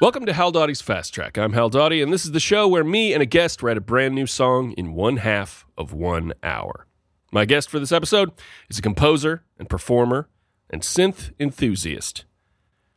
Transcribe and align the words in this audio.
Welcome 0.00 0.26
to 0.26 0.32
Hal 0.32 0.52
Dottie's 0.52 0.80
Fast 0.80 1.12
Track. 1.12 1.36
I'm 1.36 1.54
Hal 1.54 1.70
Dottie, 1.70 2.00
and 2.00 2.12
this 2.12 2.24
is 2.24 2.30
the 2.30 2.38
show 2.38 2.68
where 2.68 2.84
me 2.84 3.12
and 3.12 3.20
a 3.20 3.26
guest 3.26 3.64
write 3.64 3.76
a 3.76 3.80
brand 3.80 4.14
new 4.14 4.26
song 4.26 4.70
in 4.72 4.92
one 4.92 5.16
half 5.16 5.66
of 5.76 5.92
one 5.92 6.34
hour. 6.40 6.86
My 7.32 7.44
guest 7.44 7.68
for 7.68 7.80
this 7.80 7.90
episode 7.90 8.30
is 8.70 8.78
a 8.78 8.82
composer 8.82 9.42
and 9.58 9.68
performer 9.68 10.28
and 10.70 10.82
synth 10.82 11.32
enthusiast. 11.40 12.26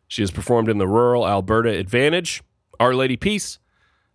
She 0.08 0.22
has 0.22 0.30
performed 0.30 0.70
in 0.70 0.78
the 0.78 0.88
Rural 0.88 1.28
Alberta 1.28 1.70
Advantage, 1.70 2.44
Our 2.80 2.94
Lady 2.94 3.18
Peace, 3.18 3.58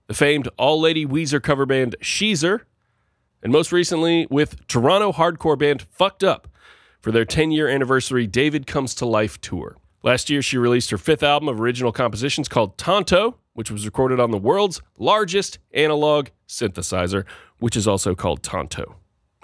the 0.06 0.14
famed 0.14 0.48
All 0.56 0.80
Lady 0.80 1.04
Weezer 1.04 1.42
cover 1.42 1.66
band 1.66 1.96
Sheezer, 2.00 2.60
and 3.42 3.52
most 3.52 3.72
recently 3.72 4.28
with 4.30 4.64
Toronto 4.68 5.10
hardcore 5.10 5.58
band 5.58 5.82
Fucked 5.82 6.22
Up 6.22 6.46
for 7.00 7.10
their 7.10 7.24
10 7.24 7.50
year 7.50 7.66
anniversary 7.66 8.28
David 8.28 8.68
Comes 8.68 8.94
to 8.94 9.06
Life 9.06 9.40
tour. 9.40 9.76
Last 10.06 10.30
year, 10.30 10.40
she 10.40 10.56
released 10.56 10.90
her 10.90 10.98
fifth 10.98 11.24
album 11.24 11.48
of 11.48 11.60
original 11.60 11.90
compositions 11.90 12.46
called 12.46 12.78
Tonto, 12.78 13.38
which 13.54 13.72
was 13.72 13.84
recorded 13.84 14.20
on 14.20 14.30
the 14.30 14.38
world's 14.38 14.80
largest 14.98 15.58
analog 15.74 16.28
synthesizer, 16.46 17.24
which 17.58 17.76
is 17.76 17.88
also 17.88 18.14
called 18.14 18.44
Tonto, 18.44 18.94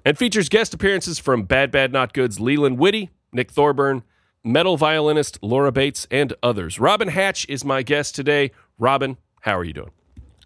and 0.05 0.17
features 0.17 0.49
guest 0.49 0.73
appearances 0.73 1.19
from 1.19 1.43
Bad 1.43 1.73
Bad 1.73 1.93
Not 1.93 2.13
Good's 2.13 2.39
Leland 2.39 2.79
Whitty, 2.79 3.11
Nick 3.33 3.51
Thorburn, 3.51 4.05
metal 4.45 4.77
violinist 4.77 5.37
Laura 5.43 5.73
Bates, 5.73 6.07
and 6.13 6.33
others. 6.45 6.79
Robin 6.79 7.09
Hatch 7.09 7.45
is 7.49 7.65
my 7.65 7.83
guest 7.83 8.15
today. 8.15 8.53
Robin, 8.79 9.17
how 9.41 9.59
are 9.59 9.65
you 9.65 9.73
doing? 9.73 9.91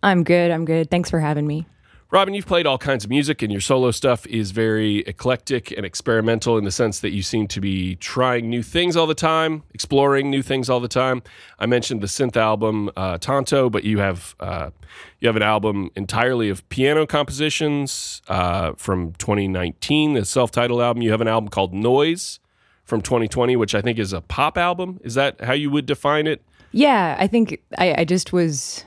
I'm 0.02 0.24
good. 0.24 0.50
I'm 0.50 0.64
good. 0.64 0.90
Thanks 0.90 1.10
for 1.10 1.20
having 1.20 1.46
me. 1.46 1.66
Robin, 2.12 2.34
you've 2.34 2.46
played 2.46 2.66
all 2.66 2.78
kinds 2.78 3.02
of 3.02 3.10
music, 3.10 3.42
and 3.42 3.50
your 3.50 3.60
solo 3.60 3.90
stuff 3.90 4.28
is 4.28 4.52
very 4.52 4.98
eclectic 5.00 5.72
and 5.72 5.84
experimental 5.84 6.56
in 6.56 6.62
the 6.62 6.70
sense 6.70 7.00
that 7.00 7.10
you 7.10 7.20
seem 7.20 7.48
to 7.48 7.60
be 7.60 7.96
trying 7.96 8.48
new 8.48 8.62
things 8.62 8.96
all 8.96 9.08
the 9.08 9.14
time, 9.14 9.64
exploring 9.74 10.30
new 10.30 10.40
things 10.40 10.70
all 10.70 10.78
the 10.78 10.86
time. 10.86 11.20
I 11.58 11.66
mentioned 11.66 12.00
the 12.02 12.06
synth 12.06 12.36
album 12.36 12.90
uh, 12.96 13.18
Tonto, 13.18 13.68
but 13.68 13.82
you 13.82 13.98
have 13.98 14.36
uh, 14.38 14.70
you 15.18 15.26
have 15.26 15.34
an 15.34 15.42
album 15.42 15.90
entirely 15.96 16.48
of 16.48 16.66
piano 16.68 17.08
compositions 17.08 18.22
uh, 18.28 18.74
from 18.76 19.12
2019, 19.14 20.14
the 20.14 20.24
self-titled 20.24 20.80
album. 20.80 21.02
You 21.02 21.10
have 21.10 21.20
an 21.20 21.28
album 21.28 21.48
called 21.48 21.74
Noise 21.74 22.38
from 22.84 23.00
2020, 23.00 23.56
which 23.56 23.74
I 23.74 23.82
think 23.82 23.98
is 23.98 24.12
a 24.12 24.20
pop 24.20 24.56
album. 24.56 25.00
Is 25.02 25.14
that 25.14 25.40
how 25.40 25.54
you 25.54 25.70
would 25.70 25.86
define 25.86 26.28
it? 26.28 26.40
Yeah, 26.70 27.16
I 27.18 27.26
think 27.26 27.60
I, 27.76 27.96
I 27.98 28.04
just 28.04 28.32
was. 28.32 28.84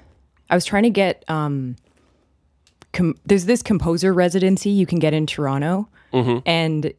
I 0.49 0.55
was 0.55 0.63
trying 0.63 0.83
to 0.83 0.89
get. 0.89 1.25
Um, 1.27 1.75
com- 2.93 3.17
there's 3.25 3.45
this 3.45 3.61
composer 3.61 4.13
residency 4.13 4.69
you 4.69 4.85
can 4.85 4.99
get 4.99 5.13
in 5.13 5.25
Toronto, 5.25 5.87
and 6.11 6.93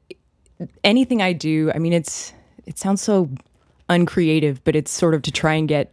anything 0.85 1.23
I 1.23 1.33
do, 1.33 1.71
I 1.75 1.79
mean, 1.79 1.93
it's 1.93 2.33
it 2.67 2.79
sounds 2.79 3.01
so 3.03 3.29
uncreative, 3.89 4.63
but 4.65 4.77
it's 4.77 4.91
sort 4.91 5.15
of 5.15 5.23
to 5.23 5.33
try 5.33 5.55
and 5.55 5.67
get 5.69 5.93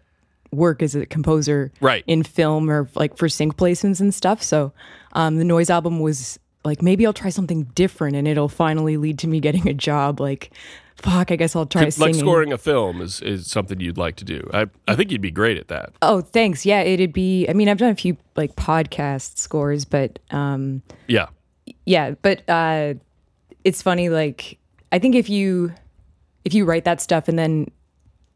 work 0.51 0.81
as 0.81 0.95
a 0.95 1.05
composer 1.05 1.71
Right. 1.81 2.03
in 2.07 2.23
film 2.23 2.69
or 2.69 2.87
like 2.95 3.17
for 3.17 3.27
sync 3.27 3.57
placements 3.57 3.99
and 3.99 4.13
stuff. 4.13 4.41
So 4.43 4.71
um, 5.13 5.37
the 5.37 5.43
noise 5.43 5.69
album 5.69 5.99
was 5.99 6.39
like 6.63 6.81
maybe 6.81 7.05
I'll 7.05 7.13
try 7.13 7.29
something 7.29 7.63
different 7.75 8.15
and 8.15 8.27
it'll 8.27 8.49
finally 8.49 8.97
lead 8.97 9.17
to 9.19 9.27
me 9.27 9.39
getting 9.39 9.67
a 9.67 9.73
job. 9.73 10.19
Like, 10.19 10.51
fuck, 10.97 11.31
I 11.31 11.35
guess 11.35 11.55
I'll 11.55 11.65
try 11.65 11.89
singing. 11.89 12.13
Like 12.13 12.19
scoring 12.19 12.53
a 12.53 12.57
film 12.57 13.01
is, 13.01 13.21
is 13.21 13.47
something 13.47 13.79
you'd 13.79 13.97
like 13.97 14.15
to 14.17 14.25
do. 14.25 14.49
I, 14.53 14.67
I 14.87 14.95
think 14.95 15.11
you'd 15.11 15.21
be 15.21 15.31
great 15.31 15.57
at 15.57 15.67
that. 15.67 15.93
Oh, 16.01 16.21
thanks. 16.21 16.65
Yeah, 16.65 16.81
it'd 16.81 17.13
be. 17.13 17.47
I 17.47 17.53
mean, 17.53 17.69
I've 17.69 17.77
done 17.77 17.91
a 17.91 17.95
few 17.95 18.17
like 18.35 18.55
podcast 18.55 19.37
scores, 19.37 19.85
but 19.85 20.19
um, 20.31 20.81
Yeah. 21.07 21.27
yeah, 21.85 22.11
but 22.21 22.47
uh, 22.49 22.95
it's 23.63 23.81
funny. 23.81 24.09
Like, 24.09 24.57
I 24.91 24.99
think 24.99 25.15
if 25.15 25.29
you 25.29 25.73
if 26.45 26.53
you 26.53 26.63
write 26.65 26.85
that 26.85 27.01
stuff 27.01 27.27
and 27.27 27.37
then 27.37 27.69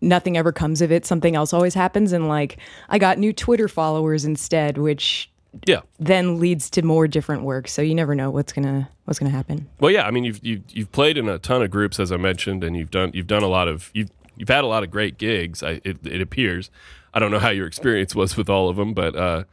nothing 0.01 0.37
ever 0.37 0.51
comes 0.51 0.81
of 0.81 0.91
it, 0.91 1.05
something 1.05 1.35
else 1.35 1.53
always 1.53 1.73
happens. 1.73 2.11
And 2.11 2.27
like, 2.27 2.57
I 2.89 2.97
got 2.97 3.17
new 3.17 3.31
Twitter 3.31 3.67
followers 3.69 4.25
instead, 4.25 4.77
which 4.77 5.30
Yeah. 5.67 5.81
then 5.99 6.39
leads 6.39 6.69
to 6.71 6.81
more 6.81 7.07
different 7.07 7.43
work. 7.43 7.67
So 7.67 7.81
you 7.81 7.93
never 7.93 8.15
know 8.15 8.29
what's 8.29 8.53
gonna 8.53 8.89
what's 9.05 9.19
gonna 9.19 9.31
happen. 9.31 9.67
Well, 9.79 9.91
yeah, 9.91 10.07
I 10.07 10.11
mean, 10.11 10.23
you've 10.23 10.39
you've 10.43 10.63
you've 10.69 10.91
played 10.91 11.17
in 11.17 11.27
a 11.27 11.37
ton 11.39 11.61
of 11.61 11.69
groups, 11.71 11.99
as 11.99 12.11
I 12.11 12.17
mentioned, 12.17 12.63
and 12.63 12.75
you've 12.77 12.91
done 12.91 13.11
you've 13.13 13.27
done 13.27 13.43
a 13.43 13.47
lot 13.47 13.67
of 13.67 13.91
you've 13.93 14.09
you've 14.37 14.49
had 14.49 14.63
a 14.63 14.67
lot 14.67 14.83
of 14.83 14.91
great 14.91 15.17
gigs. 15.17 15.61
I, 15.61 15.81
it, 15.83 16.05
it 16.05 16.21
appears. 16.21 16.69
I 17.13 17.19
don't 17.19 17.31
know 17.31 17.39
how 17.39 17.49
your 17.49 17.67
experience 17.67 18.15
was 18.15 18.37
with 18.37 18.49
all 18.49 18.69
of 18.69 18.77
them, 18.77 18.93
but 18.93 19.15
uh, 19.15 19.43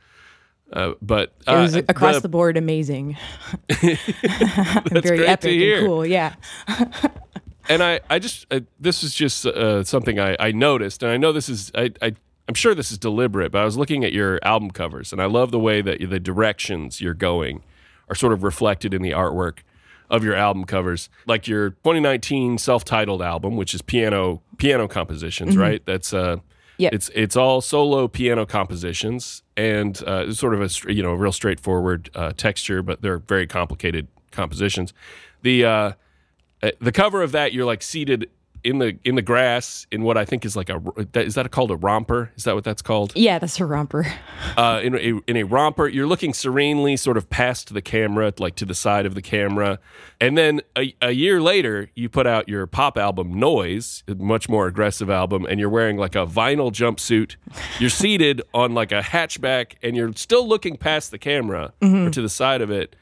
uh, 0.72 0.92
but 1.02 1.32
It 1.46 1.52
was 1.52 1.76
uh, 1.76 1.82
across 1.88 2.20
the, 2.20 2.28
board 2.28 2.56
amazing. 2.56 3.16
Very 3.68 3.98
great 5.02 5.16
to 5.18 5.28
epic 5.28 5.50
hear. 5.52 5.78
and 5.78 5.86
cool. 5.86 6.06
Yeah. 6.06 6.34
and 7.68 7.82
I 7.82 8.00
I 8.08 8.18
just 8.18 8.46
uh, 8.52 8.60
this 8.78 9.02
is 9.02 9.14
just 9.14 9.44
uh, 9.46 9.82
something 9.84 10.20
I, 10.20 10.36
I 10.38 10.52
noticed, 10.52 11.02
and 11.02 11.10
I 11.10 11.16
know 11.16 11.32
this 11.32 11.48
is 11.48 11.72
I, 11.74 11.90
I 12.00 12.14
I'm 12.48 12.54
sure 12.54 12.74
this 12.74 12.90
is 12.90 12.98
deliberate, 12.98 13.52
but 13.52 13.60
I 13.60 13.64
was 13.64 13.76
looking 13.76 14.04
at 14.04 14.12
your 14.12 14.40
album 14.42 14.70
covers, 14.70 15.12
and 15.12 15.20
I 15.20 15.26
love 15.26 15.50
the 15.50 15.58
way 15.58 15.82
that 15.82 15.98
the 16.08 16.18
directions 16.18 17.00
you're 17.00 17.14
going 17.14 17.62
are 18.08 18.14
sort 18.14 18.32
of 18.32 18.42
reflected 18.42 18.94
in 18.94 19.02
the 19.02 19.10
artwork 19.10 19.58
of 20.08 20.24
your 20.24 20.34
album 20.34 20.64
covers, 20.64 21.10
like 21.26 21.46
your 21.46 21.70
2019 21.70 22.56
self-titled 22.56 23.20
album, 23.20 23.56
which 23.56 23.74
is 23.74 23.82
piano 23.82 24.40
piano 24.56 24.88
compositions, 24.88 25.56
right? 25.56 25.82
That's 25.84 26.14
uh, 26.14 26.38
Yep. 26.78 26.94
it's 26.94 27.10
it's 27.12 27.34
all 27.36 27.60
solo 27.60 28.06
piano 28.06 28.46
compositions, 28.46 29.42
and 29.56 30.00
uh, 30.06 30.26
it's 30.28 30.38
sort 30.38 30.54
of 30.54 30.62
a 30.62 30.92
you 30.92 31.02
know 31.02 31.12
real 31.12 31.32
straightforward 31.32 32.08
uh, 32.14 32.32
texture, 32.36 32.82
but 32.82 33.02
they're 33.02 33.18
very 33.18 33.48
complicated 33.48 34.06
compositions. 34.30 34.94
The 35.42 35.64
uh, 35.64 35.92
uh, 36.62 36.70
the 36.80 36.92
cover 36.92 37.20
of 37.22 37.32
that, 37.32 37.52
you're 37.52 37.66
like 37.66 37.82
seated 37.82 38.30
in 38.64 38.78
the 38.78 38.98
in 39.04 39.14
the 39.14 39.22
grass 39.22 39.86
in 39.90 40.02
what 40.02 40.16
I 40.16 40.24
think 40.24 40.44
is 40.44 40.56
like 40.56 40.68
a 40.70 40.80
that- 41.12 41.26
is 41.26 41.34
that 41.34 41.50
called 41.50 41.70
a 41.70 41.76
romper? 41.76 42.30
Is 42.36 42.44
that 42.44 42.54
what 42.54 42.64
that's 42.64 42.82
called? 42.82 43.12
Yeah, 43.14 43.38
that's 43.38 43.60
a 43.60 43.64
romper. 43.66 44.06
Uh, 44.56 44.80
in 44.82 44.94
a 44.94 45.20
in 45.28 45.36
a 45.36 45.42
romper, 45.42 45.88
you're 45.88 46.06
looking 46.06 46.32
serenely, 46.32 46.96
sort 46.96 47.16
of 47.16 47.28
past 47.28 47.74
the 47.74 47.82
camera, 47.82 48.32
like 48.38 48.54
to 48.56 48.64
the 48.64 48.74
side 48.74 49.04
of 49.06 49.14
the 49.14 49.22
camera, 49.22 49.78
and 50.20 50.38
then 50.38 50.60
a, 50.76 50.94
a 51.02 51.10
year 51.10 51.40
later, 51.40 51.90
you 51.94 52.08
put 52.08 52.26
out 52.26 52.48
your 52.48 52.66
pop 52.66 52.96
album 52.96 53.34
Noise, 53.38 54.04
a 54.08 54.14
much 54.14 54.48
more 54.48 54.66
aggressive 54.66 55.10
album, 55.10 55.44
and 55.44 55.58
you're 55.60 55.68
wearing 55.68 55.96
like 55.96 56.14
a 56.14 56.26
vinyl 56.26 56.72
jumpsuit. 56.72 57.36
You're 57.78 57.90
seated 57.90 58.42
on 58.54 58.74
like 58.74 58.90
a 58.92 59.00
hatchback, 59.00 59.72
and 59.82 59.96
you're 59.96 60.12
still 60.14 60.46
looking 60.48 60.76
past 60.76 61.10
the 61.10 61.18
camera 61.18 61.72
or 61.82 62.10
to 62.10 62.22
the 62.22 62.28
side 62.28 62.60
of 62.62 62.70
it 62.70 62.96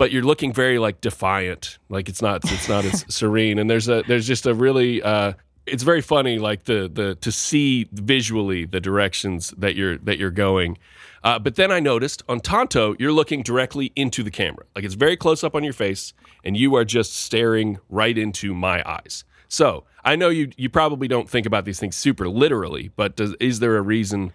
but 0.00 0.10
you're 0.10 0.22
looking 0.22 0.50
very 0.50 0.78
like 0.78 1.02
defiant. 1.02 1.76
Like 1.90 2.08
it's 2.08 2.22
not 2.22 2.50
it's 2.50 2.70
not 2.70 2.86
as 2.86 3.04
serene. 3.14 3.58
And 3.58 3.68
there's 3.68 3.86
a 3.86 4.02
there's 4.08 4.26
just 4.26 4.46
a 4.46 4.54
really 4.54 5.02
uh 5.02 5.34
it's 5.66 5.82
very 5.82 6.00
funny 6.00 6.38
like 6.38 6.64
the 6.64 6.90
the 6.90 7.16
to 7.16 7.30
see 7.30 7.86
visually 7.92 8.64
the 8.64 8.80
directions 8.80 9.52
that 9.58 9.76
you're 9.76 9.98
that 9.98 10.16
you're 10.16 10.30
going. 10.30 10.78
Uh, 11.22 11.38
but 11.38 11.56
then 11.56 11.70
i 11.70 11.78
noticed 11.80 12.22
on 12.30 12.40
tonto 12.40 12.96
you're 12.98 13.12
looking 13.12 13.42
directly 13.42 13.92
into 13.94 14.22
the 14.22 14.30
camera. 14.30 14.64
Like 14.74 14.86
it's 14.86 14.94
very 14.94 15.18
close 15.18 15.44
up 15.44 15.54
on 15.54 15.62
your 15.64 15.74
face 15.74 16.14
and 16.44 16.56
you 16.56 16.74
are 16.76 16.84
just 16.86 17.14
staring 17.14 17.78
right 17.90 18.16
into 18.16 18.54
my 18.54 18.82
eyes. 18.90 19.24
So 19.48 19.84
i 20.02 20.16
know 20.16 20.30
you 20.30 20.50
you 20.56 20.70
probably 20.70 21.08
don't 21.08 21.28
think 21.28 21.44
about 21.44 21.66
these 21.66 21.78
things 21.78 21.94
super 21.94 22.26
literally 22.26 22.90
but 22.96 23.16
does, 23.16 23.34
is 23.38 23.58
there 23.58 23.76
a 23.76 23.82
reason 23.82 24.32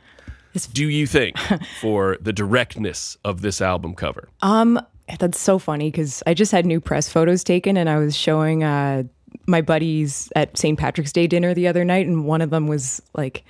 do 0.73 0.87
you 0.87 1.07
think 1.07 1.37
for 1.81 2.17
the 2.21 2.33
directness 2.33 3.17
of 3.25 3.41
this 3.41 3.61
album 3.61 3.93
cover? 3.93 4.29
Um, 4.41 4.79
that's 5.19 5.39
so 5.39 5.59
funny 5.59 5.91
because 5.91 6.23
I 6.25 6.33
just 6.33 6.51
had 6.51 6.65
new 6.65 6.79
press 6.81 7.09
photos 7.09 7.43
taken, 7.43 7.77
and 7.77 7.89
I 7.89 7.97
was 7.97 8.15
showing 8.15 8.63
uh, 8.63 9.03
my 9.47 9.61
buddies 9.61 10.31
at 10.35 10.57
St. 10.57 10.77
Patrick's 10.79 11.11
Day 11.11 11.27
dinner 11.27 11.53
the 11.53 11.67
other 11.67 11.83
night, 11.85 12.07
and 12.07 12.25
one 12.25 12.41
of 12.41 12.49
them 12.49 12.67
was 12.67 13.01
like, 13.13 13.43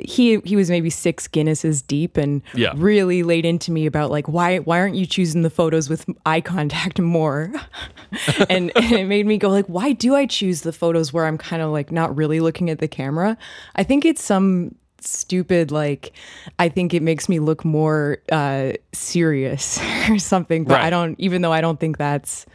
he 0.00 0.38
he 0.44 0.54
was 0.54 0.70
maybe 0.70 0.90
six 0.90 1.26
Guinnesses 1.26 1.84
deep, 1.84 2.16
and 2.16 2.40
Yeah. 2.54 2.72
really 2.76 3.22
laid 3.24 3.44
into 3.44 3.72
me 3.72 3.84
about 3.86 4.10
like 4.12 4.28
why 4.28 4.58
why 4.58 4.78
aren't 4.78 4.94
you 4.94 5.06
choosing 5.06 5.42
the 5.42 5.50
photos 5.50 5.88
with 5.88 6.06
eye 6.24 6.40
contact 6.40 7.00
more, 7.00 7.52
and, 8.48 8.70
and 8.76 8.92
it 8.92 9.06
made 9.08 9.26
me 9.26 9.38
go 9.38 9.48
like 9.48 9.66
why 9.66 9.92
do 9.92 10.14
I 10.14 10.26
choose 10.26 10.60
the 10.60 10.72
photos 10.72 11.12
where 11.12 11.26
I'm 11.26 11.36
kind 11.38 11.62
of 11.62 11.70
like 11.70 11.90
not 11.90 12.14
really 12.16 12.38
looking 12.38 12.70
at 12.70 12.78
the 12.78 12.86
camera? 12.86 13.36
I 13.74 13.82
think 13.82 14.04
it's 14.04 14.22
some 14.22 14.74
stupid 15.00 15.70
like 15.70 16.12
i 16.58 16.68
think 16.68 16.92
it 16.92 17.02
makes 17.02 17.28
me 17.28 17.38
look 17.38 17.64
more 17.64 18.18
uh 18.32 18.72
serious 18.92 19.80
or 20.08 20.18
something 20.18 20.64
but 20.64 20.80
i 20.80 20.90
don't 20.90 21.18
even 21.18 21.42
though 21.42 21.52
i 21.52 21.60
don't 21.60 21.78
think 21.80 21.96
that's 21.98 22.46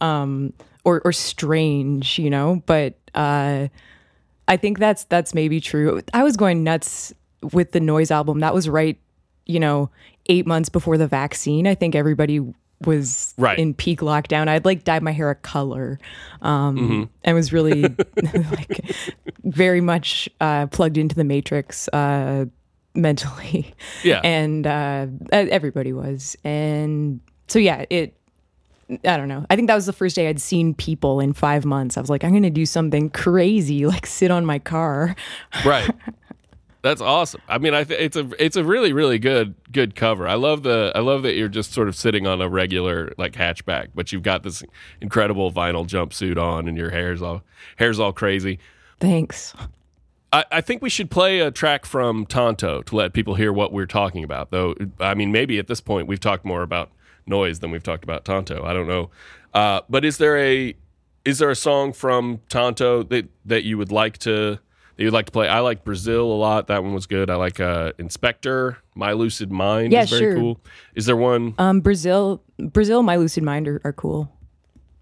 um 0.00 0.52
or 0.84 1.00
or 1.04 1.12
strange 1.12 2.18
you 2.18 2.28
know 2.30 2.62
but 2.66 2.94
uh 3.14 3.68
i 4.48 4.56
think 4.56 4.78
that's 4.78 5.04
that's 5.04 5.34
maybe 5.34 5.60
true. 5.60 6.02
I 6.12 6.22
was 6.24 6.36
going 6.36 6.64
nuts 6.64 7.14
with 7.52 7.72
the 7.72 7.80
noise 7.80 8.10
album. 8.10 8.40
That 8.40 8.54
was 8.54 8.68
right 8.68 8.98
you 9.46 9.60
know 9.60 9.90
8 10.26 10.46
months 10.46 10.68
before 10.68 10.98
the 10.98 11.06
vaccine. 11.06 11.66
I 11.66 11.74
think 11.74 11.94
everybody 11.94 12.40
was 12.86 13.34
Right. 13.38 13.58
in 13.58 13.74
peak 13.74 14.00
lockdown 14.00 14.48
i'd 14.48 14.64
like 14.64 14.84
dyed 14.84 15.02
my 15.02 15.12
hair 15.12 15.30
a 15.30 15.34
color 15.34 15.98
um 16.42 17.08
and 17.24 17.34
was 17.36 17.52
really 17.52 17.82
like 18.22 18.94
very 19.44 19.80
much 19.80 20.28
uh 20.40 20.66
plugged 20.68 20.96
into 20.98 21.14
the 21.14 21.24
matrix 21.24 21.88
uh 21.88 22.44
mentally 22.94 23.74
Yeah. 24.02 24.20
and 24.24 24.66
uh 24.66 25.06
everybody 25.32 25.92
was 25.92 26.36
and 26.44 27.20
so 27.48 27.58
yeah 27.58 27.84
it 27.90 28.16
I 29.06 29.16
don't 29.16 29.28
know. 29.28 29.46
I 29.48 29.56
think 29.56 29.68
that 29.68 29.74
was 29.74 29.86
the 29.86 29.92
first 29.94 30.14
day 30.16 30.28
I'd 30.28 30.38
seen 30.40 30.74
people 30.74 31.18
in 31.18 31.32
five 31.32 31.64
months. 31.64 31.96
I 31.96 32.00
was 32.02 32.10
like, 32.10 32.24
I'm 32.24 32.30
going 32.32 32.42
to 32.42 32.50
do 32.50 32.66
something 32.66 33.08
crazy, 33.08 33.86
like 33.86 34.04
sit 34.06 34.30
on 34.30 34.44
my 34.44 34.58
car. 34.58 35.16
right 35.64 35.88
That's 36.82 37.00
awesome. 37.00 37.40
I 37.48 37.58
mean, 37.58 37.74
I 37.74 37.84
th- 37.84 38.00
it's 38.00 38.16
a 38.16 38.28
it's 38.44 38.56
a 38.56 38.64
really 38.64 38.92
really 38.92 39.20
good 39.20 39.54
good 39.70 39.94
cover. 39.94 40.26
I 40.26 40.34
love 40.34 40.64
the 40.64 40.90
I 40.94 40.98
love 40.98 41.22
that 41.22 41.34
you're 41.34 41.48
just 41.48 41.72
sort 41.72 41.88
of 41.88 41.94
sitting 41.94 42.26
on 42.26 42.40
a 42.40 42.48
regular 42.48 43.12
like 43.18 43.34
hatchback, 43.34 43.90
but 43.94 44.10
you've 44.10 44.24
got 44.24 44.42
this 44.42 44.64
incredible 45.00 45.52
vinyl 45.52 45.86
jumpsuit 45.86 46.42
on, 46.42 46.66
and 46.66 46.76
your 46.76 46.90
hair's 46.90 47.22
all 47.22 47.44
hair's 47.76 48.00
all 48.00 48.12
crazy. 48.12 48.58
Thanks. 48.98 49.54
I, 50.32 50.44
I 50.50 50.60
think 50.60 50.82
we 50.82 50.90
should 50.90 51.10
play 51.10 51.38
a 51.38 51.52
track 51.52 51.84
from 51.84 52.26
Tonto 52.26 52.82
to 52.82 52.96
let 52.96 53.12
people 53.12 53.36
hear 53.36 53.52
what 53.52 53.72
we're 53.72 53.86
talking 53.86 54.24
about. 54.24 54.50
Though, 54.50 54.74
I 54.98 55.14
mean, 55.14 55.30
maybe 55.30 55.58
at 55.60 55.68
this 55.68 55.80
point 55.80 56.08
we've 56.08 56.20
talked 56.20 56.44
more 56.44 56.62
about 56.62 56.90
noise 57.26 57.60
than 57.60 57.70
we've 57.70 57.82
talked 57.82 58.02
about 58.02 58.24
Tonto. 58.24 58.64
I 58.64 58.72
don't 58.72 58.88
know. 58.88 59.10
Uh, 59.54 59.82
but 59.88 60.04
is 60.04 60.18
there 60.18 60.36
a 60.36 60.74
is 61.24 61.38
there 61.38 61.50
a 61.50 61.56
song 61.56 61.92
from 61.92 62.40
Tonto 62.48 63.04
that 63.04 63.28
that 63.44 63.62
you 63.62 63.78
would 63.78 63.92
like 63.92 64.18
to 64.18 64.58
that 64.96 65.02
you'd 65.02 65.12
like 65.12 65.26
to 65.26 65.32
play? 65.32 65.48
I 65.48 65.60
like 65.60 65.84
Brazil 65.84 66.30
a 66.30 66.34
lot. 66.34 66.66
That 66.68 66.82
one 66.82 66.94
was 66.94 67.06
good. 67.06 67.30
I 67.30 67.36
like 67.36 67.60
uh, 67.60 67.92
Inspector, 67.98 68.78
My 68.94 69.12
Lucid 69.12 69.50
Mind 69.50 69.92
Yeah, 69.92 70.02
is 70.02 70.10
very 70.10 70.22
sure. 70.22 70.34
cool. 70.36 70.60
Is 70.94 71.06
there 71.06 71.16
one? 71.16 71.54
Um, 71.58 71.80
Brazil, 71.80 72.42
Brazil, 72.58 73.02
my 73.02 73.16
lucid 73.16 73.42
mind 73.42 73.68
are, 73.68 73.80
are 73.84 73.92
cool. 73.92 74.30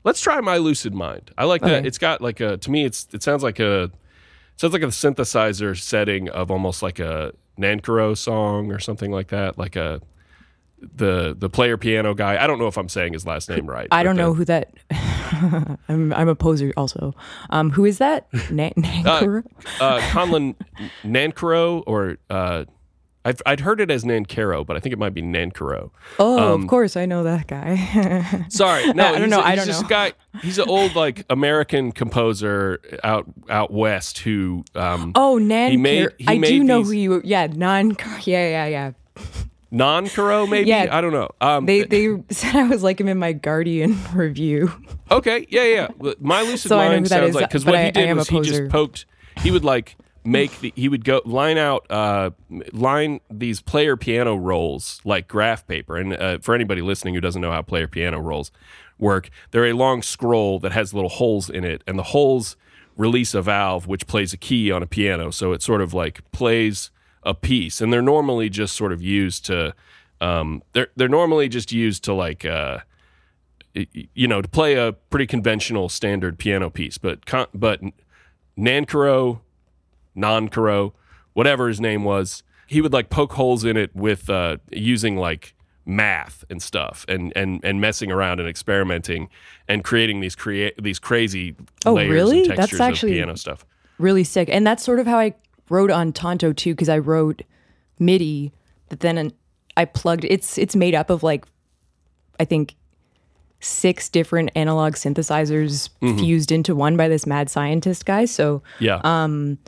Let's 0.02 0.20
try 0.20 0.40
My 0.40 0.56
Lucid 0.56 0.94
Mind. 0.94 1.30
I 1.36 1.44
like 1.44 1.60
that. 1.62 1.84
It's 1.84 1.98
got 1.98 2.22
like 2.22 2.40
a 2.40 2.56
to 2.56 2.70
me 2.70 2.84
it's 2.86 3.06
it 3.12 3.22
sounds 3.22 3.42
like 3.42 3.58
a 3.60 3.82
it 3.84 3.92
sounds 4.56 4.72
like 4.72 4.82
a 4.82 4.86
synthesizer 4.86 5.78
setting 5.78 6.28
of 6.30 6.50
almost 6.50 6.82
like 6.82 6.98
a 6.98 7.32
Nankoro 7.58 8.16
song 8.16 8.72
or 8.72 8.78
something 8.78 9.10
like 9.10 9.28
that. 9.28 9.58
Like 9.58 9.76
a 9.76 10.00
the 10.80 11.34
the 11.38 11.48
player 11.50 11.76
piano 11.76 12.14
guy. 12.14 12.42
I 12.42 12.46
don't 12.46 12.58
know 12.58 12.66
if 12.66 12.76
I'm 12.78 12.88
saying 12.88 13.12
his 13.12 13.26
last 13.26 13.48
name 13.50 13.66
right. 13.66 13.88
I 13.90 14.02
don't 14.02 14.16
the- 14.16 14.22
know 14.22 14.34
who 14.34 14.44
that. 14.46 14.72
I'm 15.88 16.12
I'm 16.12 16.28
a 16.28 16.34
poser 16.34 16.72
also. 16.76 17.14
Um, 17.50 17.70
who 17.70 17.84
is 17.84 17.98
that? 17.98 18.26
Na- 18.50 18.70
Nankoro? 18.76 19.44
uh, 19.80 20.00
Conlon 20.10 20.54
Nankoro 21.04 21.82
or 21.86 22.18
uh, 22.28 22.64
I've, 23.24 23.42
I'd 23.44 23.60
heard 23.60 23.82
it 23.82 23.90
as 23.90 24.02
Nankaro, 24.04 24.64
but 24.66 24.76
I 24.76 24.80
think 24.80 24.94
it 24.94 24.98
might 24.98 25.12
be 25.12 25.20
Nankoro. 25.22 25.90
oh, 26.18 26.54
of 26.54 26.66
course, 26.66 26.96
I 26.96 27.04
know 27.04 27.22
that 27.24 27.46
guy. 27.48 28.46
Sorry, 28.48 28.90
no, 28.94 29.04
I 29.14 29.18
don't 29.18 29.28
know, 29.28 29.40
A, 29.40 29.44
I 29.44 29.54
don't 29.56 29.68
know. 29.68 29.82
guy. 29.82 30.14
He's 30.40 30.58
an 30.58 30.68
old 30.70 30.94
like 30.96 31.26
American 31.28 31.92
composer 31.92 32.80
out 33.04 33.26
out 33.50 33.70
west 33.72 34.20
who. 34.20 34.64
Um, 34.74 35.12
oh, 35.14 35.36
Nan. 35.36 35.82
Made- 35.82 36.08
I 36.26 36.34
do 36.36 36.40
made 36.40 36.62
know 36.62 36.82
who 36.82 36.92
you. 36.92 37.20
Yeah, 37.22 37.46
non. 37.46 37.96
Yeah, 38.24 38.48
yeah, 38.48 38.66
yeah. 38.66 38.92
Non-Karo, 39.70 40.46
maybe 40.46 40.68
Yeah. 40.68 40.88
I 40.90 41.00
don't 41.00 41.12
know. 41.12 41.28
Um, 41.40 41.66
They 41.66 41.84
they 41.84 42.08
said 42.30 42.56
I 42.56 42.64
was 42.64 42.82
like 42.82 43.00
him 43.00 43.08
in 43.08 43.18
my 43.18 43.32
Guardian 43.32 43.98
review. 44.14 44.72
Okay, 45.10 45.46
yeah, 45.48 45.64
yeah. 45.64 45.88
yeah. 46.02 46.12
My 46.20 46.42
lucid 46.48 46.68
So 46.70 46.76
mind 46.76 47.08
sounds 47.08 47.30
is, 47.30 47.34
like 47.34 47.48
because 47.48 47.64
what 47.64 47.74
I- 47.76 47.84
he 47.86 47.90
did 47.92 48.16
was 48.16 48.28
he 48.28 48.40
just 48.40 48.68
poked. 48.68 49.06
He 49.38 49.50
would 49.50 49.64
like 49.64 49.96
make 50.22 50.58
the 50.60 50.72
he 50.76 50.88
would 50.88 51.02
go 51.04 51.22
line 51.24 51.56
out 51.56 51.86
uh 51.90 52.28
line 52.72 53.20
these 53.30 53.62
player 53.62 53.96
piano 53.96 54.36
rolls 54.36 55.00
like 55.04 55.28
graph 55.28 55.66
paper. 55.66 55.96
And 55.96 56.12
uh, 56.14 56.38
for 56.40 56.54
anybody 56.54 56.82
listening 56.82 57.14
who 57.14 57.20
doesn't 57.20 57.40
know 57.40 57.52
how 57.52 57.62
player 57.62 57.86
piano 57.88 58.20
rolls 58.20 58.50
work, 58.98 59.30
they're 59.50 59.66
a 59.66 59.72
long 59.72 60.02
scroll 60.02 60.58
that 60.58 60.72
has 60.72 60.92
little 60.92 61.08
holes 61.08 61.48
in 61.48 61.64
it, 61.64 61.82
and 61.86 61.98
the 61.98 62.02
holes 62.02 62.56
release 62.96 63.32
a 63.34 63.40
valve 63.40 63.86
which 63.86 64.06
plays 64.06 64.34
a 64.34 64.36
key 64.36 64.70
on 64.70 64.82
a 64.82 64.86
piano. 64.86 65.30
So 65.30 65.52
it 65.52 65.62
sort 65.62 65.80
of 65.80 65.94
like 65.94 66.20
plays 66.32 66.90
a 67.22 67.34
piece, 67.34 67.80
and 67.80 67.92
they're 67.92 68.02
normally 68.02 68.48
just 68.48 68.76
sort 68.76 68.92
of 68.92 69.02
used 69.02 69.44
to. 69.46 69.74
Um, 70.20 70.62
they're 70.72 70.88
they're 70.96 71.08
normally 71.08 71.48
just 71.48 71.72
used 71.72 72.04
to 72.04 72.14
like 72.14 72.44
uh, 72.44 72.78
you 73.74 74.26
know, 74.28 74.42
to 74.42 74.48
play 74.48 74.74
a 74.74 74.92
pretty 74.92 75.26
conventional 75.26 75.88
standard 75.88 76.38
piano 76.38 76.70
piece. 76.70 76.98
But 76.98 77.24
con- 77.26 77.46
but 77.54 77.80
Nankaro, 78.58 79.40
Nankaro, 80.16 80.92
whatever 81.32 81.68
his 81.68 81.80
name 81.80 82.04
was, 82.04 82.42
he 82.66 82.80
would 82.80 82.92
like 82.92 83.10
poke 83.10 83.32
holes 83.34 83.64
in 83.64 83.76
it 83.76 83.94
with 83.94 84.28
uh, 84.28 84.58
using 84.70 85.16
like 85.16 85.54
math 85.86 86.44
and 86.50 86.62
stuff 86.62 87.04
and 87.08 87.32
and 87.34 87.64
and 87.64 87.80
messing 87.80 88.12
around 88.12 88.38
and 88.38 88.48
experimenting 88.48 89.28
and 89.66 89.82
creating 89.82 90.20
these 90.20 90.36
create 90.36 90.80
these 90.80 90.98
crazy 90.98 91.56
Oh, 91.86 91.94
layers 91.94 92.12
really? 92.12 92.42
and 92.48 92.56
That's 92.58 92.78
actually- 92.78 93.12
of 93.12 93.16
piano 93.16 93.36
stuff. 93.36 93.64
really 93.98 94.22
sick. 94.24 94.48
And 94.52 94.66
that's 94.66 94.84
sort 94.84 94.98
of 95.00 95.06
how 95.06 95.18
I 95.18 95.34
wrote 95.70 95.90
on 95.90 96.12
Tonto 96.12 96.52
too, 96.52 96.74
because 96.74 96.88
I 96.90 96.98
wrote 96.98 97.42
MIDI, 97.98 98.52
but 98.88 99.00
then 99.00 99.32
I 99.76 99.84
plugged. 99.86 100.26
It's 100.26 100.58
it's 100.58 100.76
made 100.76 100.94
up 100.94 101.08
of 101.08 101.22
like, 101.22 101.46
I 102.38 102.44
think, 102.44 102.74
six 103.60 104.08
different 104.08 104.50
analog 104.54 104.94
synthesizers 104.94 105.88
fused 106.18 106.50
into 106.52 106.74
one 106.74 106.96
by 106.96 107.08
this 107.08 107.26
mad 107.26 107.48
scientist 107.50 108.04
guy. 108.06 108.24
So 108.24 108.62
Yeah. 108.78 109.00
Um, 109.04 109.58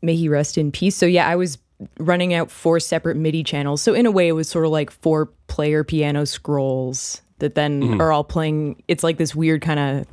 may 0.00 0.14
he 0.16 0.28
rest 0.28 0.58
in 0.58 0.70
peace. 0.72 0.96
So 0.96 1.06
yeah, 1.06 1.28
I 1.28 1.36
was 1.36 1.58
running 1.98 2.34
out 2.34 2.50
four 2.50 2.78
separate 2.78 3.16
MIDI 3.16 3.42
channels. 3.42 3.82
So 3.82 3.94
in 3.94 4.06
a 4.06 4.10
way, 4.10 4.28
it 4.28 4.32
was 4.32 4.48
sort 4.48 4.64
of 4.64 4.70
like 4.70 4.90
four 4.90 5.26
player 5.48 5.82
piano 5.84 6.24
scrolls 6.24 7.20
that 7.40 7.56
then 7.56 8.00
are 8.00 8.12
all 8.12 8.24
playing. 8.24 8.82
It's 8.86 9.02
like 9.02 9.18
this 9.18 9.34
weird 9.34 9.60
kind 9.60 9.80
of 9.80 10.06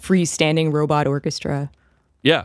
freestanding 0.00 0.72
robot 0.72 1.06
orchestra. 1.06 1.70
Yeah. 2.22 2.44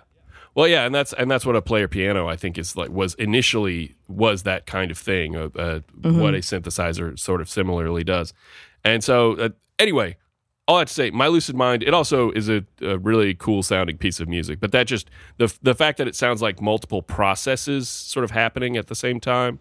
Well, 0.53 0.67
yeah, 0.67 0.85
and 0.85 0.93
that's 0.93 1.13
and 1.13 1.31
that's 1.31 1.45
what 1.45 1.55
a 1.55 1.61
player 1.61 1.87
piano 1.87 2.27
I 2.27 2.35
think 2.35 2.57
is 2.57 2.75
like 2.75 2.89
was 2.89 3.13
initially 3.15 3.95
was 4.07 4.43
that 4.43 4.65
kind 4.65 4.91
of 4.91 4.97
thing, 4.97 5.35
uh, 5.35 5.49
uh, 5.55 5.79
what 6.03 6.33
a 6.33 6.39
synthesizer 6.39 7.17
sort 7.17 7.39
of 7.41 7.49
similarly 7.49 8.03
does. 8.03 8.33
And 8.83 9.01
so, 9.03 9.33
uh, 9.37 9.49
anyway, 9.79 10.17
all 10.67 10.75
I 10.77 10.79
have 10.79 10.87
to 10.89 10.93
say, 10.93 11.09
my 11.09 11.27
lucid 11.27 11.55
mind. 11.55 11.83
It 11.83 11.93
also 11.93 12.31
is 12.31 12.49
a, 12.49 12.65
a 12.81 12.97
really 12.97 13.33
cool 13.33 13.63
sounding 13.63 13.97
piece 13.97 14.19
of 14.19 14.27
music, 14.27 14.59
but 14.59 14.73
that 14.73 14.87
just 14.87 15.09
the 15.37 15.53
the 15.61 15.73
fact 15.73 15.97
that 15.99 16.07
it 16.07 16.15
sounds 16.15 16.41
like 16.41 16.61
multiple 16.61 17.01
processes 17.01 17.87
sort 17.87 18.23
of 18.25 18.31
happening 18.31 18.75
at 18.75 18.87
the 18.87 18.95
same 18.95 19.19
time. 19.21 19.59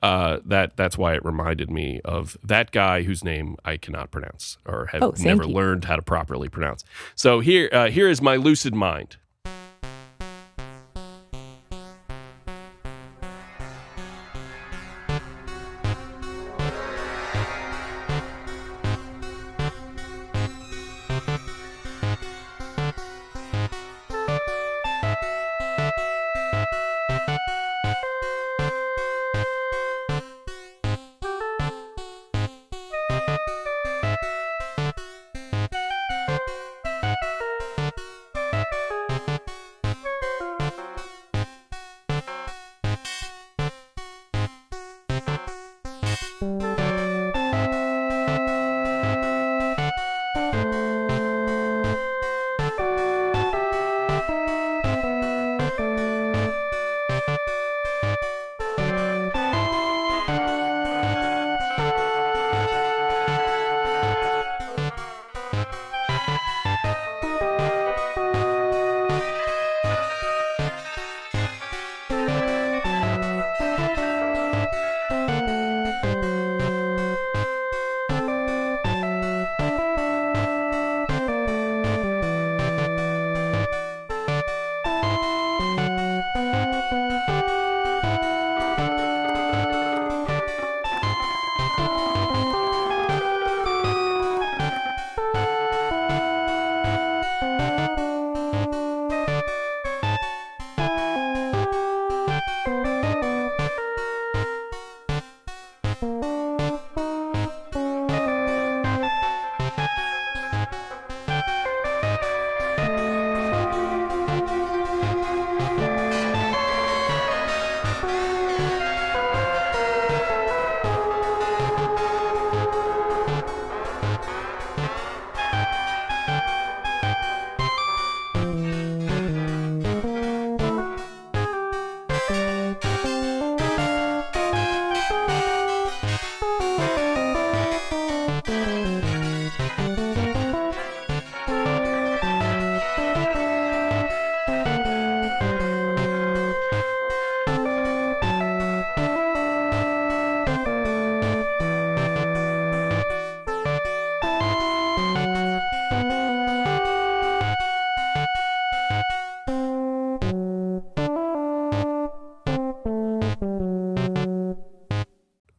Uh, 0.00 0.38
that 0.44 0.76
that's 0.76 0.96
why 0.96 1.14
it 1.14 1.24
reminded 1.24 1.68
me 1.68 2.00
of 2.04 2.36
that 2.44 2.70
guy 2.70 3.02
whose 3.02 3.24
name 3.24 3.56
I 3.64 3.76
cannot 3.76 4.12
pronounce 4.12 4.56
or 4.64 4.86
have 4.92 5.02
Oh, 5.02 5.12
never 5.18 5.42
you. 5.42 5.48
learned 5.52 5.86
how 5.86 5.96
to 5.96 6.02
properly 6.02 6.48
pronounce. 6.48 6.84
So 7.16 7.40
here 7.40 7.68
uh, 7.72 7.90
here 7.90 8.08
is 8.08 8.22
my 8.22 8.36
lucid 8.36 8.76
mind. 8.76 9.16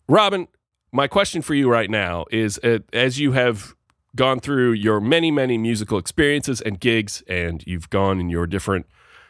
Robin, 0.10 0.48
my 0.92 1.08
question 1.08 1.44
for 1.44 1.54
you 1.54 1.70
right 1.70 1.88
now 1.88 2.26
is 2.32 2.60
uh, 2.64 2.80
as 2.92 3.20
you 3.20 3.34
have 3.34 3.76
gone 4.16 4.40
through 4.40 4.72
your 4.72 5.00
many, 5.00 5.30
many 5.30 5.56
musical 5.56 6.00
experiences 6.00 6.62
and 6.62 6.80
gigs, 6.80 7.22
and 7.28 7.64
you've 7.68 7.92
gone 7.92 8.20
in 8.20 8.28
your 8.28 8.48
different 8.48 8.88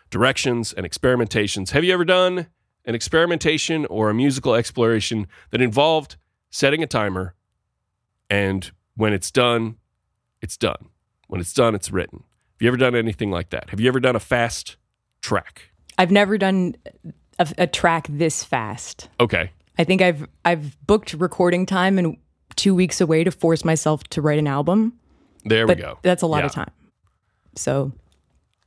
directions 0.10 0.72
and 0.72 0.90
experimentations, 0.90 1.72
have 1.72 1.84
you 1.84 1.94
ever 1.94 2.06
done 2.06 2.48
an 2.86 2.96
experimentation 2.96 3.86
or 3.88 4.10
a 4.10 4.14
musical 4.14 4.56
exploration 4.56 5.28
that 5.52 5.62
involved 5.62 6.16
setting 6.50 6.82
a 6.82 6.88
timer 6.88 7.36
and 8.30 8.72
when 8.96 9.12
it's 9.12 9.32
done, 9.32 9.76
it's 10.42 10.56
done? 10.56 10.88
When 11.28 11.42
it's 11.42 11.54
done, 11.54 11.76
it's 11.76 11.92
written. 11.92 12.20
Have 12.20 12.62
you 12.62 12.68
ever 12.70 12.78
done 12.78 12.96
anything 12.96 13.32
like 13.32 13.50
that? 13.50 13.70
Have 13.70 13.82
you 13.82 13.90
ever 13.90 14.00
done 14.00 14.16
a 14.16 14.20
fast 14.22 14.78
track? 15.22 15.72
I've 15.98 16.10
never 16.10 16.38
done 16.38 16.78
a, 17.38 17.48
a 17.58 17.68
track 17.68 18.08
this 18.10 18.46
fast. 18.46 19.10
Okay. 19.20 19.52
I 19.80 19.84
think 19.86 20.02
I've 20.04 20.28
I've 20.46 20.78
booked 20.86 21.14
recording 21.14 21.66
time 21.66 21.98
and 21.98 22.18
two 22.56 22.76
weeks 22.76 23.02
away 23.02 23.24
to 23.24 23.32
force 23.32 23.66
myself 23.66 24.04
to 24.10 24.22
write 24.22 24.38
an 24.38 24.46
album. 24.48 24.94
There 25.46 25.66
we 25.66 25.76
go. 25.76 25.98
that's 26.04 26.22
a 26.22 26.28
lot 26.28 26.44
of 26.44 26.52
time. 26.52 26.70
So 27.56 27.92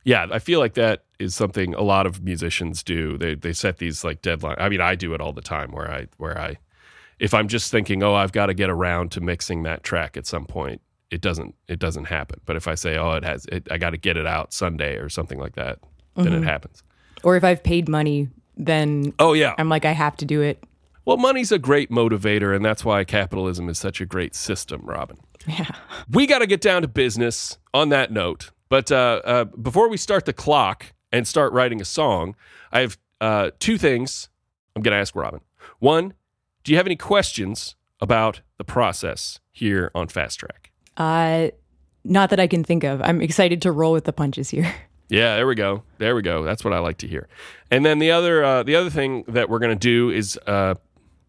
Yeah, 0.03 0.27
I 0.31 0.39
feel 0.39 0.59
like 0.59 0.73
that 0.73 1.03
is 1.19 1.35
something 1.35 1.73
a 1.75 1.81
lot 1.83 2.05
of 2.07 2.23
musicians 2.23 2.83
do. 2.83 3.17
They 3.17 3.35
they 3.35 3.53
set 3.53 3.77
these 3.77 4.03
like 4.03 4.21
deadline. 4.21 4.55
I 4.59 4.67
mean, 4.69 4.81
I 4.81 4.95
do 4.95 5.13
it 5.13 5.21
all 5.21 5.31
the 5.33 5.41
time 5.41 5.71
where 5.71 5.89
I 5.91 6.07
where 6.17 6.37
I 6.37 6.57
if 7.19 7.33
I'm 7.33 7.47
just 7.47 7.71
thinking, 7.71 8.01
"Oh, 8.03 8.15
I've 8.15 8.31
got 8.31 8.47
to 8.47 8.53
get 8.53 8.69
around 8.69 9.11
to 9.13 9.21
mixing 9.21 9.63
that 9.63 9.83
track 9.83 10.17
at 10.17 10.25
some 10.25 10.45
point." 10.45 10.81
It 11.11 11.21
doesn't 11.21 11.53
it 11.67 11.77
doesn't 11.77 12.05
happen. 12.05 12.39
But 12.45 12.55
if 12.55 12.67
I 12.67 12.73
say, 12.75 12.97
"Oh, 12.97 13.11
it 13.11 13.23
has 13.23 13.45
it, 13.45 13.67
I 13.71 13.77
got 13.77 13.91
to 13.91 13.97
get 13.97 14.17
it 14.17 14.25
out 14.25 14.51
Sunday 14.51 14.95
or 14.97 15.09
something 15.09 15.39
like 15.39 15.53
that," 15.55 15.77
then 16.15 16.25
Mm-hmm. 16.25 16.43
it 16.43 16.43
happens. 16.43 16.81
or 17.23 17.37
if 17.37 17.43
I've 17.43 17.61
paid 17.63 17.87
money, 17.87 18.29
then 18.57 19.13
Oh 19.19 19.33
yeah. 19.33 19.53
I'm 19.59 19.69
like 19.69 19.85
I 19.85 19.91
have 19.91 20.17
to 20.17 20.25
do 20.25 20.41
it. 20.41 20.61
Well, 21.05 21.17
money's 21.17 21.51
a 21.51 21.59
great 21.59 21.91
motivator, 21.91 22.55
and 22.55 22.63
that's 22.63 22.85
why 22.85 23.03
capitalism 23.03 23.67
is 23.69 23.77
such 23.77 23.99
a 23.99 24.05
great 24.05 24.35
system, 24.35 24.81
Robin. 24.85 25.17
Yeah. 25.47 25.69
We 26.09 26.25
got 26.25 26.39
to 26.39 26.47
get 26.47 26.61
down 26.61 26.81
to 26.83 26.87
business 26.87 27.57
on 27.73 27.89
that 27.89 28.11
note. 28.11 28.51
But 28.69 28.91
uh, 28.91 29.21
uh, 29.25 29.43
before 29.45 29.89
we 29.89 29.97
start 29.97 30.25
the 30.25 30.33
clock 30.33 30.93
and 31.11 31.27
start 31.27 31.51
writing 31.51 31.81
a 31.81 31.85
song, 31.85 32.35
I 32.71 32.79
have 32.81 32.97
uh, 33.19 33.51
two 33.59 33.77
things 33.77 34.29
I'm 34.75 34.81
going 34.81 34.93
to 34.93 34.99
ask 34.99 35.15
Robin. 35.15 35.41
One, 35.79 36.13
do 36.63 36.71
you 36.71 36.77
have 36.77 36.87
any 36.87 36.95
questions 36.95 37.75
about 37.99 38.41
the 38.57 38.63
process 38.63 39.39
here 39.51 39.91
on 39.93 40.07
Fast 40.07 40.39
Track? 40.39 40.71
Uh 40.97 41.49
not 42.05 42.29
that 42.31 42.39
I 42.39 42.47
can 42.47 42.65
think 42.65 42.83
of. 42.83 43.01
I'm 43.01 43.21
excited 43.21 43.61
to 43.61 43.71
roll 43.71 43.93
with 43.93 44.03
the 44.05 44.13
punches 44.13 44.49
here. 44.49 44.73
Yeah, 45.09 45.35
there 45.35 45.45
we 45.45 45.53
go. 45.53 45.83
There 45.99 46.15
we 46.15 46.23
go. 46.23 46.43
That's 46.43 46.63
what 46.63 46.73
I 46.73 46.79
like 46.79 46.97
to 46.99 47.07
hear. 47.07 47.27
And 47.69 47.85
then 47.85 47.99
the 47.99 48.09
other 48.09 48.43
uh, 48.43 48.63
the 48.63 48.75
other 48.75 48.89
thing 48.89 49.23
that 49.27 49.47
we're 49.47 49.59
going 49.59 49.77
to 49.77 49.87
do 49.87 50.09
is 50.09 50.39
uh, 50.47 50.73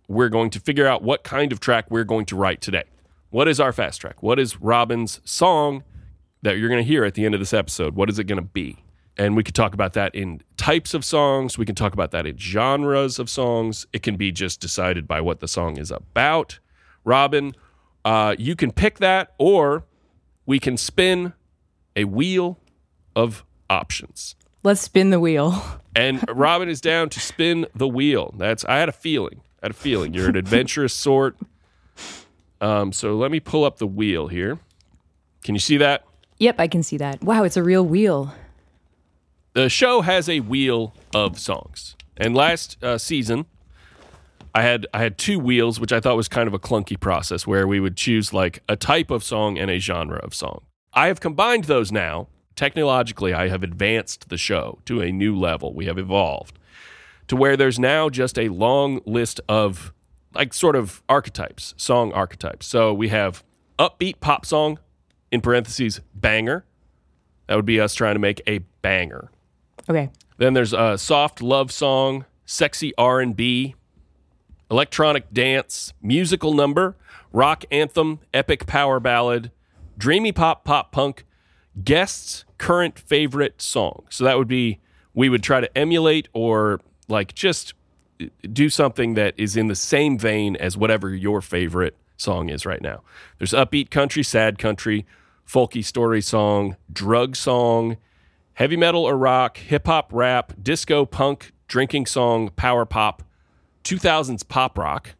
we're 0.08 0.28
going 0.28 0.50
to 0.50 0.61
figure 0.61 0.87
out 0.87 1.02
what 1.02 1.25
kind 1.25 1.52
of 1.52 1.61
track 1.61 1.90
we're 1.90 2.04
going 2.04 2.26
to 2.26 2.37
write 2.37 2.61
today. 2.61 2.84
What 3.30 3.49
is 3.49 3.58
our 3.58 3.73
fast 3.73 4.00
track? 4.00 4.23
What 4.23 4.38
is 4.38 4.61
Robin's 4.61 5.20
song 5.25 5.82
that 6.42 6.58
you're 6.58 6.68
going 6.68 6.82
to 6.82 6.87
hear 6.87 7.04
at 7.04 7.14
the 7.14 7.25
end 7.25 7.34
of 7.34 7.40
this 7.40 7.52
episode? 7.52 7.94
What 7.94 8.08
is 8.08 8.18
it 8.18 8.25
going 8.25 8.40
to 8.40 8.42
be? 8.42 8.84
And 9.16 9.37
we 9.37 9.44
could 9.44 9.54
talk 9.54 9.75
about 9.75 9.92
that 9.94 10.14
in 10.14 10.40
types 10.56 10.92
of 10.92 11.04
songs. 11.04 11.56
We 11.56 11.64
can 11.64 11.75
talk 11.75 11.92
about 11.92 12.11
that 12.11 12.26
in 12.26 12.37
genres 12.37 13.18
of 13.18 13.30
songs. 13.30 13.87
It 13.92 14.02
can 14.02 14.16
be 14.16 14.32
just 14.32 14.61
decided 14.61 15.06
by 15.06 15.20
what 15.20 15.40
the 15.40 15.49
song 15.49 15.78
is 15.78 15.90
about. 15.90 16.58
Robin, 17.04 17.54
uh, 18.04 18.34
you 18.38 18.56
can 18.56 18.73
pick 18.73 18.99
that, 18.99 19.34
or 19.38 19.84
we 20.46 20.58
can 20.58 20.76
spin 20.76 21.32
a 21.96 22.04
wheel 22.04 22.58
of 23.14 23.44
options. 23.70 24.34
Let's 24.62 24.80
spin 24.80 25.11
the 25.11 25.20
wheel. 25.20 25.62
And 25.94 26.25
Robin 26.37 26.68
is 26.68 26.80
down 26.80 27.08
to 27.11 27.20
spin 27.20 27.66
the 27.75 27.88
wheel. 27.88 28.34
That's 28.37 28.64
I 28.64 28.78
had 28.78 28.88
a 28.88 28.92
feeling. 28.92 29.42
I 29.64 29.68
had 29.68 29.71
a 29.71 29.75
feeling. 29.75 30.12
You're 30.12 30.28
an 30.28 30.37
adventurous 30.37 30.92
sort. 30.92 31.38
Um, 32.61 32.92
so 32.92 33.16
let 33.16 33.30
me 33.30 33.40
pull 33.40 33.64
up 33.64 33.78
the 33.78 33.87
wheel 33.87 34.28
here. 34.28 34.59
Can 35.42 35.54
you 35.54 35.59
see 35.59 35.78
that? 35.78 36.04
Yep, 36.37 36.56
I 36.59 36.68
can 36.68 36.83
see 36.83 36.99
that. 36.99 37.25
Wow, 37.25 37.44
it's 37.44 37.56
a 37.56 37.62
real 37.62 37.83
wheel. 37.83 38.35
The 39.54 39.71
show 39.71 40.02
has 40.02 40.28
a 40.28 40.40
wheel 40.40 40.92
of 41.14 41.38
songs. 41.38 41.97
And 42.14 42.37
last 42.37 42.76
uh, 42.85 42.99
season, 42.99 43.47
I 44.54 44.61
had 44.61 44.87
I 44.92 44.99
had 44.99 45.16
two 45.16 45.38
wheels, 45.38 45.80
which 45.80 45.94
I 45.94 46.00
thought 46.00 46.16
was 46.16 46.28
kind 46.28 46.47
of 46.47 46.52
a 46.52 46.59
clunky 46.59 47.00
process, 47.00 47.47
where 47.47 47.66
we 47.66 47.80
would 47.80 47.97
choose 47.97 48.35
like 48.35 48.62
a 48.68 48.76
type 48.76 49.11
of 49.11 49.25
song 49.25 49.56
and 49.56 49.71
a 49.71 49.78
genre 49.78 50.18
of 50.18 50.35
song. 50.35 50.61
I 50.92 51.06
have 51.06 51.21
combined 51.21 51.64
those 51.64 51.90
now. 51.90 52.28
Technologically, 52.54 53.33
I 53.33 53.49
have 53.49 53.62
advanced 53.62 54.28
the 54.28 54.37
show 54.37 54.80
to 54.85 55.00
a 55.00 55.11
new 55.11 55.35
level. 55.35 55.73
We 55.73 55.87
have 55.87 55.97
evolved 55.97 56.59
to 57.28 57.37
where 57.37 57.57
there's 57.57 57.78
now 57.78 58.09
just 58.09 58.38
a 58.38 58.49
long 58.49 59.00
list 59.07 59.40
of 59.49 59.93
like 60.35 60.52
sort 60.52 60.76
of 60.76 61.02
archetypes, 61.09 61.75
song 61.76 62.12
archetypes. 62.12 62.66
So 62.66 62.93
we 62.93 63.09
have 63.09 63.45
upbeat 63.78 64.21
pop 64.21 64.45
song, 64.45 64.78
in 65.31 65.40
parentheses, 65.40 66.00
banger. 66.14 66.64
That 67.47 67.57
would 67.57 67.66
be 67.66 67.81
us 67.81 67.95
trying 67.95 68.14
to 68.14 68.21
make 68.21 68.40
a 68.47 68.59
banger. 68.83 69.31
Okay. 69.88 70.11
Then 70.38 70.54
there's 70.54 70.73
a 70.73 70.97
soft 70.97 71.43
love 71.43 71.73
song, 71.73 72.25
sexy 72.47 72.93
R&B, 72.97 73.75
electronic 74.71 75.33
dance, 75.33 75.93
musical 76.00 76.54
number, 76.54 76.97
rock 77.33 77.64
anthem, 77.71 78.21
epic 78.33 78.66
power 78.66 79.00
ballad, 79.00 79.50
dreamy 79.99 80.33
pop, 80.33 80.64
pop 80.64 80.93
punk, 80.93 81.25
guests, 81.83 82.45
current 82.59 82.99
favorite 82.99 83.61
song. 83.61 84.04
So 84.11 84.25
that 84.25 84.38
would 84.38 84.49
be 84.49 84.81
we 85.12 85.28
would 85.28 85.43
try 85.43 85.61
to 85.61 85.78
emulate 85.78 86.28
or 86.33 86.81
like 87.08 87.34
just 87.34 87.75
uh, 88.20 88.26
do 88.52 88.68
something 88.68 89.14
that 89.14 89.34
is 89.37 89.56
in 89.56 89.68
the 89.68 89.75
same 89.75 90.18
vein 90.18 90.56
as 90.56 90.76
whatever 90.76 91.14
your 91.14 91.40
favorite 91.40 91.96
song 92.16 92.49
is 92.49 92.64
right 92.64 92.82
now. 92.82 93.02
There's 93.38 93.52
upbeat 93.52 93.90
country, 93.90 94.23
sad 94.23 94.58
country, 94.58 95.06
folky 95.46 95.84
story 95.84 96.20
song, 96.20 96.76
drug 96.92 97.37
song, 97.37 97.96
heavy 98.54 98.76
metal 98.76 99.04
or 99.04 99.16
rock, 99.16 99.58
hip 99.58 99.87
hop, 99.87 100.11
rap, 100.12 100.52
disco, 100.62 101.04
punk, 101.04 101.52
drinking 101.68 102.06
song, 102.06 102.50
power 102.50 102.84
pop, 102.84 103.23
2000s 103.84 104.46
pop 104.49 104.78
rock, 104.78 105.14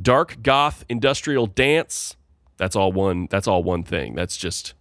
dark 0.00 0.42
goth, 0.42 0.84
industrial 0.88 1.46
dance. 1.46 2.16
That's 2.56 2.76
all 2.76 2.92
one. 2.92 3.26
That's 3.30 3.48
all 3.48 3.62
one 3.62 3.82
thing. 3.82 4.14
That's 4.14 4.36
just 4.36 4.74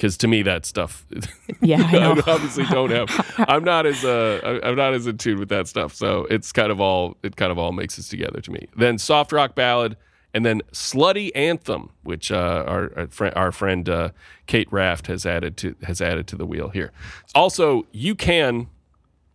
because 0.00 0.16
to 0.16 0.26
me 0.26 0.42
that 0.42 0.64
stuff. 0.64 1.04
Yeah, 1.62 1.82
I, 1.92 2.06
obviously 2.26 2.64
don't 2.64 2.90
have 2.90 3.10
i'm 3.46 3.62
not 3.62 3.84
as 3.84 4.02
uh, 4.02 4.60
I'm 4.62 4.76
not 4.76 4.94
as 4.94 5.06
in 5.06 5.18
tune 5.18 5.38
with 5.38 5.50
that 5.50 5.68
stuff. 5.68 5.92
So 5.92 6.26
it's 6.30 6.52
kind 6.52 6.72
of 6.72 6.80
all 6.80 7.18
it 7.22 7.36
kind 7.36 7.52
of 7.52 7.58
all 7.58 7.72
mixes 7.72 8.08
together 8.08 8.40
to 8.40 8.50
me. 8.50 8.66
Then 8.74 8.96
soft 8.96 9.30
rock 9.30 9.54
ballad, 9.54 9.98
and 10.32 10.46
then 10.46 10.62
slutty 10.72 11.30
anthem, 11.34 11.90
which 12.02 12.32
uh, 12.32 12.64
our 12.66 12.92
our 12.96 13.06
friend, 13.08 13.34
our 13.36 13.52
friend 13.52 13.88
uh, 13.90 14.10
Kate 14.46 14.72
Raft 14.72 15.06
has 15.08 15.26
added 15.26 15.58
to 15.58 15.76
has 15.82 16.00
added 16.00 16.26
to 16.28 16.36
the 16.36 16.46
wheel 16.46 16.70
here. 16.70 16.92
Also, 17.34 17.86
you 17.92 18.14
can, 18.14 18.68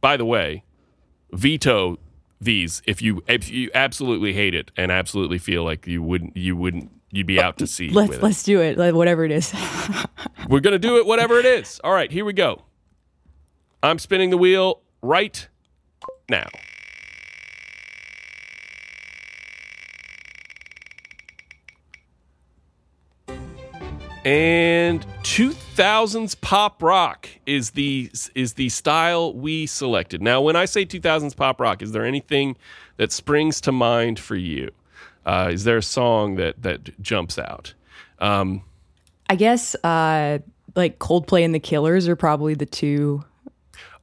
by 0.01 0.17
the 0.17 0.25
way, 0.25 0.63
veto 1.31 1.99
these 2.41 2.81
if 2.87 3.03
you 3.03 3.23
if 3.27 3.51
you 3.51 3.69
absolutely 3.75 4.33
hate 4.33 4.55
it 4.55 4.71
and 4.75 4.91
absolutely 4.91 5.37
feel 5.37 5.63
like 5.63 5.85
you 5.85 6.01
wouldn't 6.01 6.35
you 6.35 6.55
wouldn't 6.55 6.89
you'd 7.15 7.27
be 7.27 7.39
uh, 7.39 7.47
out 7.47 7.57
to 7.57 7.67
sea 7.67 7.89
Let's 7.89 8.21
let's 8.21 8.43
do 8.43 8.61
it. 8.61 8.77
Like, 8.77 8.93
whatever 8.93 9.23
it 9.23 9.31
is. 9.31 9.53
We're 10.49 10.59
going 10.59 10.73
to 10.73 10.79
do 10.79 10.97
it, 10.97 11.05
whatever 11.05 11.39
it 11.39 11.45
is. 11.45 11.79
All 11.83 11.93
right, 11.93 12.11
here 12.11 12.25
we 12.25 12.33
go. 12.33 12.63
I'm 13.81 13.99
spinning 13.99 14.29
the 14.29 14.37
wheel 14.37 14.81
right 15.01 15.47
now. 16.29 16.47
And 24.25 25.05
2000s 25.21 26.41
pop 26.41 26.81
rock 26.81 27.29
is 27.45 27.71
the 27.71 28.09
is 28.33 28.53
the 28.53 28.69
style 28.69 29.31
we 29.35 29.67
selected. 29.67 30.19
Now, 30.19 30.41
when 30.41 30.55
I 30.55 30.65
say 30.65 30.83
2000s 30.83 31.35
pop 31.35 31.61
rock, 31.61 31.83
is 31.83 31.91
there 31.91 32.03
anything 32.03 32.57
that 32.97 33.11
springs 33.11 33.61
to 33.61 33.71
mind 33.71 34.19
for 34.19 34.35
you? 34.35 34.71
Uh, 35.25 35.49
is 35.51 35.63
there 35.63 35.77
a 35.77 35.83
song 35.83 36.35
that 36.35 36.61
that 36.61 37.01
jumps 37.01 37.39
out? 37.39 37.73
Um, 38.19 38.61
I 39.29 39.35
guess 39.35 39.75
uh 39.83 40.39
like 40.75 40.99
Coldplay 40.99 41.43
and 41.43 41.55
the 41.55 41.59
Killers 41.59 42.07
are 42.07 42.15
probably 42.15 42.53
the 42.53 42.65
two 42.65 43.23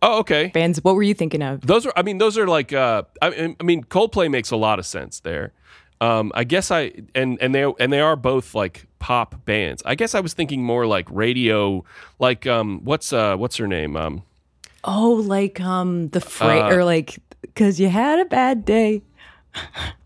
oh, 0.01 0.19
okay. 0.21 0.49
bands. 0.49 0.83
What 0.83 0.95
were 0.95 1.03
you 1.03 1.15
thinking 1.15 1.43
of? 1.43 1.67
Those 1.67 1.87
are, 1.87 1.93
I 1.97 2.03
mean, 2.03 2.19
those 2.19 2.39
are 2.39 2.47
like, 2.47 2.73
uh, 2.73 3.03
I, 3.21 3.55
I 3.59 3.63
mean, 3.63 3.85
Coldplay 3.85 4.31
makes 4.31 4.51
a 4.51 4.57
lot 4.57 4.79
of 4.79 4.87
sense 4.87 5.21
there. 5.21 5.53
Um, 6.01 6.33
I 6.35 6.43
guess 6.45 6.71
I 6.73 6.93
and 7.15 7.39
and 7.41 7.55
they 7.55 7.63
and 7.79 7.93
they 7.93 8.01
are 8.01 8.17
both 8.17 8.57
like 8.57 8.87
pop 8.99 9.45
bands. 9.45 9.83
I 9.87 9.95
guess 9.95 10.17
I 10.17 10.21
was 10.21 10.35
thinking 10.35 10.65
more 10.65 10.85
like 10.85 11.07
radio, 11.11 11.85
like 12.19 12.45
um, 12.45 12.81
what's 12.83 13.13
uh, 13.13 13.37
what's 13.37 13.57
her 13.59 13.69
name? 13.69 13.97
Um, 13.97 14.25
Oh, 14.83 15.23
like 15.25 15.61
um 15.61 16.09
the 16.09 16.21
freight 16.21 16.65
Uh, 16.65 16.75
or 16.75 16.85
like 16.85 17.21
because 17.43 17.79
you 17.79 17.89
had 17.89 18.19
a 18.19 18.25
bad 18.25 18.65
day 18.65 19.03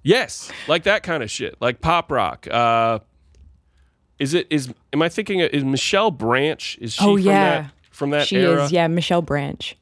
yes, 0.03 0.51
like 0.69 0.85
that 0.85 1.03
kind 1.03 1.23
of 1.23 1.31
shit, 1.31 1.57
like 1.61 1.81
pop 1.81 2.11
rock. 2.11 2.47
Uh, 2.51 3.01
is 4.19 4.35
it 4.35 4.47
is? 4.51 4.73
Am 4.93 5.03
I 5.03 5.09
thinking? 5.09 5.43
Of, 5.43 5.51
is 5.51 5.65
Michelle 5.65 6.11
Branch? 6.11 6.79
Is 6.81 6.95
she? 6.95 7.05
Oh 7.05 7.17
yeah, 7.17 7.57
from 7.57 7.65
that, 7.65 7.73
from 7.91 8.11
that 8.11 8.27
she 8.29 8.37
era? 8.37 8.65
is. 8.65 8.73
Yeah, 8.73 8.87
Michelle 8.89 9.23
Branch. 9.23 9.77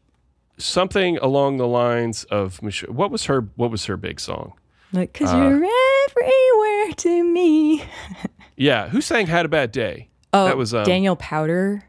Something 0.56 1.18
along 1.18 1.56
the 1.56 1.66
lines 1.66 2.24
of 2.24 2.62
Michelle. 2.62 2.92
What 2.92 3.10
was 3.10 3.24
her? 3.26 3.42
What 3.56 3.70
was 3.70 3.86
her 3.86 3.96
big 3.96 4.20
song? 4.20 4.54
Like, 4.92 5.12
cause 5.12 5.32
uh, 5.32 5.36
you're 5.36 5.54
everywhere 5.56 6.94
to 6.96 7.24
me. 7.24 7.84
yeah, 8.56 8.88
who 8.88 9.00
sang 9.00 9.26
"Had 9.26 9.44
a 9.44 9.48
Bad 9.48 9.72
Day"? 9.72 10.08
Oh, 10.32 10.44
that 10.46 10.56
was 10.56 10.74
um, 10.74 10.84
Daniel 10.84 11.16
Powter. 11.16 11.82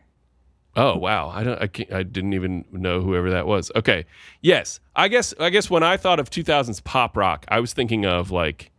Oh 0.75 0.98
wow, 0.98 1.29
I 1.29 1.44
don't, 1.44 1.62
I, 1.62 1.67
can't, 1.67 1.91
I 1.94 2.03
didn't 2.03 2.34
even 2.34 2.65
know 2.72 3.01
whoever 3.01 3.29
that 3.32 3.48
was. 3.48 3.72
Okay, 3.75 4.05
yes, 4.41 4.79
I 4.96 5.08
guess, 5.08 5.34
I 5.39 5.50
guess 5.50 5.70
when 5.70 5.84
I 5.84 5.96
thought 5.98 6.20
of 6.20 6.29
2000s 6.29 6.84
pop 6.84 7.15
rock, 7.15 7.46
I 7.48 7.60
was 7.62 7.72
thinking 7.74 8.05
of 8.05 8.29
like, 8.32 8.72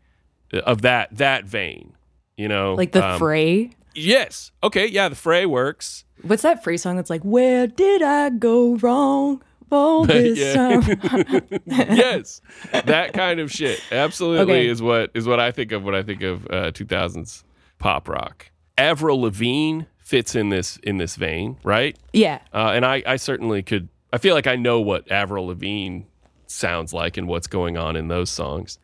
of 0.52 0.82
that 0.82 1.16
that 1.16 1.44
vein, 1.46 1.94
you 2.36 2.48
know, 2.48 2.74
Like 2.74 2.92
the 2.92 3.04
um, 3.04 3.18
Fray. 3.18 3.70
Yes. 3.94 4.52
Okay. 4.62 4.86
Yeah, 4.86 5.08
the 5.08 5.14
fray 5.16 5.46
works. 5.46 6.04
What's 6.20 6.42
that 6.42 6.62
Fray 6.62 6.76
song 6.76 6.96
that's 6.96 7.08
like, 7.08 7.22
Where 7.22 7.66
did 7.66 8.02
I 8.02 8.28
go 8.28 8.76
wrong 8.76 9.42
all 9.72 10.04
this 10.06 10.38
Yeah. 10.38 10.52
time? 10.80 11.48
yes, 11.66 12.42
that 12.84 13.14
kind 13.14 13.40
of 13.40 13.50
shit. 13.50 13.80
Absolutely 13.90 14.42
Okay. 14.42 14.66
is 14.66 14.82
what 14.82 15.10
is 15.14 15.26
what 15.26 15.40
I 15.40 15.50
think 15.50 15.72
of 15.72 15.82
when 15.82 15.94
I 15.94 16.02
think 16.02 16.20
of 16.22 16.44
uh, 16.46 16.72
2000s 16.72 17.42
pop 17.78 18.06
rock. 18.08 18.50
Avril 18.76 19.22
Lavigne 19.22 19.84
fits 20.06 20.36
in 20.36 20.50
this 20.50 20.76
in 20.84 20.98
this 20.98 21.16
vein, 21.16 21.56
right? 21.64 21.98
yeah. 22.12 22.38
Uh, 22.54 22.70
and 22.74 22.86
I, 22.86 23.02
I 23.04 23.16
certainly 23.16 23.62
could. 23.64 23.88
I 24.12 24.18
feel 24.18 24.36
like 24.36 24.46
I 24.46 24.54
know 24.54 24.80
what 24.80 25.10
Avril 25.10 25.48
Lavigne 25.48 26.02
sounds 26.46 26.92
like 26.92 27.16
and 27.16 27.26
what's 27.26 27.48
going 27.48 27.76
on 27.76 27.96
in 27.96 28.06
those 28.06 28.30
songs. 28.30 28.78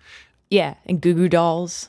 Yeah. 0.50 0.74
And 0.84 1.00
Goo 1.00 1.14
Goo 1.14 1.28
Dolls. 1.28 1.88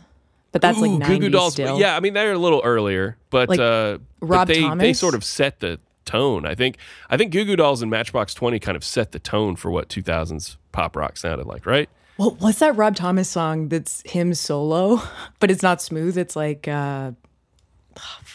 But 0.52 0.62
that's 0.62 0.78
like 0.78 0.92
Ooh, 0.92 1.00
90s 1.00 1.08
Goo 1.08 1.20
Goo 1.20 1.30
Dolls. 1.30 1.54
still. 1.54 1.80
Yeah, 1.80 1.96
I 1.96 2.00
mean 2.00 2.14
they're 2.14 2.34
a 2.34 2.38
little 2.38 2.62
earlier, 2.64 3.18
but 3.32 3.50
Like 3.50 3.60
uh, 3.60 3.98
Rob 4.22 4.48
they 4.48 4.54
they 4.54 4.62
Thomas? 4.62 5.00
sort 5.00 5.16
of 5.16 5.24
set 5.24 5.60
the 5.62 5.80
tone. 6.06 6.46
I 6.46 6.54
think 6.54 6.78
I 7.10 7.18
think 7.18 7.32
Goo 7.32 7.44
Goo 7.44 7.56
Dolls 7.56 7.82
and 7.82 7.90
Matchbox 7.90 8.36
Twenty 8.36 8.60
kind 8.60 8.76
of 8.78 8.84
set 8.84 9.14
the 9.14 9.20
tone 9.20 9.56
for 9.56 9.72
what 9.72 9.90
2000s 9.90 10.58
pop 10.72 10.96
rock 10.96 11.18
sounded 11.18 11.48
like, 11.48 11.66
right? 11.66 11.90
Well, 12.20 12.36
what's 12.38 12.60
that 12.60 12.76
Rob 12.76 12.96
Thomas 12.96 13.28
song 13.28 13.70
that's 13.70 14.04
him 14.06 14.36
solo, 14.36 15.02
but 15.40 15.50
it's 15.50 15.64
not 15.64 15.82
smooth? 15.82 16.16
It's 16.20 16.36
like, 16.36 16.68
uh, 16.68 17.14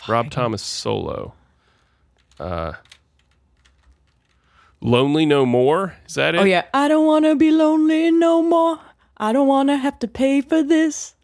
Rob 0.09 0.31
Thomas 0.31 0.63
solo. 0.63 1.35
Uh, 2.39 2.73
Lonely 4.81 5.27
No 5.27 5.45
More. 5.45 5.95
Is 6.07 6.15
that 6.15 6.35
it? 6.35 6.39
oh 6.39 6.45
yeah, 6.45 6.65
I 6.73 6.89
don't 6.89 7.07
want 7.07 7.25
to 7.25 7.35
be 7.35 7.51
lonely 7.51 8.11
no 8.11 8.43
more. 8.43 8.79
I 9.17 9.33
don't 9.33 9.49
want 9.49 9.69
to 9.71 9.77
have 9.77 9.99
to 10.01 10.09
pay 10.09 10.41
for 10.41 10.63
this. 10.63 11.15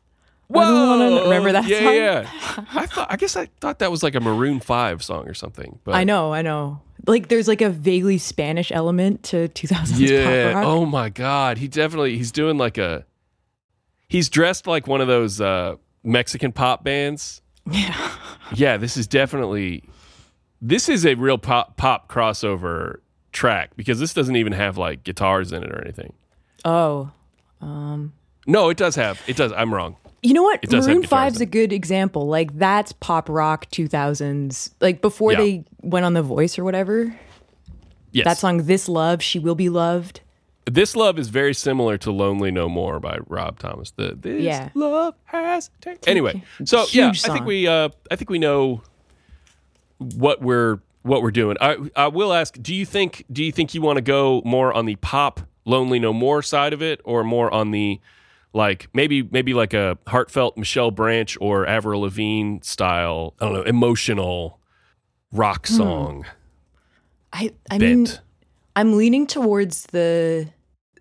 Wanna- 0.48 1.22
remember 1.22 1.52
that 1.52 1.66
yeah, 1.66 1.78
song? 1.82 1.94
Yeah, 1.94 2.30
I 2.74 2.86
thought. 2.86 3.06
I 3.10 3.16
guess 3.16 3.36
I 3.36 3.46
thought 3.60 3.78
that 3.78 3.90
was 3.90 4.02
like 4.02 4.14
a 4.14 4.20
Maroon 4.20 4.60
Five 4.60 5.02
song 5.02 5.28
or 5.28 5.34
something. 5.34 5.78
But 5.84 5.94
I 5.94 6.04
know, 6.04 6.32
I 6.32 6.42
know. 6.42 6.80
Like 7.06 7.28
there's 7.28 7.48
like 7.48 7.60
a 7.62 7.70
vaguely 7.70 8.18
Spanish 8.18 8.72
element 8.72 9.22
to 9.24 9.48
2000s 9.48 9.98
Yeah. 9.98 10.52
pop 10.52 10.56
rock. 10.56 10.66
Oh 10.66 10.86
my 10.86 11.08
God. 11.08 11.58
He 11.58 11.68
definitely. 11.68 12.16
He's 12.16 12.32
doing 12.32 12.58
like 12.58 12.76
a. 12.78 13.04
He's 14.08 14.28
dressed 14.28 14.66
like 14.66 14.86
one 14.86 15.00
of 15.00 15.06
those 15.08 15.40
uh, 15.40 15.76
Mexican 16.02 16.52
pop 16.52 16.82
bands. 16.84 17.40
Yeah. 17.70 18.10
Yeah. 18.54 18.76
This 18.76 18.96
is 18.96 19.06
definitely. 19.06 19.84
This 20.60 20.88
is 20.88 21.04
a 21.06 21.14
real 21.14 21.38
pop 21.38 21.76
pop 21.76 22.08
crossover 22.10 22.96
track 23.32 23.70
because 23.76 23.98
this 24.00 24.14
doesn't 24.14 24.36
even 24.36 24.52
have 24.52 24.78
like 24.78 25.02
guitars 25.04 25.52
in 25.52 25.62
it 25.62 25.70
or 25.72 25.80
anything. 25.82 26.12
Oh, 26.64 27.10
Um 27.60 28.12
No, 28.46 28.68
it 28.70 28.76
does 28.76 28.94
have. 28.96 29.20
It 29.26 29.36
does. 29.36 29.52
I'm 29.52 29.72
wrong. 29.74 29.96
you 30.22 30.32
know 30.32 30.42
what? 30.42 30.60
Maroon 30.70 31.02
guitars 31.02 31.34
5's 31.34 31.40
a 31.40 31.46
good 31.46 31.72
example. 31.72 32.26
Like 32.26 32.56
that's 32.58 32.92
pop 32.92 33.28
rock 33.28 33.66
2000s. 33.70 34.70
Like 34.80 35.02
before 35.02 35.32
Yeah. 35.32 35.38
they 35.38 35.64
went 35.82 36.06
on 36.06 36.14
The 36.14 36.22
Voice 36.22 36.58
or 36.58 36.64
whatever. 36.64 37.14
Yes. 38.12 38.24
That 38.24 38.38
song, 38.38 38.58
This 38.66 38.88
Love, 38.88 39.22
She 39.22 39.38
Will 39.40 39.56
Be 39.56 39.68
Loved. 39.68 40.20
This 40.66 40.96
love 40.96 41.18
is 41.18 41.28
very 41.28 41.52
similar 41.54 41.98
to 41.98 42.10
"Lonely 42.10 42.50
No 42.50 42.68
More" 42.68 42.98
by 43.00 43.18
Rob 43.26 43.58
Thomas. 43.58 43.90
The 43.90 44.14
this 44.18 44.42
Yeah. 44.42 44.70
love 44.74 45.14
has 45.26 45.70
taken. 45.80 46.00
Anyway, 46.08 46.42
so 46.64 46.86
yeah, 46.90 47.08
I 47.10 47.12
think 47.12 47.44
we 47.44 47.66
uh, 47.68 47.90
I 48.10 48.16
think 48.16 48.30
we 48.30 48.38
know 48.38 48.82
what 49.98 50.40
we're 50.40 50.78
what 51.02 51.22
we're 51.22 51.30
doing. 51.30 51.56
I 51.60 51.76
I 51.96 52.08
will 52.08 52.32
ask. 52.32 52.56
Do 52.60 52.74
you 52.74 52.86
think 52.86 53.24
Do 53.30 53.44
you 53.44 53.52
think 53.52 53.74
you 53.74 53.82
want 53.82 53.96
to 53.98 54.02
go 54.02 54.40
more 54.44 54.72
on 54.72 54.86
the 54.86 54.96
pop 54.96 55.40
"Lonely 55.64 55.98
No 55.98 56.12
More" 56.12 56.42
side 56.42 56.72
of 56.72 56.82
it, 56.82 57.00
or 57.04 57.24
more 57.24 57.52
on 57.52 57.70
the 57.70 58.00
like 58.54 58.88
maybe 58.94 59.22
maybe 59.22 59.52
like 59.52 59.74
a 59.74 59.98
heartfelt 60.06 60.56
Michelle 60.56 60.90
Branch 60.90 61.36
or 61.40 61.66
Avril 61.66 62.00
Lavigne 62.02 62.58
style? 62.62 63.34
I 63.40 63.44
don't 63.44 63.54
know, 63.54 63.62
emotional 63.62 64.60
rock 65.30 65.66
Hmm. 65.66 65.74
song 65.74 66.26
I 67.32 67.50
I 67.70 67.78
bit. 67.78 67.96
mean, 67.96 68.06
I'm 68.76 68.96
leaning 68.96 69.26
towards 69.26 69.84
the 69.86 70.48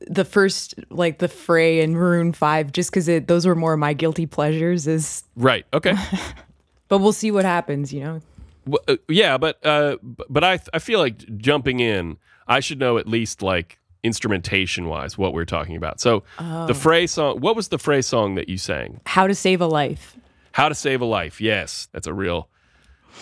the 0.07 0.25
first 0.25 0.75
like 0.89 1.19
the 1.19 1.29
Fray 1.29 1.79
and 1.81 1.93
Maroon 1.93 2.33
5 2.33 2.71
just 2.73 2.91
cuz 2.91 3.05
those 3.25 3.45
were 3.45 3.55
more 3.55 3.77
my 3.77 3.93
guilty 3.93 4.25
pleasures 4.25 4.85
is 4.87 5.23
right. 5.35 5.65
Okay. 5.73 5.93
but 6.89 6.97
we'll 6.99 7.13
see 7.13 7.31
what 7.31 7.45
happens, 7.45 7.93
you 7.93 8.01
know. 8.01 8.21
Well, 8.65 8.81
uh, 8.87 8.97
yeah, 9.07 9.37
but 9.37 9.65
uh, 9.65 9.97
but 10.01 10.43
I 10.43 10.59
I 10.73 10.79
feel 10.79 10.99
like 10.99 11.37
jumping 11.37 11.79
in, 11.79 12.17
I 12.47 12.59
should 12.59 12.79
know 12.79 12.97
at 12.97 13.07
least 13.07 13.41
like 13.41 13.79
instrumentation 14.03 14.87
wise 14.87 15.17
what 15.17 15.33
we're 15.33 15.45
talking 15.45 15.75
about. 15.77 15.99
So 16.01 16.23
Oh. 16.39 16.67
the 16.67 16.73
Fray 16.73 17.07
song, 17.07 17.39
what 17.39 17.55
was 17.55 17.69
the 17.69 17.77
Fray 17.79 18.01
song 18.01 18.35
that 18.35 18.49
you 18.49 18.57
sang? 18.57 18.99
How 19.05 19.27
to 19.27 19.35
Save 19.35 19.61
a 19.61 19.65
Life. 19.67 20.17
How 20.51 20.67
to 20.69 20.75
Save 20.75 21.01
a 21.01 21.05
Life. 21.05 21.39
Yes, 21.41 21.87
that's 21.93 22.07
a 22.07 22.13
real 22.13 22.49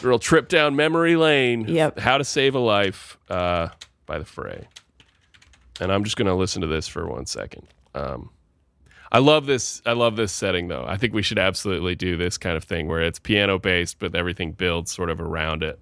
real 0.02 0.20
trip 0.20 0.48
down 0.48 0.76
memory 0.76 1.16
lane. 1.16 1.66
Yep. 1.68 2.00
How 2.00 2.18
to 2.18 2.24
Save 2.24 2.56
a 2.56 2.60
Life 2.60 3.18
uh, 3.30 3.70
by 4.12 4.20
the 4.20 4.26
Fray. 4.26 4.68
And 5.80 5.90
I'm 5.90 6.04
just 6.04 6.18
gonna 6.18 6.36
listen 6.36 6.62
to 6.62 6.68
this 6.68 6.86
for 6.86 7.08
one 7.08 7.26
second. 7.26 7.66
Um, 7.96 8.30
I 9.10 9.20
love 9.20 9.46
this. 9.46 9.82
I 9.86 9.94
love 9.94 10.18
this 10.18 10.34
setting, 10.34 10.68
though. 10.68 10.84
I 10.86 10.98
think 10.98 11.14
we 11.14 11.22
should 11.22 11.40
absolutely 11.40 11.96
do 11.96 12.18
this 12.18 12.38
kind 12.38 12.58
of 12.58 12.64
thing 12.66 12.90
where 12.90 13.02
it's 13.02 13.20
piano 13.20 13.58
based, 13.58 14.00
but 14.00 14.14
everything 14.14 14.52
builds 14.52 14.92
sort 14.92 15.10
of 15.10 15.22
around 15.22 15.64
it. 15.64 15.80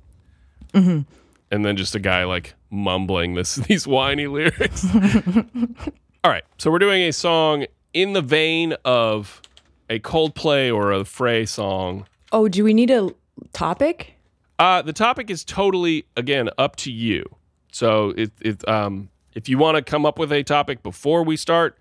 Mm-hmm. 0.74 1.02
And 1.50 1.65
then 1.65 1.76
just 1.76 1.96
a 1.96 2.00
guy 2.00 2.26
like 2.26 2.54
mumbling 2.70 3.34
this 3.34 3.56
these 3.68 3.88
whiny 3.88 4.28
lyrics. 4.28 4.86
All 6.24 6.32
right, 6.32 6.44
so 6.60 6.70
we're 6.70 6.78
doing 6.78 7.02
a 7.02 7.12
song 7.12 7.65
in 7.94 8.13
the 8.13 8.22
vein 8.22 8.76
of 8.86 9.42
a 9.89 9.98
Coldplay 10.00 10.72
or 10.72 10.92
a 10.92 11.04
Fray 11.04 11.48
song. 11.48 12.06
Oh, 12.32 12.48
do 12.48 12.63
we 12.63 12.76
need 12.76 12.92
a 12.92 13.10
topic? 13.54 14.13
Uh, 14.60 14.84
the 14.84 14.94
topic 14.94 15.32
is 15.32 15.44
totally 15.44 16.06
again 16.15 16.52
up 16.60 16.76
to 16.76 16.92
you. 16.92 17.26
So 17.71 18.13
it, 18.17 18.32
it 18.41 18.67
um, 18.67 19.10
if 19.34 19.47
you 19.49 19.58
want 19.58 19.77
to 19.77 19.82
come 19.84 20.05
up 20.05 20.19
with 20.19 20.32
a 20.32 20.43
topic 20.43 20.84
before 20.84 21.23
we 21.23 21.38
start, 21.38 21.77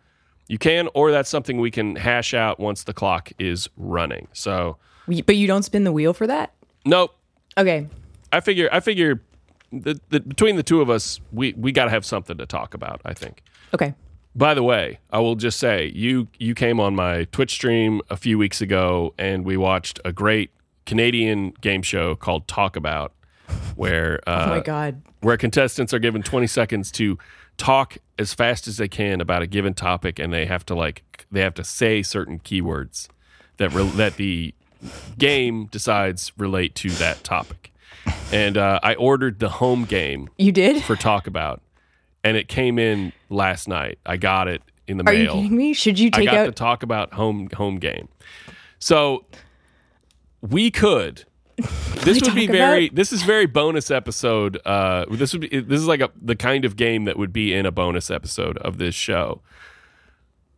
you 0.49 0.59
can, 0.59 0.89
or 0.95 1.11
that's 1.11 1.29
something 1.29 1.61
we 1.61 1.71
can 1.71 1.97
hash 1.97 2.35
out 2.35 2.59
once 2.59 2.85
the 2.85 2.93
clock 2.95 3.31
is 3.39 3.69
running. 3.77 4.29
So 4.33 4.77
But 5.07 5.37
you 5.37 5.47
don't 5.47 5.63
spin 5.63 5.85
the 5.85 5.93
wheel 5.93 6.13
for 6.13 6.27
that? 6.27 6.53
nope. 6.85 7.15
Okay. 7.57 7.89
I 8.33 8.41
figure 8.41 8.69
I 8.71 8.81
figure 8.81 9.21
that, 9.73 10.09
that 10.11 10.29
between 10.29 10.57
the 10.57 10.63
two 10.63 10.81
of 10.81 10.91
us, 10.91 11.19
we 11.33 11.55
we 11.55 11.73
got 11.73 11.85
to 11.87 11.91
have 11.91 12.05
something 12.05 12.39
to 12.39 12.47
talk 12.47 12.75
about. 12.75 13.01
I 13.05 13.15
think. 13.15 13.43
Okay. 13.75 13.95
By 14.35 14.55
the 14.55 14.63
way, 14.63 15.01
I 15.11 15.19
will 15.19 15.35
just 15.35 15.59
say 15.59 15.91
you 15.95 16.29
you 16.39 16.55
came 16.55 16.79
on 16.79 16.95
my 16.95 17.25
Twitch 17.33 17.53
stream 17.53 18.01
a 18.11 18.17
few 18.17 18.39
weeks 18.39 18.61
ago, 18.61 19.13
and 19.19 19.45
we 19.45 19.57
watched 19.57 19.99
a 20.05 20.13
great 20.13 20.51
Canadian 20.87 21.51
game 21.61 21.83
show 21.83 22.15
called 22.15 22.47
Talk 22.47 22.77
About, 22.77 23.13
where 23.77 24.21
uh, 24.27 24.45
Oh 24.47 24.51
my 24.51 24.61
god. 24.61 25.03
where 25.21 25.37
contestants 25.37 25.93
are 25.95 25.99
given 25.99 26.23
20 26.23 26.47
seconds 26.47 26.91
to 26.93 27.19
talk 27.57 27.97
as 28.19 28.35
fast 28.35 28.67
as 28.69 28.77
they 28.77 28.89
can 28.89 29.21
about 29.21 29.43
a 29.43 29.47
given 29.47 29.75
topic 29.75 30.19
and 30.19 30.33
they 30.33 30.47
have 30.47 30.65
to 30.67 30.75
like 30.75 31.27
they 31.31 31.41
have 31.41 31.55
to 31.55 31.65
say 31.65 32.03
certain 32.03 32.39
keywords 32.39 33.09
that 33.57 33.73
re- 33.73 33.89
that 33.97 34.17
the 34.17 34.55
game 35.19 35.67
decides 35.67 36.33
relate 36.39 36.75
to 36.77 36.89
that 36.91 37.25
topic 37.25 37.73
and 38.33 38.57
uh, 38.57 38.79
i 38.85 38.95
ordered 38.95 39.41
the 39.41 39.49
home 39.49 39.85
game 39.85 40.29
You 40.39 40.53
did? 40.53 40.85
for 40.85 40.95
talk 40.95 41.27
about 41.27 41.61
and 42.23 42.37
it 42.37 42.47
came 42.49 42.79
in 42.79 43.13
last 43.29 43.67
night 43.67 43.99
i 44.07 44.17
got 44.17 44.47
it 44.47 44.63
in 44.87 44.97
the 44.99 45.05
Are 45.05 45.13
you 45.13 45.25
mail 45.25 45.35
kidding 45.35 45.57
me? 45.57 45.75
Should 45.75 45.99
you 45.99 46.09
I 46.13 46.19
take 46.19 46.27
got 46.27 46.37
out 46.37 46.45
to 46.47 46.53
talk 46.53 46.83
about 46.83 47.13
home 47.13 47.49
home 47.55 47.77
game. 47.79 48.09
So 48.79 49.27
we 50.41 50.71
could. 50.71 51.25
This 52.05 52.21
would 52.23 52.35
be 52.35 52.47
talk 52.47 52.53
very. 52.57 52.89
This 52.89 53.13
is 53.13 53.23
very 53.23 53.47
bonus 53.47 53.91
episode. 53.91 54.59
Uh, 54.65 55.05
this 55.11 55.33
would 55.33 55.43
be. 55.43 55.49
This 55.61 55.81
is 55.81 55.87
like 55.87 56.01
a 56.01 56.11
the 56.23 56.37
kind 56.37 56.65
of 56.65 56.77
game 56.77 57.05
that 57.05 57.19
would 57.19 57.33
be 57.33 57.53
in 57.53 57.67
a 57.67 57.71
bonus 57.73 58.11
episode 58.11 58.57
of 58.59 58.79
this 58.79 58.95
show. 58.95 59.43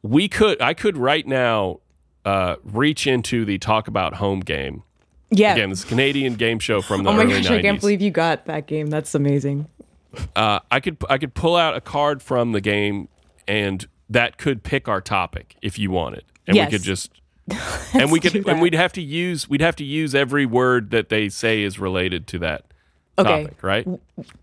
We 0.02 0.28
could. 0.28 0.60
I 0.60 0.74
could 0.74 0.96
right 0.96 1.26
now 1.26 1.80
uh, 2.24 2.56
reach 2.62 3.06
into 3.06 3.44
the 3.44 3.58
talk 3.58 3.88
about 3.88 4.14
home 4.16 4.40
game 4.40 4.82
Yeah. 5.30 5.52
again. 5.54 5.70
This 5.70 5.84
Canadian 5.84 6.34
game 6.34 6.58
show 6.58 6.82
from 6.82 7.02
the 7.04 7.10
oh 7.10 7.14
my 7.14 7.24
gosh, 7.24 7.46
90s. 7.46 7.50
I 7.58 7.62
can't 7.62 7.80
believe 7.80 8.00
you 8.02 8.10
got 8.10 8.44
that 8.46 8.66
game. 8.66 8.88
That's 8.88 9.14
amazing. 9.14 9.66
uh, 10.36 10.60
I 10.70 10.80
could 10.80 10.98
I 11.08 11.18
could 11.18 11.34
pull 11.34 11.56
out 11.56 11.74
a 11.76 11.80
card 11.80 12.22
from 12.22 12.52
the 12.52 12.60
game, 12.60 13.08
and 13.48 13.86
that 14.08 14.38
could 14.38 14.62
pick 14.62 14.88
our 14.88 15.00
topic 15.00 15.56
if 15.62 15.78
you 15.78 15.90
wanted, 15.90 16.24
and 16.46 16.56
Yes. 16.56 16.70
we 16.70 16.78
could 16.78 16.84
just 16.84 17.10
and 17.94 18.10
we 18.12 18.20
could 18.20 18.46
and 18.48 18.60
we'd 18.60 18.74
have 18.74 18.92
to 18.94 19.02
use 19.02 19.48
we'd 19.48 19.60
have 19.60 19.76
to 19.76 19.84
use 19.84 20.14
every 20.14 20.46
word 20.46 20.90
that 20.90 21.08
they 21.08 21.28
say 21.28 21.62
is 21.62 21.78
related 21.78 22.26
to 22.28 22.38
that 22.40 22.64
Okay. 23.18 23.42
topic, 23.42 23.62
right? 23.62 23.86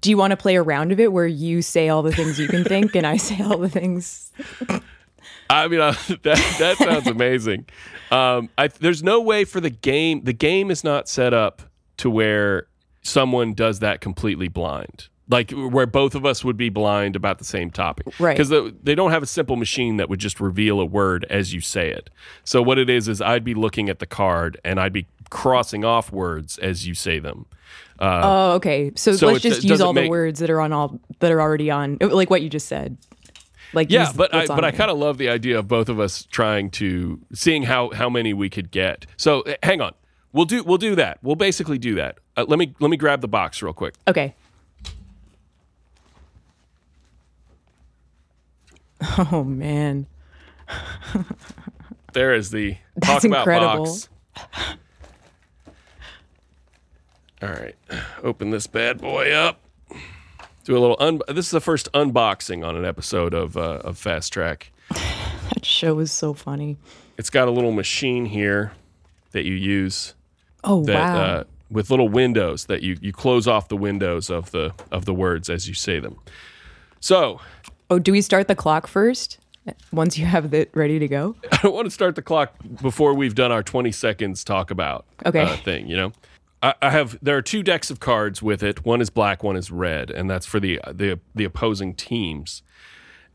Do 0.02 0.10
you 0.12 0.18
want 0.18 0.32
to 0.32 0.38
play 0.38 0.56
a 0.56 0.62
round 0.62 0.92
of 0.92 1.00
it 1.00 1.12
where 1.12 1.26
you 1.26 1.64
say 1.64 1.90
all 1.90 2.04
the 2.04 2.12
things 2.12 2.38
you 2.40 2.48
can 2.48 2.64
think 2.64 2.96
and 2.96 3.08
I 3.08 3.18
say 3.30 3.42
all 3.44 3.58
the 3.58 3.70
things? 3.70 4.32
I 5.50 5.68
mean, 5.68 5.80
uh, 5.80 5.94
that 6.24 6.56
that 6.60 6.78
sounds 6.78 7.08
amazing. 7.08 7.66
Um, 8.12 8.50
I, 8.58 8.68
there's 8.68 9.02
no 9.02 9.20
way 9.22 9.46
for 9.46 9.60
the 9.60 9.70
game. 9.72 10.24
The 10.26 10.34
game 10.34 10.70
is 10.70 10.84
not 10.84 11.10
set 11.10 11.34
up 11.34 11.64
to 11.98 12.10
where 12.10 12.68
someone 13.02 13.54
does 13.54 13.80
that 13.80 14.00
completely 14.02 14.48
blind, 14.48 15.08
like 15.30 15.52
where 15.52 15.86
both 15.86 16.16
of 16.16 16.26
us 16.26 16.44
would 16.44 16.58
be 16.58 16.70
blind 16.70 17.16
about 17.16 17.38
the 17.38 17.44
same 17.46 17.70
topic, 17.70 18.08
Right. 18.20 18.38
Because 18.38 18.72
they 18.84 18.96
don't 18.96 19.12
have 19.12 19.24
a 19.24 19.28
simple 19.28 19.56
machine 19.56 19.98
that 19.98 20.10
would 20.10 20.20
just 20.20 20.40
reveal 20.40 20.80
a 20.80 20.86
word 20.86 21.26
as 21.30 21.54
you 21.54 21.62
say 21.62 21.90
it. 21.90 22.10
So 22.44 22.62
what 22.62 22.78
it 22.78 22.90
is 22.90 23.08
is 23.08 23.22
I'd 23.22 23.44
be 23.44 23.54
looking 23.54 23.90
at 23.90 24.00
the 24.00 24.06
card 24.06 24.60
and 24.64 24.80
I'd 24.80 24.94
be 24.94 25.08
crossing 25.30 25.84
off 25.84 26.12
words 26.12 26.58
as 26.60 26.88
you 26.88 26.94
say 26.94 27.20
them. 27.20 27.46
oh, 28.00 28.54
okay. 28.54 28.92
So, 28.96 29.14
so 29.14 29.28
let's 29.28 29.42
just 29.42 29.64
use 29.64 29.82
all 29.82 29.94
the 29.94 30.08
words 30.08 30.40
that 30.40 30.50
are 30.50 30.62
on 30.62 30.72
all 30.72 31.00
that 31.20 31.32
are 31.32 31.42
already 31.42 31.70
on, 31.72 31.98
like 32.00 32.30
what 32.30 32.42
you 32.42 32.50
just 32.50 32.68
said. 32.68 32.98
Like 33.74 33.92
Yeah, 33.92 34.12
but 34.16 34.34
I 34.34 34.48
but 34.48 34.64
I 34.64 34.72
kind 34.72 34.90
of 34.90 34.98
love 34.98 35.18
the 35.18 35.30
idea 35.30 35.60
of 35.60 35.68
both 35.68 35.90
of 35.90 36.00
us 36.00 36.24
trying 36.24 36.70
to 36.72 37.20
seeing 37.34 37.64
how 37.64 37.92
how 37.92 38.10
many 38.10 38.34
we 38.34 38.50
could 38.50 38.72
get. 38.72 39.06
So 39.18 39.42
eh, 39.42 39.58
hang 39.62 39.82
on, 39.82 39.94
we'll 40.32 40.46
do 40.46 40.64
we'll 40.64 40.78
do 40.78 40.96
that. 40.96 41.20
We'll 41.22 41.36
basically 41.36 41.78
do 41.78 41.96
that. 41.96 42.20
Uh, 42.38 42.46
let 42.48 42.60
me 42.60 42.74
let 42.80 42.90
me 42.90 42.98
grab 42.98 43.22
the 43.22 43.28
box 43.28 43.62
real 43.62 43.74
quick. 43.74 43.96
Okay. 44.08 44.36
Oh 49.32 49.44
man. 49.44 50.08
There 52.14 52.34
is 52.34 52.50
the 52.50 52.78
That's 52.96 53.08
talk 53.08 53.24
about 53.26 53.40
incredible. 53.42 53.86
box. 53.86 54.10
All 57.42 57.50
right, 57.50 57.76
open 58.24 58.50
this 58.50 58.66
bad 58.66 59.00
boy 59.00 59.32
up. 59.32 59.60
Do 60.64 60.76
a 60.76 60.80
little. 60.80 60.98
Un- 61.00 61.22
this 61.28 61.46
is 61.46 61.52
the 61.52 61.62
first 61.62 61.92
unboxing 61.92 62.66
on 62.66 62.76
an 62.76 62.86
episode 62.86 63.34
of 63.36 63.56
uh, 63.56 63.82
of 63.84 63.98
Fast 63.98 64.34
Track. 64.34 64.72
That 65.54 65.64
show 65.66 66.00
is 66.00 66.12
so 66.12 66.34
funny. 66.34 66.78
It's 67.18 67.30
got 67.30 67.48
a 67.48 67.52
little 67.52 67.72
machine 67.72 68.26
here 68.26 68.74
that 69.32 69.46
you 69.46 69.54
use 69.54 70.14
Oh 70.64 70.84
that 70.84 70.94
wow. 71.14 71.22
uh, 71.22 71.44
with 71.72 71.90
little 71.90 72.10
windows 72.10 72.66
that 72.66 72.82
you 72.84 72.98
you 73.02 73.14
close 73.14 73.48
off 73.48 73.70
the 73.70 73.78
windows 73.78 74.30
of 74.30 74.52
the 74.52 74.74
of 74.92 75.06
the 75.06 75.14
words 75.14 75.50
as 75.50 75.68
you 75.68 75.74
say 75.74 76.00
them. 76.02 76.18
So 77.00 77.40
oh, 77.90 78.00
do 78.00 78.12
we 78.12 78.22
start 78.22 78.48
the 78.48 78.56
clock 78.56 78.88
first? 78.88 79.40
Once 79.92 80.18
you 80.18 80.26
have 80.26 80.54
it 80.54 80.70
ready 80.74 80.98
to 80.98 81.08
go? 81.08 81.36
I 81.52 81.58
don't 81.58 81.74
want 81.74 81.86
to 81.86 81.92
start 81.92 82.16
the 82.16 82.22
clock 82.22 82.54
before 82.82 83.14
we've 83.14 83.36
done 83.36 83.52
our 83.52 83.64
20 83.64 83.92
seconds 83.92 84.44
talk 84.44 84.72
about 84.72 85.06
Okay. 85.26 85.42
uh, 85.42 85.58
thing, 85.58 85.88
you 85.88 85.98
know? 85.98 86.14
I, 86.64 86.74
I 86.82 86.90
have 86.90 87.18
there 87.22 87.36
are 87.38 87.42
two 87.42 87.64
decks 87.64 87.92
of 87.92 88.00
cards 88.00 88.42
with 88.42 88.64
it. 88.64 88.86
One 88.86 89.02
is 89.02 89.10
black, 89.10 89.44
one 89.44 89.56
is 89.58 89.70
red, 89.70 90.10
and 90.10 90.30
that's 90.30 90.46
for 90.46 90.60
the 90.60 90.80
the 90.92 91.20
the 91.36 91.44
opposing 91.44 91.94
teams. 91.94 92.64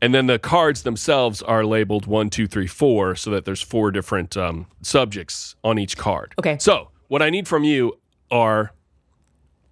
And 0.01 0.13
then 0.13 0.25
the 0.27 0.37
cards 0.37 0.83
themselves 0.83 1.41
are 1.41 1.63
labeled 1.63 2.05
one, 2.05 2.29
two, 2.29 2.47
three, 2.47 2.67
four, 2.67 3.15
so 3.15 3.29
that 3.29 3.45
there's 3.45 3.61
four 3.61 3.91
different 3.91 4.35
um, 4.35 4.65
subjects 4.81 5.55
on 5.63 5.79
each 5.79 5.95
card. 5.95 6.33
Okay. 6.37 6.57
So 6.59 6.89
what 7.07 7.21
I 7.21 7.29
need 7.29 7.47
from 7.47 7.63
you 7.63 7.97
are 8.29 8.73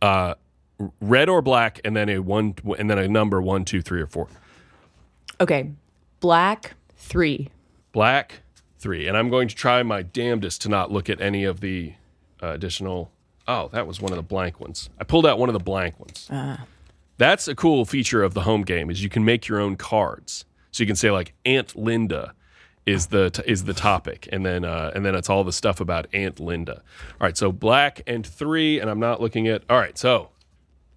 uh, 0.01 0.35
red 1.01 1.27
or 1.27 1.41
black, 1.41 1.81
and 1.83 1.93
then 1.93 2.07
a 2.07 2.19
one, 2.19 2.55
and 2.79 2.89
then 2.89 2.97
a 2.99 3.07
number 3.09 3.41
one, 3.41 3.65
two, 3.65 3.81
three, 3.81 4.01
or 4.01 4.07
four. 4.07 4.29
Okay. 5.41 5.71
Black 6.21 6.75
three. 6.95 7.49
black 7.91 8.41
three 8.79 9.07
and 9.07 9.17
i'm 9.17 9.29
going 9.29 9.47
to 9.49 9.55
try 9.55 9.83
my 9.83 10.01
damnedest 10.01 10.61
to 10.61 10.69
not 10.69 10.91
look 10.91 11.09
at 11.09 11.19
any 11.19 11.43
of 11.43 11.59
the 11.59 11.93
uh, 12.41 12.47
additional 12.47 13.11
oh 13.47 13.67
that 13.73 13.85
was 13.85 13.99
one 13.99 14.11
of 14.11 14.15
the 14.15 14.23
blank 14.23 14.59
ones 14.61 14.89
i 14.99 15.03
pulled 15.03 15.25
out 15.25 15.37
one 15.37 15.49
of 15.49 15.53
the 15.53 15.59
blank 15.59 15.99
ones 15.99 16.29
that's 17.17 17.47
a 17.49 17.53
cool 17.55 17.83
feature 17.85 18.23
of 18.23 18.33
the 18.33 18.41
home 18.41 18.61
game 18.61 18.89
is 18.89 19.03
you 19.03 19.09
can 19.09 19.25
make 19.25 19.47
your 19.47 19.59
own 19.59 19.75
cards 19.75 20.45
so 20.71 20.81
you 20.83 20.87
can 20.87 20.95
say 20.95 21.11
like 21.11 21.33
aunt 21.45 21.75
linda 21.75 22.33
is 22.85 23.07
the 23.07 23.29
t- 23.29 23.43
is 23.45 23.65
the 23.65 23.73
topic 23.73 24.27
and 24.31 24.45
then 24.45 24.63
uh, 24.63 24.91
and 24.95 25.05
then 25.05 25.13
it's 25.15 25.29
all 25.29 25.43
the 25.43 25.51
stuff 25.51 25.79
about 25.81 26.07
aunt 26.13 26.39
linda 26.39 26.75
all 27.19 27.27
right 27.27 27.35
so 27.37 27.51
black 27.51 28.01
and 28.07 28.25
three 28.25 28.79
and 28.79 28.89
i'm 28.89 28.99
not 28.99 29.19
looking 29.21 29.47
at 29.47 29.63
all 29.69 29.77
right 29.77 29.97
so 29.97 30.29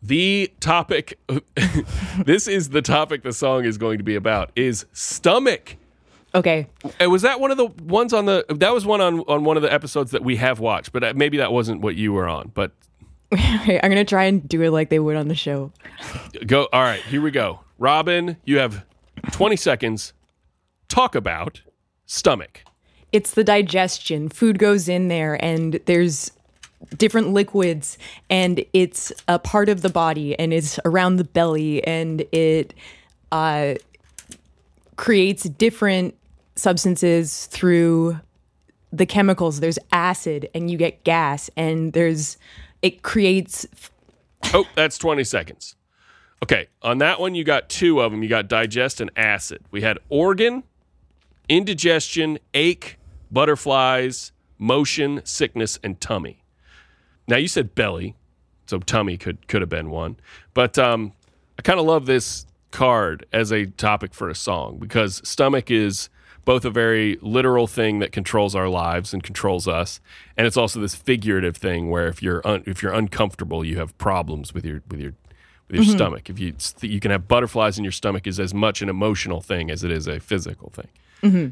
the 0.06 0.52
topic 0.60 1.18
this 2.24 2.46
is 2.48 2.68
the 2.70 2.82
topic 2.82 3.22
the 3.22 3.32
song 3.32 3.64
is 3.64 3.78
going 3.78 3.98
to 3.98 4.04
be 4.04 4.14
about 4.14 4.50
is 4.56 4.84
stomach 4.92 5.76
Okay. 6.34 6.66
and 6.98 7.10
was 7.12 7.22
that 7.22 7.38
one 7.40 7.50
of 7.52 7.56
the 7.56 7.66
ones 7.66 8.12
on 8.12 8.26
the? 8.26 8.44
That 8.48 8.74
was 8.74 8.84
one 8.84 9.00
on 9.00 9.20
on 9.20 9.44
one 9.44 9.56
of 9.56 9.62
the 9.62 9.72
episodes 9.72 10.10
that 10.10 10.24
we 10.24 10.34
have 10.36 10.58
watched, 10.58 10.92
but 10.92 11.04
uh, 11.04 11.12
maybe 11.14 11.36
that 11.36 11.52
wasn't 11.52 11.80
what 11.80 11.94
you 11.94 12.12
were 12.12 12.26
on. 12.28 12.50
But 12.52 12.72
Okay, 13.32 13.78
I'm 13.80 13.88
gonna 13.88 14.04
try 14.04 14.24
and 14.24 14.46
do 14.48 14.60
it 14.62 14.72
like 14.72 14.90
they 14.90 14.98
would 14.98 15.14
on 15.14 15.28
the 15.28 15.36
show. 15.36 15.70
go. 16.44 16.68
All 16.72 16.82
right, 16.82 17.00
here 17.02 17.20
we 17.22 17.30
go. 17.30 17.60
Robin, 17.78 18.36
you 18.44 18.58
have 18.58 18.84
twenty 19.30 19.54
seconds. 19.54 20.12
Talk 20.88 21.14
about 21.14 21.62
stomach. 22.06 22.64
It's 23.12 23.30
the 23.34 23.44
digestion. 23.44 24.28
Food 24.28 24.58
goes 24.58 24.88
in 24.88 25.06
there, 25.06 25.42
and 25.42 25.78
there's 25.86 26.32
different 26.96 27.32
liquids, 27.32 27.98
and 28.28 28.64
it's 28.72 29.12
a 29.28 29.38
part 29.38 29.68
of 29.68 29.82
the 29.82 29.88
body, 29.88 30.38
and 30.38 30.52
it's 30.52 30.78
around 30.84 31.16
the 31.16 31.24
belly, 31.24 31.84
and 31.86 32.22
it 32.32 32.74
uh, 33.32 33.74
creates 34.96 35.44
different 35.44 36.14
substances 36.56 37.46
through 37.46 38.20
the 38.92 39.06
chemicals. 39.06 39.60
There's 39.60 39.78
acid, 39.92 40.48
and 40.54 40.70
you 40.70 40.76
get 40.78 41.04
gas, 41.04 41.50
and 41.56 41.92
there's 41.92 42.38
it 42.82 43.02
creates 43.02 43.66
Oh, 44.52 44.66
that's 44.74 44.98
twenty 44.98 45.24
seconds. 45.24 45.74
Okay, 46.42 46.68
on 46.82 46.98
that 46.98 47.18
one 47.20 47.34
you 47.34 47.44
got 47.44 47.68
two 47.68 48.00
of 48.00 48.12
them. 48.12 48.22
You 48.22 48.28
got 48.28 48.48
digest 48.48 49.00
and 49.00 49.10
acid. 49.16 49.64
We 49.70 49.80
had 49.80 49.98
organ, 50.10 50.62
indigestion, 51.48 52.38
ache, 52.52 52.98
butterflies, 53.30 54.32
motion, 54.58 55.22
sickness, 55.24 55.78
and 55.82 56.00
tummy. 56.00 56.43
Now 57.26 57.36
you 57.36 57.48
said 57.48 57.74
belly, 57.74 58.14
so 58.66 58.78
tummy 58.78 59.16
could 59.16 59.46
could 59.48 59.62
have 59.62 59.68
been 59.68 59.90
one. 59.90 60.16
But 60.52 60.78
um, 60.78 61.12
I 61.58 61.62
kind 61.62 61.78
of 61.78 61.86
love 61.86 62.06
this 62.06 62.46
card 62.70 63.24
as 63.32 63.52
a 63.52 63.66
topic 63.66 64.14
for 64.14 64.28
a 64.28 64.34
song 64.34 64.78
because 64.78 65.20
stomach 65.28 65.70
is 65.70 66.08
both 66.44 66.64
a 66.64 66.70
very 66.70 67.16
literal 67.22 67.66
thing 67.66 68.00
that 68.00 68.12
controls 68.12 68.54
our 68.54 68.68
lives 68.68 69.14
and 69.14 69.22
controls 69.22 69.66
us, 69.66 70.00
and 70.36 70.46
it's 70.46 70.56
also 70.56 70.80
this 70.80 70.94
figurative 70.94 71.56
thing 71.56 71.88
where 71.90 72.06
if 72.08 72.22
you're 72.22 72.42
un- 72.46 72.64
if 72.66 72.82
you're 72.82 72.92
uncomfortable, 72.92 73.64
you 73.64 73.78
have 73.78 73.96
problems 73.98 74.52
with 74.52 74.64
your 74.66 74.82
with 74.90 75.00
your 75.00 75.14
with 75.68 75.76
your 75.76 75.84
stomach. 75.96 76.28
If 76.28 76.38
you 76.38 76.54
you 76.82 77.00
can 77.00 77.10
have 77.10 77.26
butterflies 77.26 77.78
in 77.78 77.84
your 77.84 77.92
stomach 77.92 78.26
is 78.26 78.38
as 78.38 78.52
much 78.52 78.82
an 78.82 78.88
emotional 78.90 79.40
thing 79.40 79.70
as 79.70 79.82
it 79.84 79.90
is 79.90 80.06
a 80.06 80.20
physical 80.20 80.70
thing. 80.70 80.88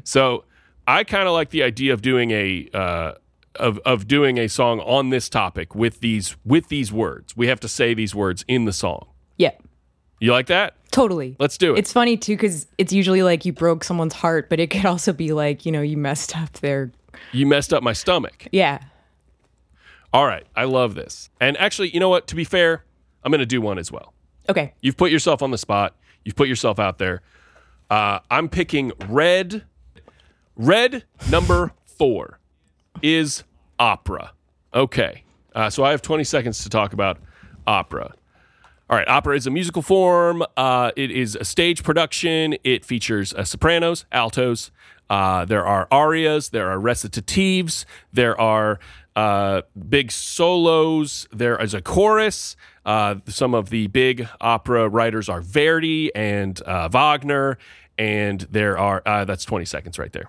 So 0.03 0.43
I 0.85 1.03
kind 1.03 1.27
of 1.27 1.33
like 1.33 1.49
the 1.49 1.63
idea 1.63 1.93
of 1.93 2.03
doing 2.03 2.29
a 2.29 2.69
uh, 2.75 3.13
of 3.57 3.77
of 3.79 4.07
doing 4.07 4.37
a 4.37 4.47
song 4.47 4.79
on 4.81 5.09
this 5.09 5.29
topic 5.29 5.75
with 5.75 5.99
these 5.99 6.35
with 6.45 6.67
these 6.69 6.91
words. 6.91 7.35
We 7.37 7.47
have 7.47 7.59
to 7.61 7.67
say 7.67 7.93
these 7.93 8.13
words 8.15 8.43
in 8.47 8.65
the 8.65 8.73
song. 8.73 9.07
yeah, 9.37 9.51
You 10.19 10.31
like 10.31 10.47
that? 10.47 10.75
totally. 10.91 11.35
Let's 11.39 11.57
do 11.57 11.73
it. 11.75 11.79
It's 11.79 11.91
funny 11.91 12.17
too 12.17 12.33
because 12.35 12.67
it's 12.77 12.93
usually 12.93 13.23
like 13.23 13.45
you 13.45 13.53
broke 13.53 13.83
someone's 13.83 14.13
heart, 14.13 14.47
but 14.49 14.59
it 14.59 14.69
could 14.69 14.85
also 14.85 15.11
be 15.13 15.33
like 15.33 15.65
you 15.65 15.71
know 15.71 15.81
you 15.81 15.97
messed 15.97 16.35
up 16.37 16.51
their 16.53 16.91
you 17.31 17.45
messed 17.45 17.73
up 17.73 17.83
my 17.83 17.93
stomach. 17.93 18.47
yeah. 18.51 18.79
All 20.11 20.27
right, 20.27 20.45
I 20.55 20.65
love 20.65 20.93
this. 20.93 21.31
And 21.41 21.57
actually, 21.57 21.89
you 21.89 21.99
know 21.99 22.09
what? 22.09 22.27
To 22.27 22.35
be 22.35 22.43
fair, 22.43 22.83
I'm 23.23 23.31
going 23.31 23.39
to 23.39 23.47
do 23.47 23.61
one 23.61 23.79
as 23.79 23.91
well. 23.91 24.13
Okay, 24.47 24.73
You've 24.81 24.95
put 24.97 25.09
yourself 25.09 25.41
on 25.41 25.49
the 25.49 25.57
spot. 25.57 25.95
You've 26.23 26.35
put 26.35 26.47
yourself 26.47 26.77
out 26.77 26.99
there. 26.99 27.21
Uh, 27.89 28.19
I'm 28.29 28.47
picking 28.49 28.91
red. 29.07 29.63
Red 30.55 31.03
number 31.31 31.71
four 31.85 32.39
is 33.01 33.43
opera. 33.79 34.31
Okay. 34.73 35.23
Uh, 35.55 35.69
so 35.69 35.83
I 35.83 35.91
have 35.91 36.01
20 36.01 36.23
seconds 36.23 36.63
to 36.63 36.69
talk 36.69 36.93
about 36.93 37.17
opera. 37.67 38.13
All 38.89 38.97
right, 38.97 39.07
opera 39.07 39.35
is 39.35 39.47
a 39.47 39.49
musical 39.49 39.81
form. 39.81 40.43
Uh, 40.57 40.91
it 40.95 41.09
is 41.09 41.35
a 41.35 41.45
stage 41.45 41.83
production. 41.83 42.55
It 42.63 42.85
features 42.85 43.33
uh, 43.33 43.43
sopranos, 43.43 44.05
altos. 44.11 44.71
Uh, 45.09 45.45
there 45.45 45.65
are 45.65 45.87
arias. 45.89 46.49
There 46.49 46.69
are 46.69 46.77
recitatives. 46.77 47.85
There 48.11 48.39
are 48.39 48.79
uh, 49.15 49.61
big 49.89 50.11
solos. 50.11 51.27
There 51.31 51.59
is 51.61 51.73
a 51.73 51.81
chorus. 51.81 52.55
Uh, 52.85 53.15
some 53.27 53.53
of 53.53 53.69
the 53.69 53.87
big 53.87 54.27
opera 54.41 54.89
writers 54.89 55.29
are 55.29 55.41
Verdi 55.41 56.13
and 56.13 56.61
uh, 56.63 56.89
Wagner. 56.89 57.57
And 57.97 58.41
there 58.51 58.77
are, 58.77 59.01
that's 59.05 59.45
20 59.45 59.65
seconds 59.65 59.97
right 59.97 60.11
there. 60.11 60.27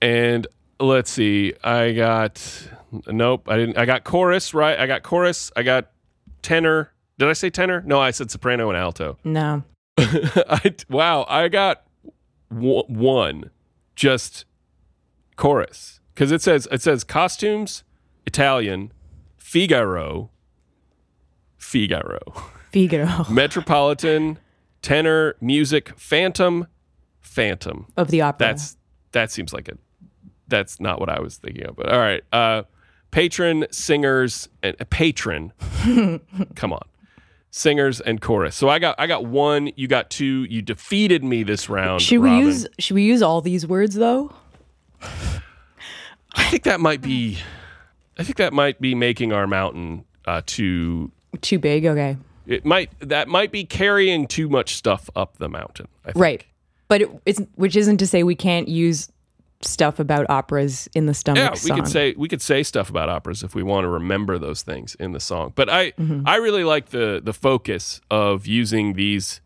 And 0.00 0.46
let's 0.80 1.10
see, 1.10 1.54
I 1.64 1.92
got, 1.92 2.68
nope, 3.06 3.48
I 3.48 3.56
didn't, 3.56 3.78
I 3.78 3.84
got 3.86 4.04
chorus, 4.04 4.54
right? 4.54 4.78
I 4.78 4.86
got 4.86 5.02
chorus. 5.02 5.50
I 5.56 5.62
got 5.62 5.90
tenor. 6.42 6.92
Did 7.18 7.28
I 7.28 7.32
say 7.32 7.50
tenor? 7.50 7.82
No, 7.86 7.98
I 8.00 8.10
said 8.10 8.30
soprano 8.30 8.68
and 8.68 8.76
alto. 8.76 9.18
no, 9.24 9.64
I, 9.98 10.74
wow, 10.88 11.24
I 11.28 11.48
got 11.48 11.84
w- 12.50 12.84
one, 12.88 13.50
just 13.94 14.44
chorus, 15.36 16.00
because 16.14 16.30
it 16.30 16.42
says 16.42 16.68
it 16.70 16.82
says 16.82 17.04
costumes, 17.04 17.82
Italian, 18.26 18.92
Figaro, 19.38 20.30
Figaro, 21.56 22.20
Figaro. 22.70 23.24
Metropolitan, 23.30 24.38
tenor, 24.82 25.36
music, 25.40 25.92
Phantom, 25.96 26.66
Phantom. 27.22 27.86
of 27.96 28.08
the 28.10 28.20
opera. 28.20 28.48
That's 28.48 28.76
that 29.12 29.30
seems 29.30 29.52
like 29.54 29.68
a 29.68 29.78
that's 30.48 30.80
not 30.80 31.00
what 31.00 31.08
I 31.08 31.20
was 31.20 31.36
thinking 31.36 31.66
of. 31.66 31.76
But 31.76 31.90
all 31.90 31.98
right, 31.98 32.22
uh, 32.32 32.62
patron 33.10 33.66
singers 33.70 34.48
and 34.62 34.76
uh, 34.80 34.84
patron. 34.90 35.52
come 36.54 36.72
on, 36.72 36.82
singers 37.50 38.00
and 38.00 38.20
chorus. 38.20 38.56
So 38.56 38.68
I 38.68 38.78
got 38.78 38.98
I 38.98 39.06
got 39.06 39.24
one. 39.24 39.70
You 39.76 39.88
got 39.88 40.10
two. 40.10 40.44
You 40.44 40.62
defeated 40.62 41.24
me 41.24 41.42
this 41.42 41.68
round. 41.68 42.02
should 42.02 42.20
we 42.20 42.30
Robin. 42.30 42.46
use 42.46 42.66
should 42.78 42.94
we 42.94 43.02
use 43.02 43.22
all 43.22 43.40
these 43.40 43.66
words 43.66 43.94
though? 43.94 44.32
I 45.02 46.44
think 46.50 46.64
that 46.64 46.80
might 46.80 47.00
be. 47.00 47.38
I 48.18 48.22
think 48.22 48.36
that 48.36 48.52
might 48.52 48.80
be 48.80 48.94
making 48.94 49.32
our 49.32 49.46
mountain 49.46 50.04
uh, 50.26 50.42
too. 50.46 51.10
Too 51.40 51.58
big, 51.58 51.86
okay. 51.86 52.16
It 52.46 52.64
might 52.64 52.90
that 53.00 53.28
might 53.28 53.50
be 53.50 53.64
carrying 53.64 54.26
too 54.26 54.48
much 54.48 54.76
stuff 54.76 55.10
up 55.16 55.38
the 55.38 55.48
mountain. 55.48 55.88
I 56.04 56.12
think. 56.12 56.22
Right. 56.22 56.44
But 56.88 57.02
it, 57.02 57.10
it's 57.26 57.40
which 57.56 57.74
isn't 57.76 57.96
to 57.98 58.06
say 58.06 58.22
we 58.22 58.36
can't 58.36 58.68
use 58.68 59.10
stuff 59.66 59.98
about 59.98 60.26
operas 60.30 60.88
in 60.94 61.06
the 61.06 61.14
stomach 61.14 61.42
Yeah, 61.42 61.50
we 61.50 61.56
song. 61.56 61.76
could 61.78 61.88
say 61.88 62.14
we 62.16 62.28
could 62.28 62.42
say 62.42 62.62
stuff 62.62 62.88
about 62.90 63.08
operas 63.08 63.42
if 63.42 63.54
we 63.54 63.62
want 63.62 63.84
to 63.84 63.88
remember 63.88 64.38
those 64.38 64.62
things 64.62 64.94
in 64.96 65.12
the 65.12 65.20
song. 65.20 65.52
But 65.54 65.68
I 65.70 65.90
Mm-hmm. 65.92 66.22
I 66.26 66.36
really 66.36 66.64
like 66.64 66.86
the 66.90 67.20
the 67.22 67.32
focus 67.32 68.00
of 68.10 68.46
using 68.46 68.94
these 68.94 69.40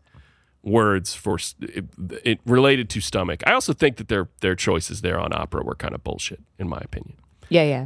words 0.63 1.15
for 1.15 1.37
it, 1.61 1.85
it 2.23 2.39
related 2.45 2.89
to 2.91 3.01
stomach. 3.01 3.41
I 3.47 3.53
also 3.53 3.73
think 3.73 3.97
that 3.97 4.07
their 4.09 4.29
their 4.41 4.55
choices 4.55 5.01
there 5.01 5.19
on 5.19 5.33
opera 5.33 5.63
were 5.63 5.75
kind 5.75 5.95
of 5.95 6.03
bullshit 6.03 6.39
in 6.59 6.67
my 6.69 6.79
opinion. 6.83 7.17
yeah, 7.49 7.63
yeah. 7.63 7.85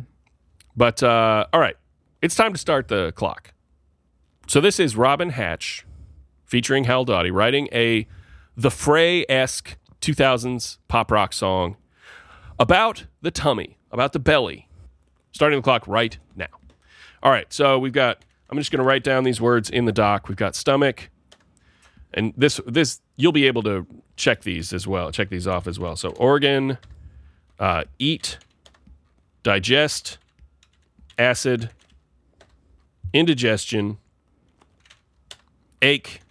But 0.75 1.01
uh, 1.01 1.45
all 1.53 1.59
right, 1.61 1.77
it's 2.21 2.35
time 2.35 2.51
to 2.53 2.59
start 2.59 2.89
the 2.89 3.11
clock. 3.13 3.53
So 4.47 4.59
this 4.61 4.79
is 4.79 4.95
Robin 4.97 5.29
Hatch 5.29 5.85
featuring 6.43 6.83
Hal 6.83 7.05
Dottie 7.05 7.31
writing 7.31 7.67
a 7.71 8.05
the 8.57 8.69
Fray 8.71 9.25
esque 9.29 9.77
2000s 10.01 10.77
pop 10.87 11.11
rock 11.11 11.33
song 11.33 11.77
about 12.59 13.05
the 13.21 13.31
tummy, 13.31 13.77
about 13.91 14.13
the 14.13 14.19
belly. 14.19 14.67
Starting 15.31 15.59
the 15.59 15.63
clock 15.63 15.85
right 15.87 16.17
now. 16.35 16.47
All 17.21 17.31
right, 17.31 17.51
so 17.51 17.77
we've 17.77 17.91
got. 17.91 18.19
I'm 18.49 18.57
just 18.57 18.71
going 18.71 18.79
to 18.79 18.85
write 18.85 19.03
down 19.03 19.23
these 19.25 19.41
words 19.41 19.69
in 19.69 19.85
the 19.85 19.91
doc. 19.91 20.29
We've 20.29 20.37
got 20.37 20.55
stomach, 20.55 21.09
and 22.13 22.33
this 22.37 22.61
this 22.65 23.01
you'll 23.17 23.33
be 23.33 23.45
able 23.47 23.63
to 23.63 23.85
check 24.15 24.43
these 24.43 24.71
as 24.71 24.87
well. 24.87 25.11
Check 25.11 25.29
these 25.29 25.45
off 25.45 25.67
as 25.67 25.77
well. 25.77 25.97
So 25.97 26.11
organ, 26.11 26.77
uh, 27.59 27.83
eat, 27.99 28.37
digest, 29.43 30.19
acid, 31.17 31.69
indigestion, 33.13 33.97
ache, 35.81 36.21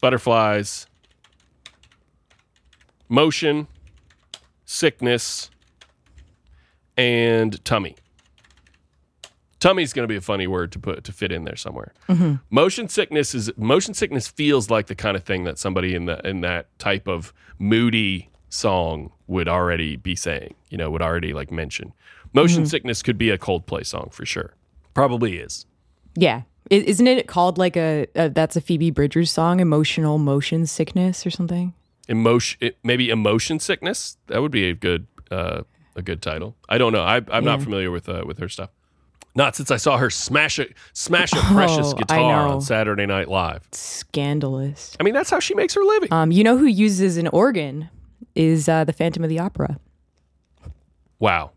butterflies, 0.00 0.86
motion, 3.08 3.66
sickness, 4.68 5.50
and 6.98 7.64
tummy. 7.64 7.96
Tummy's 9.60 9.94
going 9.94 10.04
to 10.04 10.08
be 10.08 10.16
a 10.16 10.20
funny 10.20 10.46
word 10.46 10.70
to 10.72 10.78
put 10.78 11.02
to 11.04 11.10
fit 11.10 11.32
in 11.32 11.44
there 11.44 11.56
somewhere. 11.56 11.94
Mm-hmm. 12.08 12.34
Motion 12.50 12.88
sickness 12.88 13.34
is 13.34 13.50
motion 13.56 13.94
sickness 13.94 14.28
feels 14.28 14.70
like 14.70 14.86
the 14.86 14.94
kind 14.94 15.16
of 15.16 15.24
thing 15.24 15.44
that 15.44 15.58
somebody 15.58 15.94
in 15.94 16.04
the 16.04 16.20
in 16.28 16.42
that 16.42 16.78
type 16.78 17.08
of 17.08 17.32
moody 17.58 18.28
song 18.50 19.10
would 19.26 19.48
already 19.48 19.96
be 19.96 20.14
saying. 20.14 20.54
You 20.68 20.76
know, 20.76 20.90
would 20.90 21.02
already 21.02 21.32
like 21.32 21.50
mention. 21.50 21.94
Motion 22.34 22.62
mm-hmm. 22.62 22.68
sickness 22.68 23.02
could 23.02 23.16
be 23.16 23.30
a 23.30 23.38
Coldplay 23.38 23.86
song 23.86 24.10
for 24.12 24.26
sure. 24.26 24.54
Probably 24.92 25.38
is. 25.38 25.64
Yeah. 26.14 26.42
Isn't 26.70 27.06
it 27.06 27.26
called 27.26 27.56
like 27.56 27.78
a, 27.78 28.06
a 28.14 28.28
that's 28.28 28.54
a 28.54 28.60
Phoebe 28.60 28.90
Bridgers 28.90 29.30
song, 29.30 29.60
emotional 29.60 30.18
motion 30.18 30.66
sickness 30.66 31.26
or 31.26 31.30
something? 31.30 31.72
Emotion, 32.08 32.58
it, 32.60 32.78
maybe 32.82 33.10
emotion 33.10 33.60
sickness. 33.60 34.16
That 34.28 34.40
would 34.42 34.50
be 34.52 34.68
a 34.68 34.74
good 34.74 35.06
uh, 35.30 35.62
a 35.94 36.02
good 36.02 36.22
title. 36.22 36.56
I 36.68 36.78
don't 36.78 36.92
know. 36.92 37.02
I, 37.02 37.20
I'm 37.30 37.44
not 37.44 37.60
familiar 37.62 37.90
with 37.90 38.08
uh, 38.08 38.22
with 38.26 38.38
her 38.38 38.48
stuff. 38.48 38.70
Not 39.34 39.54
since 39.54 39.70
I 39.70 39.76
saw 39.76 39.98
her 39.98 40.10
smash 40.10 40.58
a 40.58 40.66
smash 40.94 41.32
a 41.32 41.36
precious 41.36 41.92
Oh, 41.92 41.96
I 41.96 41.98
guitar 42.00 42.46
on 42.48 42.60
Saturday 42.60 43.06
Night 43.06 43.28
Live. 43.28 43.68
Scandalous. 43.72 44.96
I 44.98 45.02
mean, 45.04 45.14
that's 45.14 45.30
how 45.30 45.38
she 45.38 45.54
makes 45.54 45.74
her 45.74 45.82
living. 45.84 46.12
Um, 46.12 46.32
you 46.32 46.42
know 46.42 46.56
who 46.56 46.66
uses 46.66 47.18
an 47.18 47.28
organ 47.28 47.88
is 48.34 48.68
uh, 48.68 48.84
the 48.84 48.92
Phantom 48.92 49.22
of 49.22 49.28
the 49.28 49.38
Opera. 49.38 49.78
Wow. 51.18 51.50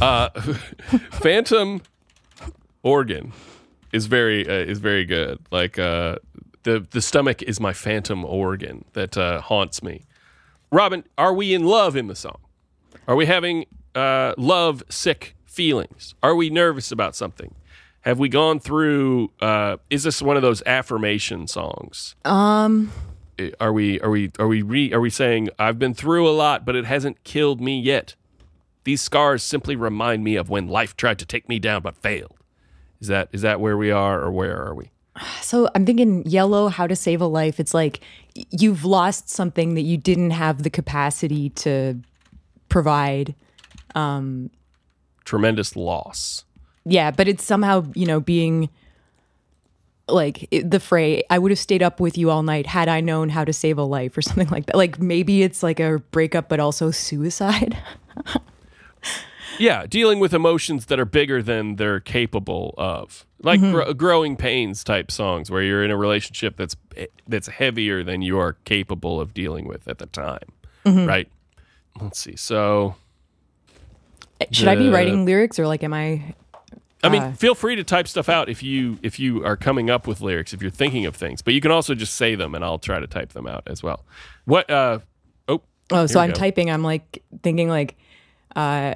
Uh, 0.00 0.28
Phantom 1.10 1.82
organ 2.82 3.32
is 3.92 4.06
very 4.06 4.46
uh, 4.48 4.52
is 4.52 4.78
very 4.78 5.04
good. 5.04 5.38
Like 5.50 5.78
uh, 5.78 6.16
the 6.66 6.86
the 6.90 7.00
stomach 7.00 7.42
is 7.42 7.58
my 7.60 7.72
phantom 7.72 8.24
organ 8.24 8.84
that 8.92 9.16
uh, 9.16 9.40
haunts 9.40 9.82
me. 9.82 10.02
Robin, 10.72 11.04
are 11.16 11.32
we 11.32 11.54
in 11.54 11.64
love 11.64 11.96
in 11.96 12.08
the 12.08 12.16
song? 12.16 12.38
Are 13.06 13.14
we 13.14 13.26
having 13.26 13.66
uh, 13.94 14.34
love 14.36 14.82
sick 14.90 15.36
feelings? 15.46 16.14
Are 16.24 16.34
we 16.34 16.50
nervous 16.50 16.90
about 16.90 17.14
something? 17.14 17.54
Have 18.00 18.18
we 18.18 18.28
gone 18.28 18.58
through? 18.58 19.30
Uh, 19.40 19.76
is 19.90 20.02
this 20.02 20.20
one 20.20 20.36
of 20.36 20.42
those 20.42 20.60
affirmation 20.66 21.46
songs? 21.46 22.16
Um, 22.24 22.92
Are 23.60 23.72
we 23.72 24.00
are 24.00 24.10
we 24.10 24.32
are 24.40 24.48
we 24.48 24.62
re, 24.62 24.92
are 24.92 25.00
we 25.00 25.10
saying 25.10 25.50
I've 25.58 25.78
been 25.78 25.94
through 25.94 26.28
a 26.28 26.34
lot, 26.34 26.64
but 26.64 26.74
it 26.74 26.84
hasn't 26.84 27.22
killed 27.22 27.60
me 27.60 27.80
yet? 27.80 28.16
These 28.82 29.02
scars 29.02 29.42
simply 29.42 29.76
remind 29.76 30.24
me 30.24 30.34
of 30.36 30.50
when 30.50 30.66
life 30.68 30.96
tried 30.96 31.18
to 31.20 31.26
take 31.26 31.48
me 31.48 31.58
down 31.60 31.82
but 31.82 31.96
failed. 31.96 32.36
Is 33.00 33.06
that 33.06 33.28
is 33.32 33.42
that 33.42 33.60
where 33.60 33.76
we 33.76 33.92
are, 33.92 34.20
or 34.20 34.32
where 34.32 34.60
are 34.60 34.74
we? 34.74 34.90
So 35.40 35.68
I'm 35.74 35.86
thinking 35.86 36.24
yellow, 36.26 36.68
how 36.68 36.86
to 36.86 36.96
save 36.96 37.20
a 37.20 37.26
life. 37.26 37.58
It's 37.60 37.74
like 37.74 38.00
you've 38.34 38.84
lost 38.84 39.30
something 39.30 39.74
that 39.74 39.82
you 39.82 39.96
didn't 39.96 40.30
have 40.30 40.62
the 40.62 40.70
capacity 40.70 41.50
to 41.50 42.00
provide. 42.68 43.34
Um, 43.94 44.50
Tremendous 45.24 45.76
loss. 45.76 46.44
Yeah, 46.84 47.10
but 47.10 47.28
it's 47.28 47.44
somehow, 47.44 47.86
you 47.94 48.06
know, 48.06 48.20
being 48.20 48.68
like 50.08 50.46
it, 50.50 50.70
the 50.70 50.78
fray, 50.78 51.24
I 51.30 51.38
would 51.38 51.50
have 51.50 51.58
stayed 51.58 51.82
up 51.82 51.98
with 51.98 52.16
you 52.16 52.30
all 52.30 52.42
night 52.42 52.66
had 52.66 52.88
I 52.88 53.00
known 53.00 53.28
how 53.28 53.44
to 53.44 53.52
save 53.52 53.78
a 53.78 53.82
life 53.82 54.16
or 54.16 54.22
something 54.22 54.48
like 54.48 54.66
that. 54.66 54.76
Like 54.76 55.00
maybe 55.00 55.42
it's 55.42 55.62
like 55.62 55.80
a 55.80 55.98
breakup, 56.10 56.48
but 56.48 56.60
also 56.60 56.90
suicide. 56.90 57.76
Yeah, 59.58 59.86
dealing 59.86 60.18
with 60.20 60.34
emotions 60.34 60.86
that 60.86 60.98
are 61.00 61.04
bigger 61.04 61.42
than 61.42 61.76
they're 61.76 62.00
capable 62.00 62.74
of, 62.76 63.24
like 63.42 63.60
gro- 63.60 63.92
growing 63.94 64.36
pains 64.36 64.82
type 64.84 65.10
songs, 65.10 65.50
where 65.50 65.62
you're 65.62 65.84
in 65.84 65.90
a 65.90 65.96
relationship 65.96 66.56
that's 66.56 66.76
that's 67.26 67.48
heavier 67.48 68.02
than 68.04 68.22
you 68.22 68.38
are 68.38 68.54
capable 68.64 69.20
of 69.20 69.32
dealing 69.34 69.66
with 69.66 69.88
at 69.88 69.98
the 69.98 70.06
time, 70.06 70.48
right? 70.84 71.28
Let's 72.00 72.18
see. 72.18 72.36
So, 72.36 72.96
Should 74.50 74.68
I 74.68 74.74
be 74.76 74.88
writing 74.90 75.24
lyrics 75.24 75.58
or 75.58 75.66
like 75.66 75.82
am 75.82 75.94
I 75.94 76.34
I 77.04 77.08
mean, 77.08 77.22
Uh, 77.22 77.32
feel 77.34 77.54
free 77.54 77.76
to 77.76 77.84
type 77.84 78.08
stuff 78.08 78.28
out 78.28 78.48
if 78.48 78.62
you 78.62 78.98
if 79.02 79.18
you 79.18 79.44
are 79.44 79.56
coming 79.56 79.90
up 79.90 80.06
with 80.06 80.20
lyrics, 80.20 80.52
if 80.52 80.60
you're 80.62 80.70
thinking 80.70 81.06
of 81.06 81.14
things, 81.16 81.40
but 81.42 81.54
you 81.54 81.60
can 81.60 81.70
also 81.70 81.94
just 81.94 82.14
say 82.14 82.34
them, 82.34 82.54
and 82.54 82.64
I'll 82.64 82.78
try 82.78 82.98
to 83.00 83.06
type 83.06 83.32
them 83.32 83.46
out 83.46 83.62
as 83.66 83.82
well. 83.82 84.04
What? 84.44 84.68
uh 84.70 84.98
Oh, 85.48 85.62
Oh, 85.92 86.06
so 86.06 86.18
I'm 86.20 86.30
go. 86.30 86.34
typing. 86.34 86.68
I'm 86.70 86.82
like 86.82 87.22
thinking 87.42 87.68
like, 87.68 87.96
uh, 88.56 88.94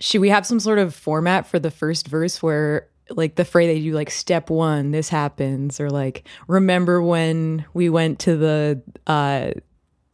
should 0.00 0.20
we 0.20 0.28
have 0.28 0.46
some 0.46 0.60
sort 0.60 0.78
of 0.78 0.94
format 0.94 1.46
for 1.46 1.58
the 1.58 1.70
first 1.70 2.08
verse 2.08 2.42
where 2.42 2.88
like 3.10 3.34
the 3.36 3.44
phrase 3.44 3.68
they 3.68 3.80
do 3.80 3.92
like 3.92 4.10
step 4.10 4.50
one, 4.50 4.90
this 4.90 5.08
happens, 5.08 5.78
or 5.78 5.90
like 5.90 6.26
remember 6.48 7.02
when 7.02 7.64
we 7.74 7.88
went 7.90 8.18
to 8.20 8.36
the 8.36 8.82
uh, 9.06 9.50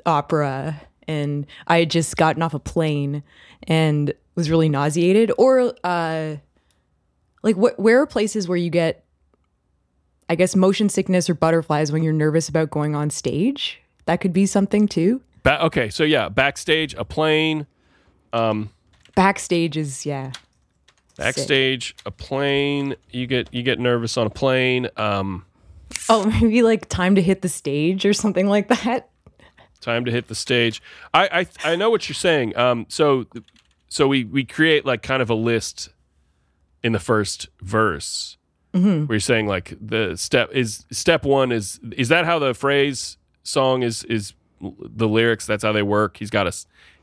opera 0.05 0.81
and 1.07 1.47
I 1.67 1.81
had 1.81 1.91
just 1.91 2.17
gotten 2.17 2.43
off 2.43 2.55
a 2.55 2.59
plane 2.59 3.23
and 3.65 4.13
was 4.35 4.51
really 4.51 4.69
nauseated, 4.69 5.33
or 5.39 5.75
uh, 5.85 6.37
like 7.43 7.57
where 7.57 8.01
are 8.01 8.07
places 8.07 8.49
where 8.49 8.59
you 8.59 8.71
get, 8.71 9.05
I 10.29 10.35
guess, 10.35 10.55
motion 10.55 10.89
sickness 10.89 11.29
or 11.29 11.35
butterflies 11.35 11.93
when 11.93 12.03
you're 12.03 12.13
nervous 12.13 12.49
about 12.49 12.71
going 12.71 12.95
on 12.95 13.11
stage? 13.11 13.81
That 14.07 14.21
could 14.21 14.33
be 14.33 14.47
something 14.47 14.89
too. 14.89 15.21
ba- 15.43 15.65
okay. 15.67 15.91
So 15.91 16.05
yeah, 16.05 16.29
backstage, 16.29 16.95
a 16.95 17.05
plane, 17.05 17.67
backstage 19.15 19.77
is 19.77 20.07
yeah 20.07 20.33
backstage, 21.21 21.95
a 22.07 22.11
plane. 22.11 22.97
You 23.11 23.27
get 23.27 23.53
you 23.53 23.63
get 23.63 23.79
nervous 23.79 24.17
on 24.17 24.27
a 24.27 24.31
plane. 24.31 24.89
Um, 24.97 25.45
oh 26.09 26.25
maybe 26.41 26.63
like 26.63 26.89
time 26.89 27.15
to 27.15 27.23
hit 27.23 27.43
the 27.43 27.49
stage 27.49 28.05
or 28.05 28.13
something 28.13 28.49
like 28.49 28.69
that 28.69 29.09
time 29.81 30.05
to 30.05 30.11
hit 30.11 30.29
the 30.29 30.35
stage. 30.35 30.83
I 31.15 31.47
I, 31.65 31.73
I 31.73 31.77
know 31.77 31.91
what 31.91 32.09
you're 32.09 32.15
saying. 32.15 32.57
Um, 32.57 32.87
so 32.89 33.27
so 33.89 34.09
we 34.09 34.25
we 34.25 34.45
create 34.45 34.85
like 34.85 35.03
kind 35.03 35.23
of 35.23 35.31
a 35.31 35.35
list 35.35 35.91
in 36.83 36.93
the 36.93 37.01
first 37.01 37.49
verse 37.61 38.37
where 39.07 39.15
you're 39.15 39.21
saying 39.21 39.49
like 39.49 39.75
the 39.81 40.17
step 40.17 40.49
is 40.53 40.87
step 40.93 41.25
one 41.25 41.51
is 41.51 41.81
is 41.97 42.09
that 42.09 42.25
how 42.25 42.39
the 42.39 42.55
phrase 42.55 43.17
song 43.43 43.83
is 43.83 44.05
is 44.05 44.33
the 44.61 45.09
lyrics 45.09 45.45
that's 45.45 45.65
how 45.65 45.73
they 45.73 45.83
work 45.83 46.19
he's 46.19 46.31
got 46.31 46.47
a 46.47 46.53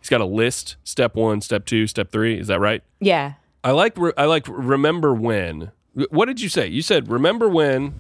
he's 0.08 0.10
got 0.10 0.22
a 0.22 0.26
list 0.26 0.78
step 0.86 1.16
one 1.16 1.42
step 1.42 1.66
two 1.66 1.86
step 1.86 2.12
three. 2.12 2.40
Is 2.40 2.48
that 2.48 2.62
right? 2.62 2.82
Yeah. 3.02 3.34
I 3.64 3.72
like 3.72 3.98
i 4.16 4.24
like 4.24 4.46
remember 4.48 5.14
when. 5.14 5.72
What 6.12 6.26
did 6.26 6.40
you 6.40 6.48
say? 6.48 6.68
You 6.68 6.82
said 6.82 7.10
remember 7.10 7.50
when 7.50 7.94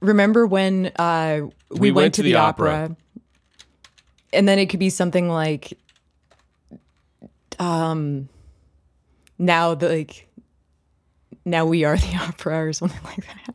remember 0.00 0.46
when 0.46 0.92
uh 0.96 1.40
we, 1.70 1.90
went, 1.90 2.14
to, 2.14 2.22
the, 2.22 2.36
opera, 2.36 2.94
and 4.32 4.48
then 4.48 4.60
it 4.60 4.66
could 4.66 4.78
be 4.78 4.90
something 4.90 5.28
like 5.28 5.76
um 7.58 8.28
now 9.38 9.74
the 9.74 9.88
like 9.88 10.28
now 11.44 11.66
we 11.66 11.82
are 11.82 11.96
the 11.96 12.14
opera 12.20 12.68
or 12.68 12.72
something 12.72 13.00
like 13.02 13.26
that. 13.26 13.54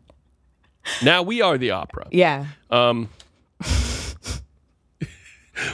Now 1.02 1.22
we 1.22 1.42
are 1.42 1.58
the 1.58 1.72
opera. 1.72 2.08
yeah. 2.12 2.48
Um, 2.70 3.08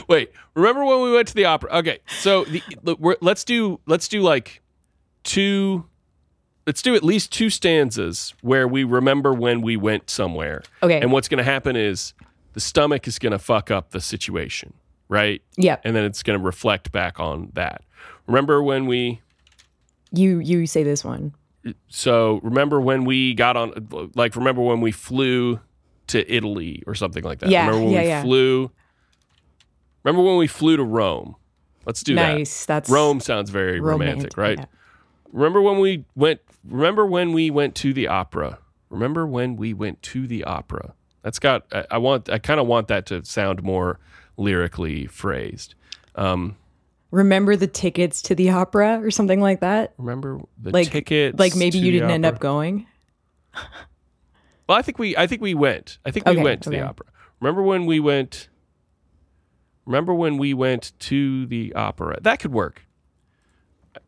wait, 0.08 0.32
remember 0.54 0.84
when 0.84 1.02
we 1.02 1.12
went 1.12 1.28
to 1.28 1.34
the 1.34 1.44
opera? 1.44 1.70
Okay, 1.78 1.98
so 2.20 2.44
the, 2.44 2.96
we're, 2.98 3.16
let's 3.20 3.44
do 3.44 3.80
let's 3.86 4.08
do 4.08 4.22
like 4.22 4.62
two. 5.22 5.86
Let's 6.66 6.82
do 6.82 6.94
at 6.94 7.02
least 7.02 7.32
two 7.32 7.50
stanzas 7.50 8.34
where 8.42 8.68
we 8.68 8.84
remember 8.84 9.32
when 9.32 9.60
we 9.60 9.76
went 9.76 10.08
somewhere. 10.10 10.62
Okay. 10.82 11.00
And 11.00 11.10
what's 11.10 11.26
going 11.26 11.38
to 11.38 11.44
happen 11.44 11.74
is 11.74 12.12
the 12.52 12.60
stomach 12.60 13.08
is 13.08 13.18
going 13.18 13.32
to 13.32 13.40
fuck 13.40 13.70
up 13.70 13.90
the 13.90 14.00
situation, 14.00 14.74
right? 15.08 15.42
Yeah, 15.56 15.78
And 15.84 15.96
then 15.96 16.04
it's 16.04 16.22
going 16.22 16.38
to 16.38 16.44
reflect 16.44 16.92
back 16.92 17.18
on 17.18 17.50
that. 17.54 17.82
Remember 18.26 18.62
when 18.62 18.86
we 18.86 19.20
you 20.12 20.38
you 20.38 20.66
say 20.66 20.82
this 20.84 21.02
one 21.02 21.32
so 21.88 22.40
remember 22.42 22.80
when 22.80 23.04
we 23.04 23.34
got 23.34 23.56
on 23.56 23.88
like 24.14 24.34
remember 24.36 24.62
when 24.62 24.80
we 24.80 24.92
flew 24.92 25.60
to 26.08 26.32
Italy 26.32 26.82
or 26.86 26.94
something 26.94 27.22
like 27.22 27.38
that. 27.40 27.50
Yeah, 27.50 27.66
remember 27.66 27.84
when 27.84 27.94
yeah, 27.94 28.00
we 28.00 28.08
yeah. 28.08 28.22
flew 28.22 28.70
Remember 30.04 30.22
when 30.22 30.36
we 30.36 30.46
flew 30.46 30.76
to 30.76 30.84
Rome? 30.84 31.36
Let's 31.86 32.02
do 32.02 32.14
nice 32.14 32.66
that. 32.66 32.74
that's 32.74 32.90
Rome 32.90 33.20
sounds 33.20 33.50
very 33.50 33.80
romantic, 33.80 34.36
right? 34.36 34.58
yeah. 34.58 34.64
Remember 35.32 35.60
when 35.62 35.78
we 35.78 36.04
went 36.14 36.40
remember 36.68 37.06
when 37.06 37.32
we 37.32 37.50
went 37.50 37.74
to 37.76 37.92
the 37.92 38.06
opera? 38.06 38.58
Remember 38.90 39.26
when 39.26 39.56
we 39.56 39.72
went 39.72 40.02
to 40.02 40.26
the 40.26 40.44
opera? 40.44 40.94
That's 41.22 41.38
got 41.38 41.64
I, 41.72 41.86
I 41.92 41.98
want 41.98 42.28
I 42.28 42.38
kind 42.38 42.60
of 42.60 42.66
want 42.66 42.88
that 42.88 43.06
to 43.06 43.24
sound 43.24 43.62
more 43.62 43.98
lyrically 44.36 45.06
phrased. 45.06 45.74
Um 46.16 46.56
remember 47.10 47.56
the 47.56 47.66
tickets 47.66 48.22
to 48.22 48.34
the 48.34 48.50
opera 48.50 49.00
or 49.02 49.10
something 49.10 49.40
like 49.40 49.58
that 49.60 49.92
remember 49.98 50.40
the 50.62 50.70
like 50.70 50.92
tickets 50.92 51.36
like 51.40 51.56
maybe 51.56 51.76
you 51.78 51.90
didn't 51.90 52.10
end 52.10 52.24
up 52.24 52.38
going 52.38 52.86
Well, 54.68 54.78
I 54.78 54.82
think 54.82 54.98
we 54.98 55.16
I 55.16 55.26
think 55.26 55.42
we 55.42 55.54
went. 55.54 55.98
I 56.04 56.12
think 56.12 56.26
we 56.26 56.32
Okay, 56.32 56.42
went 56.42 56.62
to 56.62 56.70
the 56.70 56.80
opera. 56.80 57.06
Remember 57.40 57.62
when 57.62 57.86
we 57.86 57.98
went 57.98 58.48
Remember 59.86 60.14
when 60.14 60.36
we 60.38 60.54
went 60.54 60.92
to 61.00 61.46
the 61.46 61.72
opera? 61.74 62.18
That 62.20 62.38
could 62.40 62.52
work. 62.52 62.82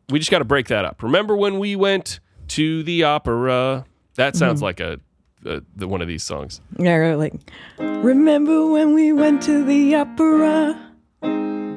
We 0.09 0.19
just 0.19 0.31
got 0.31 0.39
to 0.39 0.45
break 0.45 0.67
that 0.67 0.85
up. 0.85 1.03
Remember 1.03 1.35
when 1.35 1.59
we 1.59 1.75
went 1.75 2.19
to 2.49 2.83
the 2.83 3.03
opera? 3.03 3.85
That 4.15 4.35
sounds 4.35 4.59
Mm-hmm. 4.61 4.63
like 4.65 4.79
a, 4.79 4.99
a 5.45 5.61
the 5.75 5.87
one 5.87 6.01
of 6.01 6.07
these 6.07 6.23
songs. 6.23 6.61
yeah 6.77 7.15
like 7.15 7.33
remember 7.79 8.67
when 8.67 8.93
we 8.93 9.11
went 9.11 9.41
to 9.43 9.63
the 9.65 9.95
opera 9.95 10.79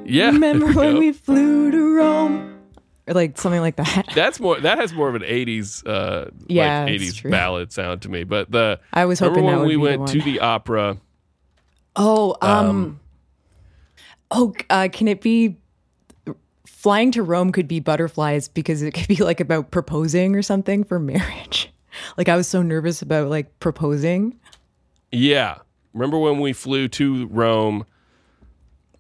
Yeah. 0.04 0.26
remember 0.32 0.66
when 0.72 0.94
go. 0.94 0.98
we 1.00 1.12
flew 1.12 1.70
to 1.72 1.96
rome 1.96 2.61
or 3.09 3.14
like 3.14 3.38
something 3.38 3.61
like 3.61 3.76
that 3.76 4.06
That's 4.14 4.38
more 4.38 4.61
that 4.61 4.78
has 4.78 4.92
more 4.92 5.09
of 5.09 5.14
an 5.16 5.22
80s 5.22 5.87
uh 5.87 6.30
Yeah, 6.46 6.85
like 6.85 6.92
80s 7.00 7.28
ballad 7.30 7.72
sound 7.72 8.02
to 8.02 8.09
me. 8.09 8.22
But 8.24 8.50
the 8.52 8.78
I 8.92 9.04
was 9.06 9.20
Remember 9.20 9.40
hoping 9.40 9.46
when 9.46 9.59
would 9.61 9.68
we 9.68 9.76
went 9.76 10.06
the 10.06 10.12
to 10.12 10.22
the 10.22 10.40
opera? 10.40 10.98
Oh, 11.96 12.37
um, 12.42 13.00
oh, 14.37 14.55
uh, 14.70 14.88
can 14.92 15.09
it 15.09 15.20
be 15.20 15.57
flying 16.66 17.11
to 17.12 17.22
Rome? 17.22 17.53
Could 17.53 17.66
be 17.66 17.81
butterflies 17.81 18.49
because 18.49 18.83
it 18.83 18.92
could 18.92 19.09
be 19.09 19.16
like 19.16 19.40
about 19.40 19.70
proposing 19.70 20.37
or 20.37 20.42
something 20.42 20.85
for 20.85 20.99
marriage. 20.99 21.72
Like 22.18 22.29
I 22.29 22.37
was 22.37 22.46
so 22.46 22.61
nervous 22.61 23.01
about 23.01 23.31
like 23.31 23.59
proposing. 23.59 24.38
Yeah. 25.11 25.57
Remember 25.94 26.18
when 26.18 26.40
we 26.40 26.53
flew 26.53 26.88
to 26.88 27.27
Rome? 27.29 27.87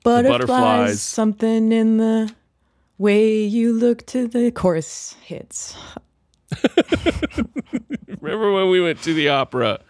Butterflies, 0.02 0.46
butterflies. 0.46 1.02
something 1.02 1.72
in 1.72 1.98
the 1.98 2.32
way 2.96 3.44
you 3.44 3.74
look 3.74 4.06
to 4.06 4.26
the 4.26 4.50
chorus 4.50 5.14
hits. 5.22 5.76
Remember 8.20 8.50
when 8.50 8.70
we 8.70 8.80
went 8.80 9.02
to 9.02 9.12
the 9.12 9.28
opera? 9.28 9.80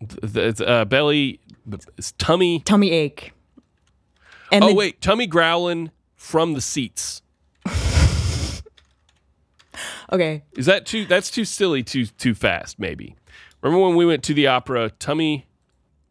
The, 0.00 0.52
the, 0.52 0.68
uh, 0.68 0.84
belly, 0.84 1.40
tummy. 2.18 2.60
Tummy 2.60 2.90
ache. 2.90 3.32
And 4.52 4.64
Oh 4.64 4.68
the- 4.68 4.74
wait, 4.74 5.00
tummy 5.00 5.26
growling 5.26 5.90
from 6.16 6.54
the 6.54 6.60
seats. 6.60 7.22
okay. 10.12 10.42
Is 10.56 10.66
that 10.66 10.86
too? 10.86 11.04
That's 11.06 11.30
too 11.30 11.44
silly. 11.44 11.82
Too 11.82 12.06
too 12.06 12.34
fast. 12.34 12.78
Maybe. 12.78 13.16
Remember 13.62 13.86
when 13.86 13.96
we 13.96 14.06
went 14.06 14.22
to 14.24 14.34
the 14.34 14.46
opera? 14.46 14.90
Tummy. 14.98 15.46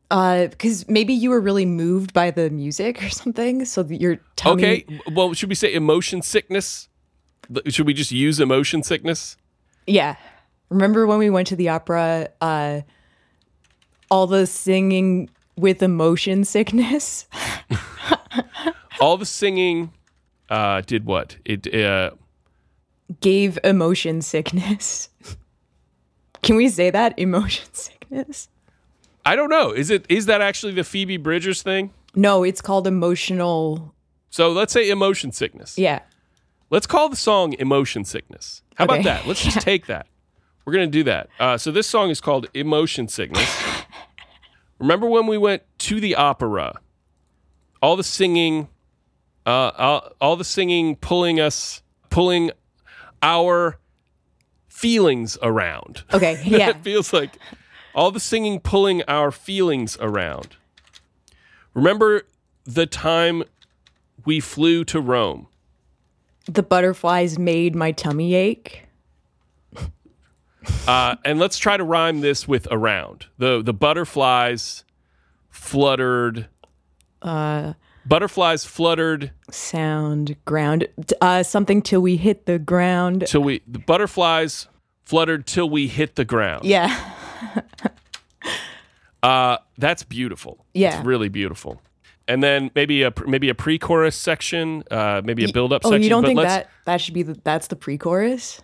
Uh, 0.09 0.47
because 0.47 0.87
maybe 0.87 1.13
you 1.13 1.29
were 1.29 1.41
really 1.41 1.65
moved 1.65 2.13
by 2.13 2.31
the 2.31 2.49
music 2.49 3.03
or 3.03 3.09
something, 3.09 3.65
so 3.65 3.83
that 3.83 3.99
your 3.99 4.17
tummy. 4.35 4.63
Okay. 4.63 4.99
Well, 5.11 5.33
should 5.33 5.49
we 5.49 5.55
say 5.55 5.73
emotion 5.73 6.21
sickness? 6.21 6.87
Should 7.67 7.85
we 7.85 7.93
just 7.93 8.11
use 8.11 8.39
emotion 8.39 8.83
sickness? 8.83 9.35
Yeah. 9.85 10.15
Remember 10.69 11.07
when 11.07 11.17
we 11.17 11.29
went 11.29 11.47
to 11.47 11.55
the 11.55 11.69
opera, 11.69 12.29
uh 12.41 12.81
all 14.09 14.27
the 14.27 14.47
singing 14.47 15.29
with 15.57 15.81
emotion 15.83 16.43
sickness? 16.45 17.25
All 18.99 19.17
the 19.17 19.25
singing 19.25 19.91
uh, 20.49 20.81
did 20.81 21.05
what? 21.05 21.37
It 21.45 21.73
uh, 21.73 22.11
Gave 23.21 23.57
emotion 23.63 24.21
sickness. 24.21 25.09
Can 26.41 26.55
we 26.55 26.69
say 26.69 26.89
that? 26.89 27.17
Emotion 27.17 27.65
sickness? 27.73 28.49
I 29.25 29.35
don't 29.35 29.49
know. 29.49 29.71
Is 29.71 29.89
it 29.89 30.05
is 30.09 30.25
that 30.27 30.41
actually 30.41 30.73
the 30.73 30.83
Phoebe 30.83 31.17
Bridgers 31.17 31.61
thing? 31.61 31.91
No, 32.15 32.43
it's 32.43 32.61
called 32.61 32.87
emotional 32.87 33.93
So 34.29 34.51
let's 34.51 34.73
say 34.73 34.89
emotion 34.89 35.31
sickness. 35.31 35.77
yeah. 35.77 36.01
Let's 36.69 36.85
call 36.85 37.07
the 37.07 37.15
song 37.15 37.53
Emotion 37.59 38.03
Sickness. 38.03 38.61
How 38.75 38.83
about 38.83 39.05
that? 39.05 39.25
Let's 39.25 39.41
just 39.41 39.61
take 39.61 39.85
that. 39.85 40.05
We're 40.65 40.73
going 40.73 40.87
to 40.87 40.91
do 40.91 41.03
that. 41.05 41.29
Uh, 41.39 41.57
so 41.57 41.71
this 41.71 41.87
song 41.87 42.09
is 42.09 42.19
called 42.19 42.47
Emotion 42.53 43.07
Sickness. 43.07 43.49
Remember 44.79 45.07
when 45.07 45.27
we 45.27 45.37
went 45.37 45.63
to 45.79 46.01
the 46.01 46.15
opera? 46.15 46.81
All 47.81 47.95
the 47.95 48.03
singing, 48.03 48.67
uh, 49.47 49.71
all, 49.77 50.11
all 50.21 50.35
the 50.35 50.43
singing 50.43 50.95
pulling 50.95 51.39
us, 51.39 51.81
pulling 52.09 52.51
our 53.23 53.79
feelings 54.67 55.37
around. 55.41 56.03
Okay, 56.13 56.39
yeah. 56.45 56.69
it 56.69 56.81
feels 56.81 57.11
like 57.13 57.37
all 57.95 58.11
the 58.11 58.19
singing 58.19 58.59
pulling 58.59 59.01
our 59.07 59.31
feelings 59.31 59.97
around. 59.99 60.57
Remember 61.73 62.23
the 62.65 62.85
time 62.85 63.43
we 64.25 64.39
flew 64.39 64.83
to 64.85 65.01
Rome? 65.01 65.47
the 66.47 66.63
butterflies 66.63 67.37
made 67.37 67.75
my 67.75 67.91
tummy 67.91 68.33
ache. 68.33 68.83
Uh, 70.85 71.15
and 71.23 71.39
let's 71.39 71.57
try 71.57 71.77
to 71.77 71.83
rhyme 71.83 72.19
this 72.19 72.45
with 72.45 72.67
around. 72.69 73.27
The 73.37 73.61
the 73.63 73.73
butterflies 73.73 74.83
fluttered. 75.49 76.49
Uh 77.21 77.71
Butterflies 78.07 78.63
fluttered 78.65 79.31
sound 79.51 80.35
ground 80.45 80.87
uh 81.21 81.43
something 81.43 81.81
till 81.81 82.01
we 82.01 82.17
hit 82.17 82.45
the 82.45 82.57
ground. 82.59 83.25
till 83.27 83.41
we. 83.41 83.61
The 83.67 83.79
butterflies 83.79 84.67
fluttered 85.03 85.45
till 85.45 85.69
we 85.69 85.87
hit 85.87 86.15
the 86.15 86.25
ground. 86.25 86.65
Yeah. 86.65 86.95
Uh, 89.23 89.57
that's 89.77 90.03
beautiful. 90.03 90.63
Yeah. 90.73 90.95
it's 90.97 91.05
really 91.05 91.27
beautiful. 91.27 91.81
And 92.27 92.43
then 92.43 92.69
maybe 92.75 93.03
a 93.03 93.11
maybe 93.25 93.49
a 93.49 93.55
pre-chorus 93.55 94.15
section, 94.15 94.83
uh, 94.91 95.21
maybe 95.23 95.43
a 95.43 95.51
build-up 95.51 95.81
Oh, 95.83 95.89
section. 95.89 96.03
you 96.03 96.09
don't 96.09 96.21
but 96.21 96.27
think 96.27 96.39
that 96.41 96.69
that 96.85 97.01
should 97.01 97.13
be 97.13 97.23
the 97.23 97.37
that's 97.43 97.67
the 97.67 97.75
pre-chorus? 97.75 98.61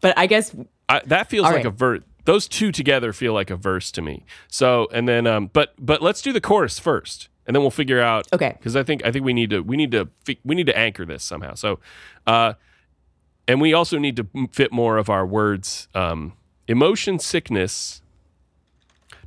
but 0.00 0.16
I 0.16 0.26
guess 0.26 0.54
I, 0.88 1.02
that 1.06 1.28
feels 1.28 1.44
like 1.44 1.56
right. 1.56 1.66
a 1.66 1.70
verse. 1.70 2.00
Those 2.24 2.48
two 2.48 2.72
together 2.72 3.12
feel 3.12 3.32
like 3.34 3.50
a 3.50 3.56
verse 3.56 3.92
to 3.92 4.02
me. 4.02 4.24
So 4.48 4.88
and 4.92 5.06
then, 5.08 5.26
um, 5.26 5.50
but 5.52 5.74
but 5.78 6.00
let's 6.00 6.22
do 6.22 6.32
the 6.32 6.40
chorus 6.40 6.78
first, 6.78 7.28
and 7.46 7.54
then 7.54 7.62
we'll 7.62 7.70
figure 7.70 8.00
out. 8.00 8.26
Okay. 8.32 8.54
Because 8.58 8.76
I 8.76 8.82
think 8.82 9.04
I 9.04 9.12
think 9.12 9.24
we 9.24 9.32
need 9.32 9.50
to 9.50 9.60
we 9.60 9.76
need 9.76 9.90
to 9.92 10.08
we 10.44 10.54
need 10.54 10.66
to 10.66 10.76
anchor 10.76 11.04
this 11.04 11.22
somehow. 11.24 11.54
So, 11.54 11.78
uh, 12.26 12.54
and 13.48 13.60
we 13.60 13.72
also 13.72 13.98
need 13.98 14.16
to 14.16 14.26
fit 14.52 14.72
more 14.72 14.98
of 14.98 15.08
our 15.08 15.24
words. 15.26 15.88
Um, 15.94 16.32
emotion 16.68 17.18
sickness. 17.18 18.02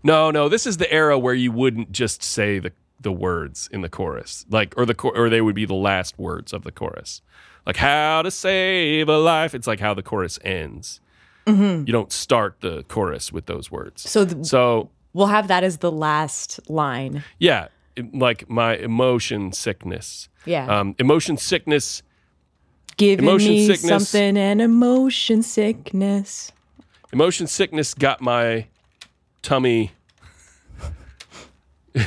No, 0.04 0.32
no, 0.32 0.48
this 0.50 0.66
is 0.66 0.78
the 0.78 0.92
era 0.92 1.18
where 1.20 1.34
you 1.34 1.52
wouldn't 1.52 1.92
just 1.92 2.24
say 2.24 2.60
the 2.60 2.72
the 3.02 3.12
words 3.12 3.70
in 3.72 3.82
the 3.82 3.90
chorus, 3.90 4.46
like 4.50 4.74
or 4.78 4.86
the 4.86 4.96
or 5.16 5.30
they 5.30 5.42
would 5.42 5.56
be 5.56 5.66
the 5.66 5.74
last 5.74 6.18
words 6.20 6.52
of 6.54 6.64
the 6.64 6.72
chorus, 6.72 7.22
like 7.66 7.78
how 7.78 8.22
to 8.22 8.32
save 8.32 9.08
a 9.10 9.18
life. 9.18 9.54
It's 9.56 9.68
like 9.68 9.80
how 9.80 9.94
the 9.94 10.04
chorus 10.04 10.38
ends. 10.44 11.00
You 11.48 11.84
don't 11.86 12.12
start 12.12 12.58
the 12.62 12.84
chorus 12.84 13.32
with 13.34 13.48
those 13.48 13.72
words. 13.72 14.08
so 14.08 14.24
th- 14.24 14.46
So 14.46 14.92
we'll 15.14 15.28
have 15.28 15.48
that 15.48 15.64
as 15.64 15.80
the 15.80 15.92
last 15.92 16.60
line. 16.70 17.24
yeah, 17.40 17.70
like 18.14 18.50
my 18.50 18.76
emotion 18.78 19.52
sickness. 19.52 20.30
Yeah. 20.46 20.68
Um, 20.68 20.96
emotion 21.00 21.38
sickness. 21.38 22.04
Giving 22.98 23.26
emotion 23.26 23.52
me 23.52 23.68
sickness. 23.68 24.10
something 24.10 24.38
and 24.38 24.62
emotion 24.62 25.42
sickness. 25.44 26.52
Emotion 27.14 27.48
sickness 27.48 27.94
got 27.94 28.22
my 28.22 28.68
tummy. 29.42 29.92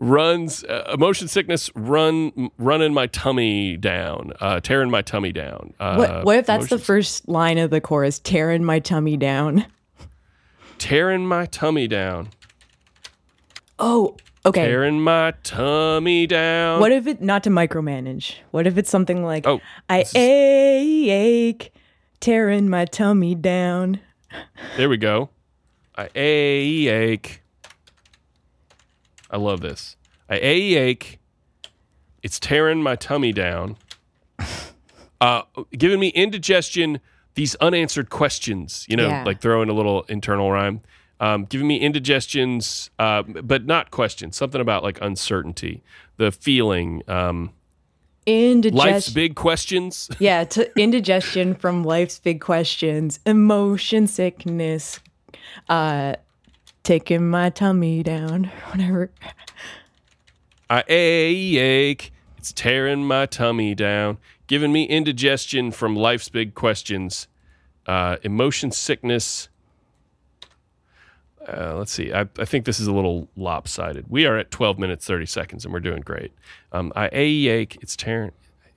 runs 0.00 0.62
uh, 0.64 0.94
motion 0.98 1.26
sickness 1.26 1.70
run 1.74 2.50
running 2.56 2.94
my 2.94 3.06
tummy 3.08 3.76
down 3.76 4.32
uh 4.40 4.60
tearing 4.60 4.90
my 4.90 5.02
tummy 5.02 5.32
down 5.32 5.74
uh 5.80 5.96
What 5.96 6.24
what 6.24 6.36
if 6.38 6.46
that's 6.46 6.68
the 6.68 6.78
first 6.78 7.28
line 7.28 7.58
of 7.58 7.70
the 7.70 7.80
chorus? 7.80 8.20
Tearing 8.20 8.64
my 8.64 8.78
tummy 8.78 9.16
down. 9.16 9.66
tearing 10.78 11.26
my 11.26 11.46
tummy 11.46 11.88
down 11.88 12.28
Oh, 13.78 14.16
okay. 14.44 14.66
tearing 14.66 15.00
my 15.00 15.32
tummy 15.44 16.26
down 16.26 16.80
What 16.80 16.90
if 16.92 17.06
it 17.06 17.20
not 17.20 17.44
to 17.44 17.50
micromanage? 17.50 18.34
What 18.50 18.66
if 18.66 18.76
it's 18.76 18.90
something 18.90 19.24
like 19.24 19.46
Oh, 19.46 19.60
I 19.88 20.00
is- 20.00 20.12
ache, 20.16 21.72
tearing 22.20 22.68
my 22.68 22.84
tummy 22.84 23.34
down. 23.34 24.00
there 24.76 24.88
we 24.88 24.96
go 24.96 25.30
i 25.96 26.08
ache 26.14 27.42
i 29.30 29.36
love 29.36 29.60
this 29.60 29.96
i 30.28 30.36
ache 30.36 31.18
it's 32.22 32.38
tearing 32.38 32.82
my 32.82 32.94
tummy 32.94 33.32
down 33.32 33.76
uh 35.20 35.42
giving 35.76 35.98
me 35.98 36.08
indigestion 36.08 37.00
these 37.34 37.54
unanswered 37.56 38.10
questions 38.10 38.84
you 38.88 38.96
know 38.96 39.08
Yeah. 39.08 39.24
like 39.24 39.40
throwing 39.40 39.68
a 39.70 39.72
little 39.72 40.02
internal 40.08 40.50
rhyme 40.52 40.80
um, 41.20 41.44
giving 41.44 41.66
me 41.66 41.78
indigestions 41.78 42.90
uh, 42.98 43.22
but 43.22 43.66
not 43.66 43.90
questions 43.90 44.36
something 44.36 44.60
about 44.60 44.82
like 44.82 45.00
uncertainty 45.00 45.82
the 46.16 46.30
feeling 46.30 47.02
um, 47.08 47.52
Indigestion. 48.28 48.92
life's 48.92 49.08
big 49.08 49.34
questions 49.36 50.10
Yeah, 50.18 50.44
to 50.44 50.70
indigestion 50.78 51.54
from 51.54 51.82
life's 51.82 52.18
big 52.18 52.42
questions, 52.42 53.20
emotion 53.24 54.06
sickness, 54.06 55.00
uh, 55.70 56.16
taking 56.82 57.30
my 57.30 57.48
tummy 57.48 58.02
down, 58.02 58.44
whatever. 58.70 59.10
I 60.68 60.84
ache. 60.88 62.12
It's 62.36 62.52
tearing 62.52 63.04
my 63.04 63.24
tummy 63.24 63.74
down, 63.74 64.18
giving 64.46 64.72
me 64.72 64.84
indigestion 64.84 65.70
from 65.70 65.96
life's 65.96 66.28
big 66.28 66.54
questions, 66.54 67.28
uh, 67.86 68.16
emotion 68.22 68.70
sickness. 68.70 69.48
Uh, 71.48 71.74
let's 71.76 71.92
see. 71.92 72.12
I, 72.12 72.28
I 72.38 72.44
think 72.44 72.66
this 72.66 72.78
is 72.78 72.86
a 72.86 72.92
little 72.92 73.28
lopsided. 73.36 74.06
We 74.08 74.26
are 74.26 74.36
at 74.36 74.50
12 74.50 74.78
minutes 74.78 75.06
30 75.06 75.26
seconds, 75.26 75.64
and 75.64 75.72
we're 75.72 75.80
doing 75.80 76.02
great. 76.02 76.32
Um, 76.72 76.92
I 76.94 77.08
ache. 77.12 77.78
It's 77.80 77.96
tearing. 77.96 78.32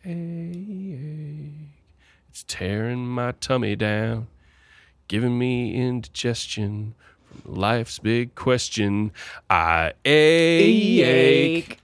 I 0.05 0.09
ache. 0.09 1.51
It's 2.29 2.45
tearing 2.47 3.05
my 3.05 3.33
tummy 3.33 3.75
down, 3.75 4.27
giving 5.09 5.37
me 5.37 5.75
indigestion 5.75 6.95
from 7.25 7.55
life's 7.55 7.99
big 7.99 8.35
question. 8.35 9.11
I 9.49 9.93
ache 10.05 11.77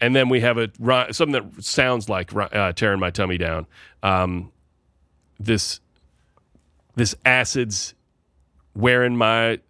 and 0.00 0.16
then 0.16 0.28
we 0.28 0.40
have 0.40 0.56
a 0.58 0.70
something 1.12 1.32
that 1.32 1.62
sounds 1.62 2.08
like 2.08 2.34
uh, 2.34 2.72
tearing 2.72 3.00
my 3.00 3.10
tummy 3.10 3.36
down. 3.36 3.66
Um, 4.02 4.50
this 5.38 5.80
this 6.96 7.14
acid's 7.24 7.94
wearing 8.74 9.16
my 9.16 9.60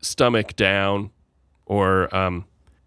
stomach 0.00 0.56
down, 0.56 1.10
or 1.66 2.14
um, 2.14 2.44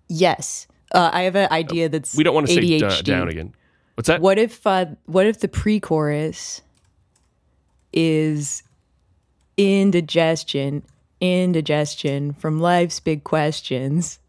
Yes, 0.09 0.67
uh, 0.93 1.09
I 1.13 1.23
have 1.23 1.35
an 1.35 1.47
idea 1.51 1.89
that's 1.89 2.15
we 2.15 2.23
don't 2.23 2.35
want 2.35 2.47
to 2.47 2.53
say 2.53 2.61
ADHD. 2.61 2.79
da- 2.79 3.01
down 3.01 3.29
again. 3.29 3.53
What's 3.95 4.07
that? 4.07 4.21
What 4.21 4.37
if 4.39 4.65
uh, 4.65 4.85
what 5.05 5.25
if 5.27 5.39
the 5.39 5.47
pre-chorus 5.47 6.61
is 7.91 8.63
indigestion, 9.57 10.83
indigestion 11.21 12.33
from 12.33 12.59
life's 12.59 12.99
big 12.99 13.23
questions, 13.23 14.19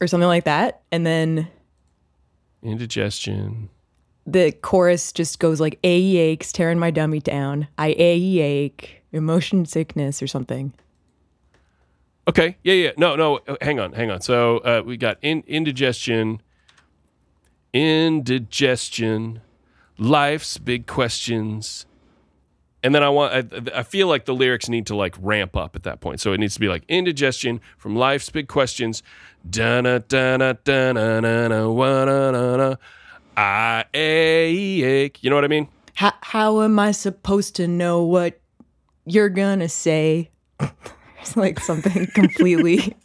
or 0.00 0.06
something 0.06 0.28
like 0.28 0.44
that, 0.44 0.82
and 0.92 1.06
then 1.06 1.48
Indigestion. 2.62 3.70
the 4.26 4.52
chorus 4.52 5.12
just 5.12 5.38
goes 5.38 5.60
like 5.60 5.78
a 5.82 5.88
aches, 6.16 6.52
tearing 6.52 6.78
my 6.78 6.90
dummy 6.90 7.20
down. 7.20 7.68
I 7.78 7.88
a 7.98 8.14
ache, 8.38 9.02
emotion 9.12 9.64
sickness 9.64 10.22
or 10.22 10.26
something. 10.26 10.72
Okay. 12.30 12.56
Yeah. 12.62 12.74
Yeah. 12.74 12.90
No. 12.96 13.16
No. 13.16 13.40
uh, 13.48 13.56
Hang 13.60 13.80
on. 13.80 13.92
Hang 13.92 14.08
on. 14.08 14.20
So 14.20 14.58
uh, 14.58 14.82
we 14.86 14.96
got 14.96 15.18
in, 15.20 15.42
indigestion, 15.48 16.40
indigestion, 17.72 19.40
life's 19.98 20.56
big 20.56 20.86
questions, 20.86 21.86
and 22.84 22.94
then 22.94 23.02
I 23.02 23.08
want. 23.08 23.34
I, 23.34 23.80
I 23.80 23.82
feel 23.82 24.06
like 24.06 24.26
the 24.26 24.34
lyrics 24.34 24.68
need 24.68 24.86
to 24.86 24.94
like 24.94 25.16
ramp 25.20 25.56
up 25.56 25.74
at 25.74 25.82
that 25.82 26.00
point. 26.00 26.20
So 26.20 26.32
it 26.32 26.38
needs 26.38 26.54
to 26.54 26.60
be 26.60 26.68
like 26.68 26.84
indigestion 26.88 27.60
from 27.76 27.96
life's 27.96 28.30
big 28.30 28.46
questions. 28.46 29.02
Dun 29.48 29.82
dun 29.82 30.04
dun 30.06 30.38
dun 30.62 30.94
dun 30.94 31.22
dun 31.50 32.76
I 33.36 33.84
ache. 33.92 35.20
You 35.20 35.30
know 35.30 35.36
what 35.36 35.44
I 35.44 35.48
mean? 35.48 35.66
How 35.94 36.12
how 36.20 36.62
am 36.62 36.78
I 36.78 36.92
supposed 36.92 37.56
to 37.56 37.66
know 37.66 38.04
what 38.04 38.40
you're 39.04 39.30
gonna 39.30 39.68
say? 39.68 40.30
It's 41.20 41.36
like 41.36 41.60
something 41.60 42.06
completely. 42.08 42.96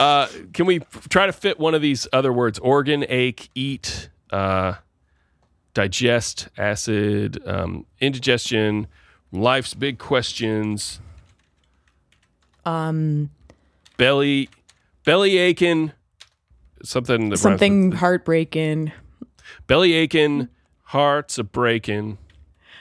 Uh, 0.00 0.28
can 0.54 0.64
we 0.64 0.80
f- 0.80 1.08
try 1.10 1.26
to 1.26 1.32
fit 1.32 1.58
one 1.60 1.74
of 1.74 1.82
these 1.82 2.06
other 2.12 2.32
words? 2.32 2.58
Organ, 2.60 3.04
ache, 3.08 3.50
eat, 3.54 4.08
uh, 4.30 4.74
digest, 5.74 6.48
acid, 6.56 7.42
um, 7.46 7.84
indigestion, 8.00 8.86
life's 9.30 9.74
big 9.74 9.98
questions. 9.98 11.00
Um, 12.64 13.30
belly, 13.98 14.48
belly 15.04 15.36
aching, 15.36 15.92
something. 16.82 17.28
That 17.28 17.36
something 17.38 17.92
heartbreaking. 17.92 18.92
belly 19.66 19.92
aching, 19.92 20.48
hearts 20.84 21.36
a 21.36 21.44
breaking. 21.44 22.16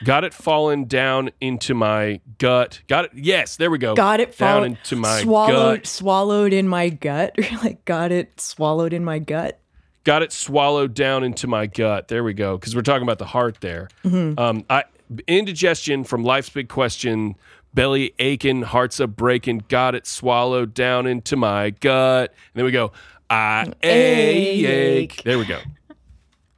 Got 0.04 0.24
it 0.24 0.34
falling 0.34 0.86
down 0.86 1.32
into 1.42 1.74
my 1.74 2.20
gut. 2.38 2.82
Got 2.88 3.06
it. 3.06 3.12
Yes, 3.16 3.56
there 3.58 3.70
we 3.72 3.78
go. 3.78 3.96
Got 3.96 4.20
it 4.20 4.38
down 4.38 4.66
into 4.66 4.96
my 4.96 5.22
swallowed 5.22 5.80
gut. 5.80 5.88
swallowed 5.88 6.54
in 6.54 6.68
my 6.68 6.90
gut. 6.90 7.36
Like 7.64 7.86
got 7.86 8.12
it 8.12 8.40
swallowed 8.40 8.94
in 8.94 9.04
my 9.06 9.20
gut. 9.20 9.60
got 10.04 10.22
it 10.22 10.32
swallowed 10.34 10.94
down 10.94 11.24
into 11.24 11.48
my 11.48 11.66
gut. 11.66 12.08
There 12.10 12.24
we 12.24 12.34
go. 12.34 12.58
Because 12.58 12.76
we're 12.76 12.82
talking 12.82 13.04
about 13.04 13.20
the 13.20 13.26
heart 13.26 13.58
there. 13.62 13.90
Um, 14.04 14.66
I 14.70 14.84
indigestion 15.28 16.04
from 16.04 16.24
life's 16.24 16.50
big 16.50 16.70
question. 16.70 17.36
Belly 17.74 18.14
aching, 18.20 18.62
hearts 18.62 19.00
a 19.00 19.08
breaking. 19.08 19.64
Got 19.68 19.96
it 19.96 20.06
swallowed 20.06 20.74
down 20.74 21.08
into 21.08 21.36
my 21.36 21.72
gut. 21.72 22.30
And 22.32 22.38
then 22.56 22.66
we 22.66 22.72
go. 22.72 22.92
I 23.30 23.72
ache. 23.82 24.66
Ache. 24.66 25.22
There 25.24 25.40
we 25.40 25.46
go. 25.46 25.60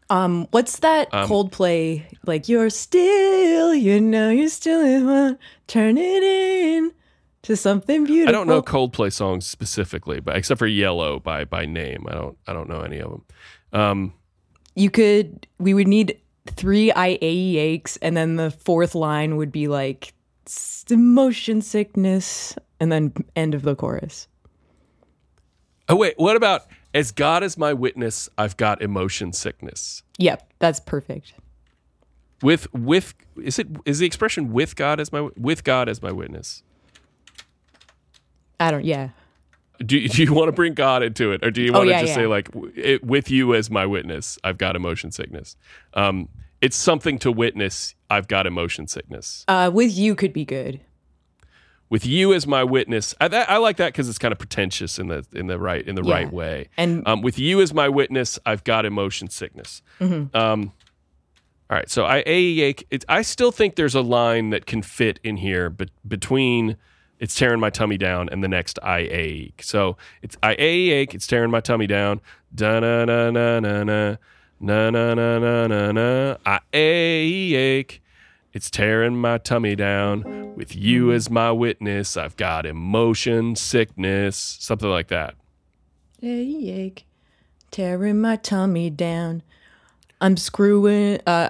Um, 0.10 0.48
what's 0.52 0.80
that 0.80 1.12
Um, 1.14 1.28
Coldplay? 1.28 2.04
Like 2.26 2.48
you're 2.48 2.70
still, 2.70 3.74
you 3.74 4.00
know, 4.00 4.30
you're 4.30 4.50
still 4.50 4.82
in 4.82 5.06
one. 5.08 5.40
Turn 5.68 5.98
it 5.98 6.24
in 6.24 6.92
to 7.44 7.56
something 7.56 8.06
beautiful. 8.06 8.30
I 8.30 8.32
don't 8.32 8.48
know 8.48 8.62
Coldplay 8.62 9.12
songs 9.12 9.48
specifically, 9.48 10.20
but 10.20 10.36
except 10.36 10.60
for 10.60 10.68
Yellow 10.68 11.20
by 11.20 11.46
by 11.46 11.66
name, 11.66 12.06
I 12.08 12.14
don't 12.14 12.38
I 12.48 12.54
don't 12.54 12.70
know 12.70 12.82
any 12.82 13.00
of 13.00 13.10
them. 13.12 13.24
Um, 13.74 14.14
You 14.76 14.90
could. 14.92 15.48
We 15.58 15.74
would 15.74 15.88
need 15.88 16.20
three 16.48 16.92
I 16.92 17.18
A 17.22 17.58
aches, 17.58 17.98
and 17.98 18.16
then 18.16 18.36
the 18.36 18.52
fourth 18.52 18.94
line 18.94 19.38
would 19.38 19.52
be 19.52 19.68
like 19.68 20.14
motion 20.92 21.62
sickness, 21.62 22.56
and 22.80 22.92
then 22.92 23.12
end 23.36 23.56
of 23.56 23.64
the 23.64 23.76
chorus. 23.76 24.28
oh 25.90 25.96
wait, 25.96 26.14
what 26.18 26.36
about 26.36 26.68
as 26.96 27.12
God 27.12 27.44
is 27.44 27.58
my 27.58 27.74
witness, 27.74 28.28
I've 28.38 28.58
got 28.58 28.82
emotion 28.82 29.34
sickness. 29.34 30.02
Yep, 30.18 30.52
that's 30.60 30.80
perfect. 30.80 31.34
with 32.42 32.72
with 32.74 33.14
is 33.44 33.60
it 33.60 33.68
is 33.86 34.00
the 34.00 34.06
expression 34.08 34.52
with 34.52 34.76
God 34.76 35.00
as 35.00 35.12
my 35.12 35.30
with 35.38 35.64
God 35.64 35.88
as 35.90 36.02
my 36.02 36.12
witness? 36.12 36.64
I 38.60 38.72
don't. 38.72 38.86
Yeah. 38.86 39.10
Do, 39.86 40.08
do 40.08 40.24
you 40.24 40.34
want 40.34 40.48
to 40.48 40.54
bring 40.54 40.74
God 40.74 41.04
into 41.04 41.32
it, 41.34 41.44
or 41.46 41.52
do 41.52 41.62
you 41.62 41.72
Oh, 41.74 41.80
want 41.80 41.90
to 41.90 41.96
just 41.96 42.08
yeah. 42.08 42.16
say 42.16 42.28
like 42.28 42.50
it, 42.76 43.04
with 43.04 43.30
you 43.30 43.54
as 43.54 43.70
my 43.70 43.86
witness, 43.86 44.40
I've 44.44 44.58
got 44.58 44.78
emotion 44.78 45.12
sickness? 45.12 45.58
Um, 45.94 46.30
it's 46.62 46.78
something 46.78 47.20
to 47.20 47.32
witness. 47.32 47.94
I've 48.10 48.30
got 48.30 48.48
emotion 48.48 48.88
sickness. 48.88 49.44
Uh, 49.50 49.70
with 49.74 49.92
you 49.98 50.16
could 50.16 50.32
be 50.32 50.46
good. 50.46 50.80
With 51.90 52.06
you 52.06 52.34
as 52.34 52.48
my 52.48 52.64
witness, 52.64 53.14
I, 53.22 53.28
that, 53.28 53.50
I 53.50 53.58
like 53.58 53.78
that 53.78 53.90
because 53.94 54.10
it's 54.10 54.18
kind 54.18 54.32
of 54.32 54.40
pretentious 54.40 54.98
in 54.98 55.08
the 55.08 55.24
in 55.34 55.46
the 55.48 55.60
right 55.60 55.88
in 55.88 55.94
the 55.96 56.04
Yeah. 56.04 56.14
right 56.14 56.34
way. 56.34 56.68
And 56.78 57.08
Um, 57.08 57.22
with 57.22 57.38
you 57.38 57.62
as 57.62 57.74
my 57.74 57.90
witness, 57.90 58.40
I've 58.46 58.64
got 58.64 58.86
emotion 58.86 59.30
sickness. 59.30 59.82
Mm-hmm. 60.00 60.36
Um, 60.36 60.72
all 61.70 61.78
right, 61.78 61.90
so 61.90 62.06
I 62.06 62.24
ache. 62.26 62.86
It, 62.90 63.06
I 63.08 63.22
still 63.22 63.52
think 63.52 63.76
there's 63.76 63.96
a 63.96 64.02
line 64.02 64.50
that 64.50 64.66
can 64.66 64.82
fit 64.82 65.20
in 65.24 65.38
here, 65.38 65.70
but 65.70 65.90
between 66.08 66.78
it's 67.20 67.36
tearing 67.36 67.60
my 67.60 67.70
tummy 67.70 67.98
down 67.98 68.30
and 68.30 68.44
the 68.44 68.48
next 68.48 68.78
I 68.84 69.00
ache. 69.00 69.62
So 69.64 69.96
it's 70.22 70.36
I 70.44 70.56
ache. 70.60 71.14
It's 71.16 71.28
tearing 71.28 71.50
my 71.52 71.62
tummy 71.62 71.88
down. 71.88 72.20
Da 72.54 72.80
na 72.80 73.06
na 73.06 73.30
na 73.32 73.60
na 73.60 73.84
na 73.84 74.18
na 74.60 74.90
na 74.90 75.14
na 75.14 75.68
na 75.68 75.92
na. 75.92 76.38
I 76.46 76.60
ache. 76.74 78.02
It's 78.56 78.70
tearing 78.72 79.18
my 79.18 79.38
tummy 79.38 79.76
down. 79.76 80.56
With 80.56 80.74
you 80.78 81.12
as 81.12 81.30
my 81.30 81.52
witness, 81.52 82.16
I've 82.16 82.38
got 82.38 82.66
emotion 82.66 83.58
sickness. 83.58 84.38
Something 84.62 84.90
like 84.90 85.10
that. 85.10 85.36
Hey, 86.22 86.70
ache. 86.70 87.06
tearing 87.70 88.22
my 88.22 88.38
tummy 88.38 88.90
down. 88.90 89.44
I'm 90.22 90.38
screwing. 90.38 91.20
Uh, 91.28 91.50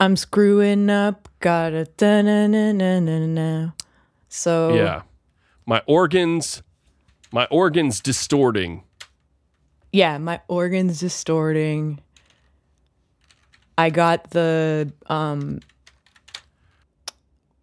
I'm 0.00 0.16
screwing 0.16 0.90
up. 0.90 1.28
Gotta 1.38 1.84
da 1.96 2.20
na 2.22 2.48
na 2.48 2.72
na 2.72 2.98
na 2.98 3.18
na. 3.26 3.70
So 4.28 4.74
Yeah. 4.74 5.02
My 5.66 5.82
organs, 5.86 6.64
my 7.32 7.44
organs 7.46 8.00
distorting. 8.00 8.82
yeah, 9.92 10.18
my 10.18 10.40
organs 10.48 10.98
distorting. 10.98 12.00
I 13.78 13.90
got 13.90 14.30
the 14.30 14.92
um 15.06 15.60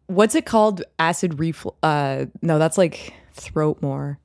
what's 0.10 0.36
it 0.36 0.46
called? 0.46 0.84
Acid 1.00 1.40
reflux 1.40 1.78
uh 1.84 2.26
no, 2.42 2.60
that's 2.60 2.78
like 2.78 3.14
throat 3.34 3.82
more. 3.82 4.20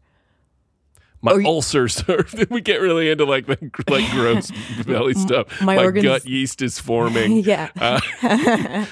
My 1.22 1.32
Oh, 1.32 1.42
ulcers 1.46 2.02
are, 2.08 2.26
we 2.50 2.60
get 2.60 2.80
really 2.82 3.08
into 3.10 3.24
like 3.24 3.46
the 3.46 3.56
like 3.88 4.10
gross 4.10 4.50
belly 4.86 5.14
stuff. 5.14 5.62
my 5.62 5.78
organs- 5.78 6.04
gut 6.04 6.26
yeast 6.26 6.60
is 6.60 6.78
forming. 6.78 7.38
yeah. 7.44 7.70
Uh, 7.80 8.86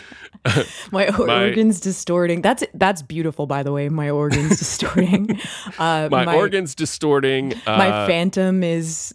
my 0.91 1.09
or- 1.19 1.27
my- 1.27 1.45
organs 1.49 1.79
distorting. 1.81 2.41
That's 2.43 2.65
that's 2.75 3.03
beautiful 3.03 3.47
by 3.47 3.63
the 3.63 3.71
way, 3.73 3.89
my 3.91 4.09
organs 4.11 4.59
distorting. 4.59 5.39
Uh 5.79 6.09
my, 6.11 6.35
organs 6.35 6.75
distorting. 6.75 7.53
Uh, 7.67 7.77
my 7.77 8.07
phantom 8.07 8.63
is 8.65 9.15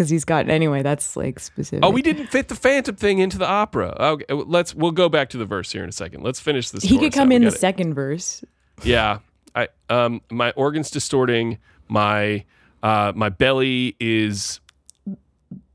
cuz 0.00 0.08
he's 0.10 0.24
got 0.24 0.48
anyway, 0.48 0.82
that's 0.82 1.16
like 1.16 1.38
specific. 1.38 1.84
Oh, 1.84 1.90
we 1.90 2.00
didn't 2.00 2.28
fit 2.28 2.48
the 2.48 2.54
phantom 2.54 2.96
thing 2.96 3.18
into 3.18 3.36
the 3.36 3.46
opera. 3.46 3.94
Okay, 3.98 4.24
let's 4.34 4.74
we'll 4.74 4.92
go 4.92 5.08
back 5.08 5.28
to 5.30 5.36
the 5.38 5.44
verse 5.44 5.70
here 5.72 5.82
in 5.82 5.88
a 5.88 5.92
second. 5.92 6.22
Let's 6.22 6.40
finish 6.40 6.70
this. 6.70 6.82
he 6.82 6.98
could 6.98 7.12
come 7.12 7.30
in 7.32 7.44
the 7.44 7.50
second 7.50 7.94
verse. 7.94 8.42
Yeah, 8.82 9.18
I 9.54 9.68
um 9.90 10.22
my 10.30 10.52
organs 10.52 10.90
distorting. 10.90 11.58
My 11.88 12.44
uh 12.82 13.12
my 13.14 13.28
belly 13.28 13.96
is 14.00 14.60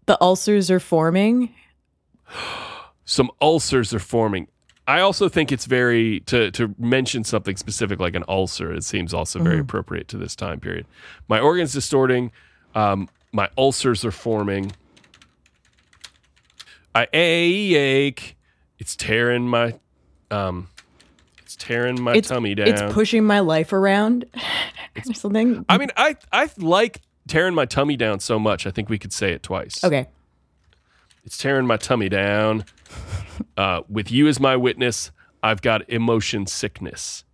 The 0.08 0.18
ulcers 0.22 0.72
are 0.72 0.80
forming. 0.80 1.54
some 3.06 3.30
ulcers 3.42 3.94
are 3.94 4.00
forming. 4.00 4.48
I 4.88 5.00
also 5.00 5.30
think 5.30 5.52
it's 5.52 5.66
very 5.66 6.20
to 6.22 6.52
to 6.52 6.74
mention 6.78 7.24
something 7.24 7.58
specific 7.58 8.00
like 8.00 8.16
an 8.16 8.24
ulcer. 8.28 8.74
It 8.74 8.84
seems 8.84 9.14
also 9.14 9.40
very 9.40 9.60
appropriate 9.60 10.08
to 10.10 10.18
this 10.18 10.36
time 10.36 10.60
period. 10.60 10.86
My 11.28 11.40
organs 11.40 11.74
distorting. 11.74 12.32
Um, 12.76 13.08
my 13.36 13.50
ulcers 13.58 14.06
are 14.06 14.12
forming. 14.12 14.72
I 16.96 17.08
ache. 17.12 18.38
It's 18.80 18.96
tearing 18.96 19.46
my 19.48 19.78
um, 20.32 20.70
it's 21.44 21.58
tearing 21.58 22.02
my 22.02 22.14
It's 22.14 22.30
tummy 22.30 22.56
down. 22.56 22.70
it's 22.70 22.94
pushing 22.94 23.26
my 23.26 23.42
life 23.42 23.74
around 23.74 24.26
or 25.08 25.14
something. 25.14 25.66
I 25.68 25.78
mean, 25.78 25.92
I 25.98 26.16
I 26.32 26.50
like 26.58 27.02
tearing 27.28 27.54
my 27.54 27.66
tummy 27.66 27.98
down 27.98 28.22
so 28.22 28.40
much. 28.40 28.66
I 28.66 28.72
think 28.72 28.88
we 28.90 28.98
could 28.98 29.12
say 29.12 29.34
it 29.34 29.44
twice. 29.44 29.84
Okay. 29.84 30.08
It's 31.26 31.38
tearing 31.38 31.68
my 31.68 31.78
tummy 31.78 32.10
down. 32.10 32.66
Uh, 33.58 33.82
with 33.90 34.12
you 34.12 34.28
as 34.30 34.40
my 34.40 34.56
witness, 34.56 35.12
I've 35.44 35.62
got 35.62 35.90
emotion 35.90 36.46
sickness. 36.48 37.25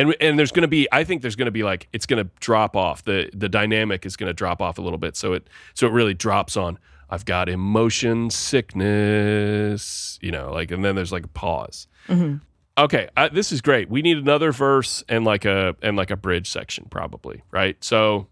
And 0.00 0.16
and 0.20 0.38
there's 0.38 0.52
going 0.52 0.62
to 0.62 0.68
be 0.68 0.88
I 0.92 1.04
think 1.04 1.22
there's 1.22 1.36
going 1.36 1.46
to 1.46 1.52
be 1.52 1.62
like 1.62 1.88
it's 1.92 2.06
going 2.06 2.24
to 2.24 2.30
drop 2.40 2.76
off. 2.76 3.04
The 3.04 3.30
the 3.34 3.48
dynamic 3.48 4.06
is 4.06 4.16
going 4.16 4.28
to 4.28 4.34
drop 4.34 4.60
off 4.60 4.78
a 4.78 4.82
little 4.82 4.98
bit 4.98 5.16
so 5.16 5.32
it 5.32 5.48
so 5.74 5.86
it 5.86 5.92
really 5.92 6.14
drops 6.14 6.56
on 6.56 6.78
I've 7.08 7.24
got 7.24 7.48
emotion 7.48 8.30
sickness, 8.30 10.18
you 10.22 10.30
know, 10.30 10.52
like 10.52 10.70
and 10.70 10.84
then 10.84 10.94
there's 10.94 11.12
like 11.12 11.24
a 11.24 11.28
pause. 11.28 11.86
Mm-hmm. 12.08 12.36
Okay, 12.78 13.08
I, 13.16 13.28
this 13.28 13.52
is 13.52 13.60
great. 13.60 13.90
We 13.90 14.00
need 14.00 14.16
another 14.16 14.52
verse 14.52 15.04
and 15.08 15.24
like 15.24 15.44
a 15.44 15.76
and 15.82 15.96
like 15.96 16.10
a 16.10 16.16
bridge 16.16 16.48
section 16.48 16.86
probably, 16.90 17.42
right? 17.50 17.82
So 17.82 18.28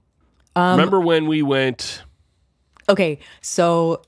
um, 0.57 0.73
remember 0.73 1.01
when 1.01 1.27
we 1.27 1.43
went 1.43 2.03
Okay. 2.89 3.19
So, 3.41 4.03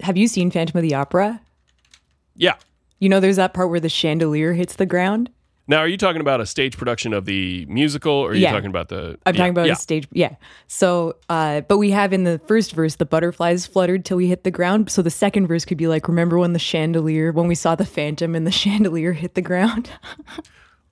have 0.00 0.16
you 0.16 0.26
seen 0.26 0.50
Phantom 0.50 0.76
of 0.76 0.82
the 0.82 0.94
Opera? 0.94 1.40
Yeah. 2.36 2.56
You 2.98 3.08
know, 3.08 3.20
there's 3.20 3.36
that 3.36 3.54
part 3.54 3.70
where 3.70 3.80
the 3.80 3.88
chandelier 3.88 4.52
hits 4.54 4.76
the 4.76 4.86
ground. 4.86 5.30
Now, 5.66 5.78
are 5.78 5.88
you 5.88 5.96
talking 5.96 6.20
about 6.20 6.42
a 6.42 6.46
stage 6.46 6.76
production 6.76 7.14
of 7.14 7.24
the 7.24 7.64
musical, 7.66 8.12
or 8.12 8.30
are 8.30 8.34
you 8.34 8.42
Yeah. 8.42 8.52
talking 8.52 8.68
about 8.68 8.88
the? 8.90 9.18
I'm 9.24 9.34
yeah, 9.34 9.38
talking 9.38 9.50
about 9.50 9.66
yeah. 9.66 9.72
a 9.72 9.76
stage. 9.76 10.06
Yeah. 10.12 10.36
So, 10.66 11.16
uh, 11.30 11.62
but 11.62 11.78
we 11.78 11.90
have 11.90 12.12
in 12.12 12.24
the 12.24 12.38
first 12.46 12.72
verse, 12.72 12.96
the 12.96 13.06
butterflies 13.06 13.66
fluttered 13.66 14.04
till 14.04 14.18
we 14.18 14.26
hit 14.26 14.44
the 14.44 14.50
ground. 14.50 14.90
So 14.90 15.00
the 15.00 15.10
second 15.10 15.46
verse 15.46 15.64
could 15.64 15.78
be 15.78 15.86
like, 15.86 16.06
remember 16.06 16.36
when 16.38 16.52
the 16.52 16.58
chandelier, 16.58 17.32
when 17.32 17.46
we 17.48 17.54
saw 17.54 17.74
the 17.74 17.86
phantom 17.86 18.34
and 18.34 18.46
the 18.46 18.50
chandelier 18.62 19.12
hit 19.12 19.34
the 19.34 19.42
ground? 19.42 19.90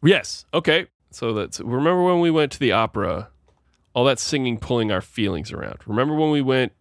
Yes. 0.05 0.47
Okay. 0.53 0.87
So 1.11 1.33
that's 1.33 1.61
remember 1.61 2.03
when 2.03 2.19
we 2.21 2.31
went 2.31 2.51
to 2.53 2.59
the 2.59 2.73
opera, 2.73 3.29
all 3.95 4.05
that 4.07 4.19
singing 4.19 4.59
pulling 4.59 4.91
our 4.91 5.01
feelings 5.01 5.53
around. 5.53 5.79
Remember 5.87 6.15
when 6.17 6.31
we 6.31 6.43
went. 6.43 6.73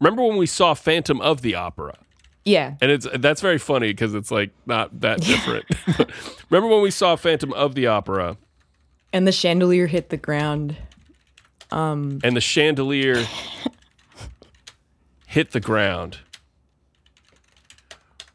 Remember 0.00 0.22
when 0.22 0.36
we 0.36 0.46
saw 0.46 0.74
Phantom 0.74 1.20
of 1.20 1.42
the 1.42 1.54
Opera, 1.56 1.98
yeah. 2.44 2.74
and 2.80 2.90
it's 2.90 3.06
that's 3.18 3.40
very 3.40 3.58
funny 3.58 3.88
because 3.88 4.14
it's 4.14 4.30
like 4.30 4.50
not 4.66 5.00
that 5.00 5.20
different. 5.20 5.64
remember 6.50 6.68
when 6.72 6.82
we 6.82 6.90
saw 6.90 7.16
Phantom 7.16 7.52
of 7.52 7.74
the 7.74 7.86
Opera, 7.86 8.36
And 9.12 9.26
the 9.26 9.32
chandelier 9.32 9.86
hit 9.86 10.10
the 10.10 10.16
ground. 10.16 10.76
Um 11.70 12.20
And 12.24 12.36
the 12.36 12.40
chandelier 12.40 13.24
hit 15.26 15.50
the 15.52 15.60
ground. 15.60 16.18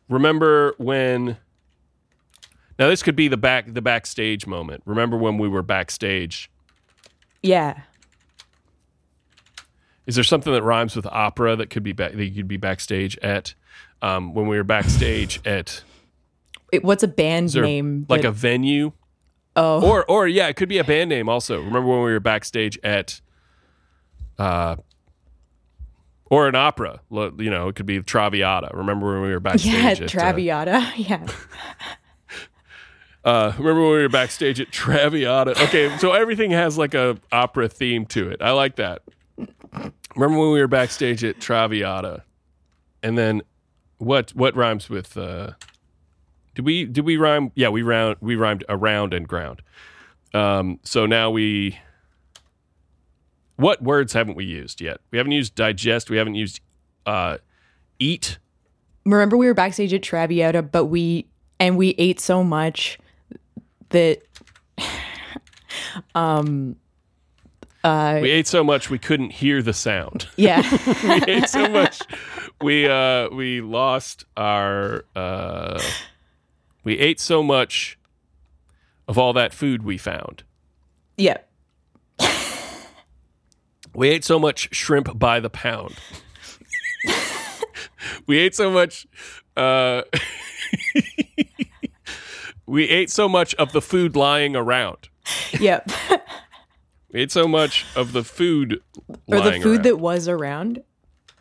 Remember 0.09 0.75
when 0.77 1.37
Now 2.77 2.89
this 2.89 3.01
could 3.03 3.15
be 3.15 3.27
the 3.27 3.37
back 3.37 3.73
the 3.73 3.81
backstage 3.81 4.45
moment. 4.45 4.83
Remember 4.85 5.17
when 5.17 5.37
we 5.37 5.47
were 5.47 5.63
backstage? 5.63 6.49
Yeah. 7.41 7.81
Is 10.05 10.15
there 10.15 10.23
something 10.23 10.51
that 10.53 10.63
rhymes 10.63 10.95
with 10.95 11.05
opera 11.05 11.55
that 11.55 11.69
could 11.69 11.83
be 11.83 11.93
back 11.93 12.11
that 12.13 12.25
you 12.25 12.35
could 12.35 12.47
be 12.47 12.57
backstage 12.57 13.17
at? 13.19 13.53
Um, 14.03 14.33
when 14.33 14.47
we 14.47 14.57
were 14.57 14.63
backstage 14.63 15.39
at 15.45 15.83
It, 16.71 16.83
what's 16.83 17.01
a 17.03 17.07
band 17.07 17.55
name? 17.55 18.05
like 18.09 18.21
that- 18.23 18.27
a 18.27 18.31
venue? 18.31 18.91
oh, 19.55 19.81
Or 19.81 20.03
or 20.09 20.27
yeah, 20.27 20.47
it 20.49 20.55
could 20.55 20.69
be 20.69 20.77
a 20.77 20.83
band 20.83 21.09
name 21.09 21.29
also. 21.29 21.57
Remember 21.57 21.87
when 21.89 22.03
we 22.03 22.11
were 22.11 22.19
backstage 22.19 22.77
at 22.83 23.21
uh 24.37 24.75
or 26.25 26.47
an 26.47 26.55
opera. 26.55 26.99
You 27.11 27.49
know, 27.49 27.67
it 27.67 27.75
could 27.75 27.85
be 27.85 28.01
Traviata. 28.01 28.71
Remember 28.73 29.13
when 29.13 29.21
we 29.21 29.29
were 29.29 29.39
backstage 29.39 29.73
yeah, 29.73 29.89
at 29.89 30.01
uh, 30.01 30.07
Traviata. 30.07 30.91
yeah. 30.97 31.25
uh, 33.23 33.53
remember 33.57 33.81
when 33.81 33.91
we 33.91 34.01
were 34.01 34.09
backstage 34.09 34.59
at 34.59 34.71
Traviata? 34.71 35.51
Okay, 35.65 35.95
so 35.99 36.13
everything 36.13 36.51
has 36.51 36.77
like 36.77 36.93
a 36.95 37.17
opera 37.31 37.69
theme 37.69 38.05
to 38.07 38.29
it. 38.29 38.41
I 38.41 38.51
like 38.51 38.77
that. 38.77 39.03
Remember 40.15 40.39
when 40.39 40.51
we 40.51 40.59
were 40.59 40.67
backstage 40.67 41.23
at 41.23 41.39
Traviata? 41.39 42.23
And 43.03 43.15
then 43.17 43.43
what 44.03 44.31
what 44.31 44.55
rhymes 44.55 44.89
with 44.89 45.17
uh 45.17 45.51
did 46.55 46.65
we 46.65 46.85
did 46.85 47.05
we 47.05 47.17
rhyme 47.17 47.51
yeah, 47.55 47.69
we 47.69 47.81
round 47.81 48.17
we 48.21 48.35
rhymed 48.35 48.63
around 48.69 49.13
and 49.13 49.27
ground. 49.27 49.61
Um 50.33 50.79
so 50.83 51.05
now 51.05 51.29
we 51.29 51.79
what 53.55 53.81
words 53.81 54.13
haven't 54.13 54.35
we 54.35 54.45
used 54.45 54.81
yet? 54.81 54.99
We 55.11 55.17
haven't 55.17 55.33
used 55.33 55.55
digest, 55.55 56.09
we 56.09 56.17
haven't 56.17 56.35
used 56.35 56.59
uh 57.05 57.37
eat. 57.99 58.37
Remember 59.05 59.35
we 59.35 59.47
were 59.47 59.53
backstage 59.53 59.93
at 59.93 60.01
Traviata, 60.01 60.61
but 60.61 60.85
we 60.85 61.27
and 61.59 61.77
we 61.77 61.89
ate 61.97 62.19
so 62.19 62.43
much 62.43 62.99
that 63.89 64.21
We 68.21 68.31
ate 68.31 68.47
so 68.47 68.63
much 68.63 68.89
we 68.89 68.97
couldn't 68.97 69.31
hear 69.31 69.61
the 69.61 69.73
sound. 69.73 70.27
yeah. 70.37 70.61
we 71.03 71.33
ate 71.33 71.49
so 71.49 71.67
much 71.67 71.99
we 72.63 72.87
uh 72.87 73.29
we 73.29 73.61
lost 73.61 74.25
our 74.37 75.05
uh 75.15 75.81
we 76.83 76.97
ate 76.99 77.19
so 77.19 77.43
much 77.43 77.97
of 79.07 79.17
all 79.17 79.33
that 79.33 79.53
food 79.53 79.83
we 79.83 79.97
found 79.97 80.43
yeah. 81.17 81.37
we 83.93 84.09
ate 84.09 84.23
so 84.23 84.39
much 84.39 84.73
shrimp 84.73 85.19
by 85.19 85.39
the 85.39 85.49
pound 85.49 85.95
we 88.27 88.37
ate 88.37 88.55
so 88.55 88.71
much 88.71 89.05
uh 89.57 90.01
we 92.65 92.89
ate 92.89 93.11
so 93.11 93.27
much 93.29 93.53
of 93.55 93.71
the 93.73 93.81
food 93.81 94.15
lying 94.15 94.55
around 94.55 95.09
Yep. 95.59 95.91
we 97.11 97.21
ate 97.21 97.31
so 97.31 97.47
much 97.47 97.85
of 97.95 98.13
the 98.13 98.23
food 98.23 98.81
or 99.27 99.41
the 99.41 99.59
food 99.61 99.65
around 99.65 99.83
that 99.83 99.99
was 99.99 100.27
around. 100.27 100.83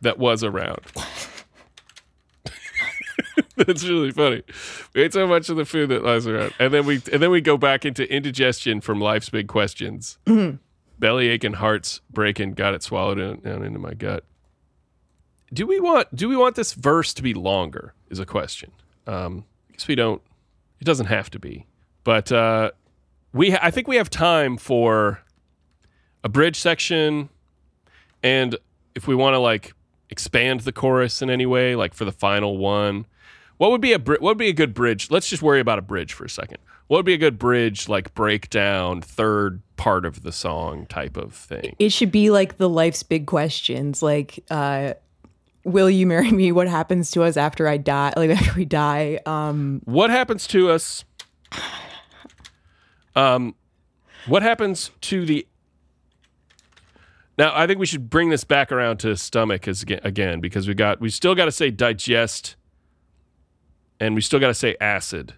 That 0.02 0.18
was 0.18 0.44
around 0.44 0.80
That's 3.56 3.84
really 3.84 4.10
funny. 4.10 4.42
We 4.94 5.02
ate 5.02 5.12
so 5.12 5.26
much 5.26 5.48
of 5.48 5.56
the 5.56 5.64
food 5.64 5.90
that 5.90 6.04
lies 6.04 6.26
around, 6.26 6.54
and 6.58 6.72
then 6.72 6.86
we 6.86 6.96
and 7.12 7.22
then 7.22 7.30
we 7.30 7.40
go 7.40 7.56
back 7.56 7.84
into 7.84 8.10
indigestion 8.12 8.80
from 8.80 9.00
life's 9.00 9.28
big 9.28 9.46
questions. 9.46 10.18
Belly 10.98 11.28
aching, 11.28 11.54
hearts 11.54 12.00
breaking, 12.10 12.54
got 12.54 12.74
it 12.74 12.82
swallowed 12.82 13.18
in, 13.18 13.40
down 13.40 13.64
into 13.64 13.78
my 13.78 13.94
gut. 13.94 14.24
Do 15.52 15.66
we 15.66 15.80
want 15.80 16.14
do 16.14 16.28
we 16.28 16.36
want 16.36 16.56
this 16.56 16.72
verse 16.74 17.14
to 17.14 17.22
be 17.22 17.34
longer? 17.34 17.94
Is 18.10 18.18
a 18.18 18.26
question. 18.26 18.72
Um, 19.06 19.44
I 19.68 19.72
guess 19.74 19.88
we 19.88 19.94
don't. 19.94 20.22
It 20.80 20.84
doesn't 20.84 21.06
have 21.06 21.30
to 21.30 21.38
be, 21.38 21.66
but 22.04 22.32
uh, 22.32 22.72
we 23.32 23.52
ha- 23.52 23.60
I 23.62 23.70
think 23.70 23.86
we 23.86 23.96
have 23.96 24.10
time 24.10 24.56
for 24.56 25.20
a 26.24 26.28
bridge 26.28 26.58
section 26.58 27.28
And 28.22 28.56
if 28.94 29.06
we 29.06 29.14
want 29.14 29.34
to 29.34 29.38
like 29.38 29.74
expand 30.12 30.60
the 30.60 30.72
chorus 30.72 31.22
in 31.22 31.30
any 31.30 31.46
way, 31.46 31.74
like 31.74 31.94
for 31.94 32.04
the 32.04 32.12
final 32.12 32.58
one, 32.58 33.06
what 33.56 33.70
would 33.70 33.80
be 33.80 33.92
a 33.92 33.98
what 33.98 34.20
would 34.22 34.38
be 34.38 34.48
a 34.48 34.52
good 34.52 34.74
bridge? 34.74 35.10
Let's 35.10 35.28
just 35.28 35.42
worry 35.42 35.58
about 35.58 35.78
a 35.78 35.82
bridge 35.82 36.12
for 36.12 36.24
a 36.24 36.30
second. 36.30 36.58
What 36.86 36.98
would 36.98 37.06
be 37.06 37.14
a 37.14 37.18
good 37.18 37.38
bridge, 37.38 37.88
like 37.88 38.12
breakdown, 38.14 39.00
third 39.00 39.62
part 39.76 40.04
of 40.04 40.22
the 40.22 40.30
song 40.32 40.86
type 40.86 41.16
of 41.16 41.32
thing? 41.34 41.74
It 41.78 41.90
should 41.90 42.12
be 42.12 42.30
like 42.30 42.58
the 42.58 42.68
life's 42.68 43.02
big 43.02 43.26
questions, 43.26 44.02
like 44.02 44.44
uh, 44.50 44.94
will 45.64 45.88
you 45.88 46.06
marry 46.06 46.30
me? 46.30 46.52
What 46.52 46.68
happens 46.68 47.10
to 47.12 47.22
us 47.22 47.36
after 47.36 47.66
I 47.66 47.78
die? 47.78 48.12
Like 48.16 48.30
after 48.38 48.52
we 48.54 48.64
die? 48.66 49.20
Um, 49.26 49.80
What 49.86 50.10
happens 50.10 50.46
to 50.48 50.70
us? 50.70 51.04
Um, 53.14 53.54
what 54.26 54.42
happens 54.42 54.90
to 55.02 55.24
the? 55.26 55.46
Now, 57.38 57.52
I 57.54 57.66
think 57.66 57.78
we 57.78 57.86
should 57.86 58.10
bring 58.10 58.28
this 58.28 58.44
back 58.44 58.70
around 58.70 58.98
to 58.98 59.16
stomach 59.16 59.66
as 59.66 59.82
again, 59.82 60.40
because 60.40 60.68
we 60.68 60.74
got 60.74 61.00
we 61.00 61.08
still 61.08 61.34
got 61.34 61.46
to 61.46 61.52
say 61.52 61.70
digest, 61.70 62.56
and 63.98 64.14
we 64.14 64.20
still 64.20 64.38
got 64.38 64.48
to 64.48 64.54
say 64.54 64.76
acid. 64.80 65.34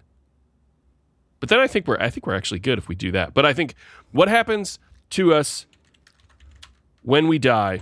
But 1.39 1.49
then 1.49 1.59
I 1.59 1.67
think 1.67 1.87
we're 1.87 1.97
I 1.97 2.09
think 2.09 2.27
we're 2.27 2.35
actually 2.35 2.59
good 2.59 2.77
if 2.77 2.87
we 2.87 2.95
do 2.95 3.11
that. 3.11 3.33
But 3.33 3.45
I 3.45 3.53
think 3.53 3.75
what 4.11 4.27
happens 4.27 4.79
to 5.11 5.33
us 5.33 5.65
when 7.03 7.27
we 7.27 7.39
die? 7.39 7.81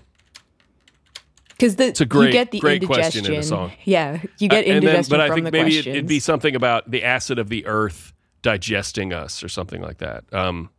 because 1.64 1.76
the 1.78 2.04
a 2.04 2.06
great- 2.06 2.28
you 2.28 2.32
get 2.34 2.52
the 2.52 2.60
great 2.60 2.86
question 2.86 3.26
indigestion. 3.26 3.34
in 3.34 3.42
the 3.42 3.48
song. 3.48 3.72
Yeah, 3.86 4.22
you 4.38 4.50
get 4.50 4.66
Uh, 4.66 4.70
and 4.70 4.84
then, 4.84 4.96
indigestion 4.96 5.10
but 5.12 5.22
I 5.22 5.34
think 5.34 5.52
maybe 5.52 5.78
it, 5.78 5.88
it'd 5.88 6.08
be 6.08 6.20
something 6.20 6.56
about 6.56 6.90
the 6.92 7.04
acid 7.04 7.40
of 7.40 7.50
the 7.50 7.66
earth 7.66 8.14
digesting 8.42 9.14
us 9.14 9.44
or 9.44 9.48
something 9.48 9.82
like 9.82 10.00
that. 10.00 10.26
Um, 10.34 10.70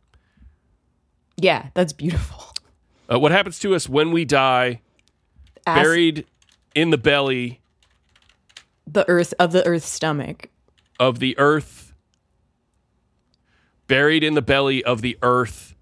yeah, 1.37 1.69
that's 1.73 1.93
beautiful. 1.93 2.53
Uh, 3.11 3.19
what 3.19 3.31
happens 3.31 3.59
to 3.59 3.75
us 3.75 3.87
when 3.89 4.11
we 4.11 4.25
die, 4.25 4.81
Acid- 5.65 5.83
buried 5.83 6.25
in 6.73 6.89
the 6.89 6.97
belly 6.97 7.61
the 8.87 9.07
earth 9.09 9.33
of 9.39 9.51
the 9.51 9.65
earth's 9.65 9.87
stomach. 9.89 10.49
of 10.99 11.19
the 11.19 11.37
earth, 11.39 11.93
buried 13.87 14.23
in 14.23 14.33
the 14.35 14.41
belly 14.41 14.83
of 14.83 15.01
the 15.01 15.17
earth, 15.21 15.75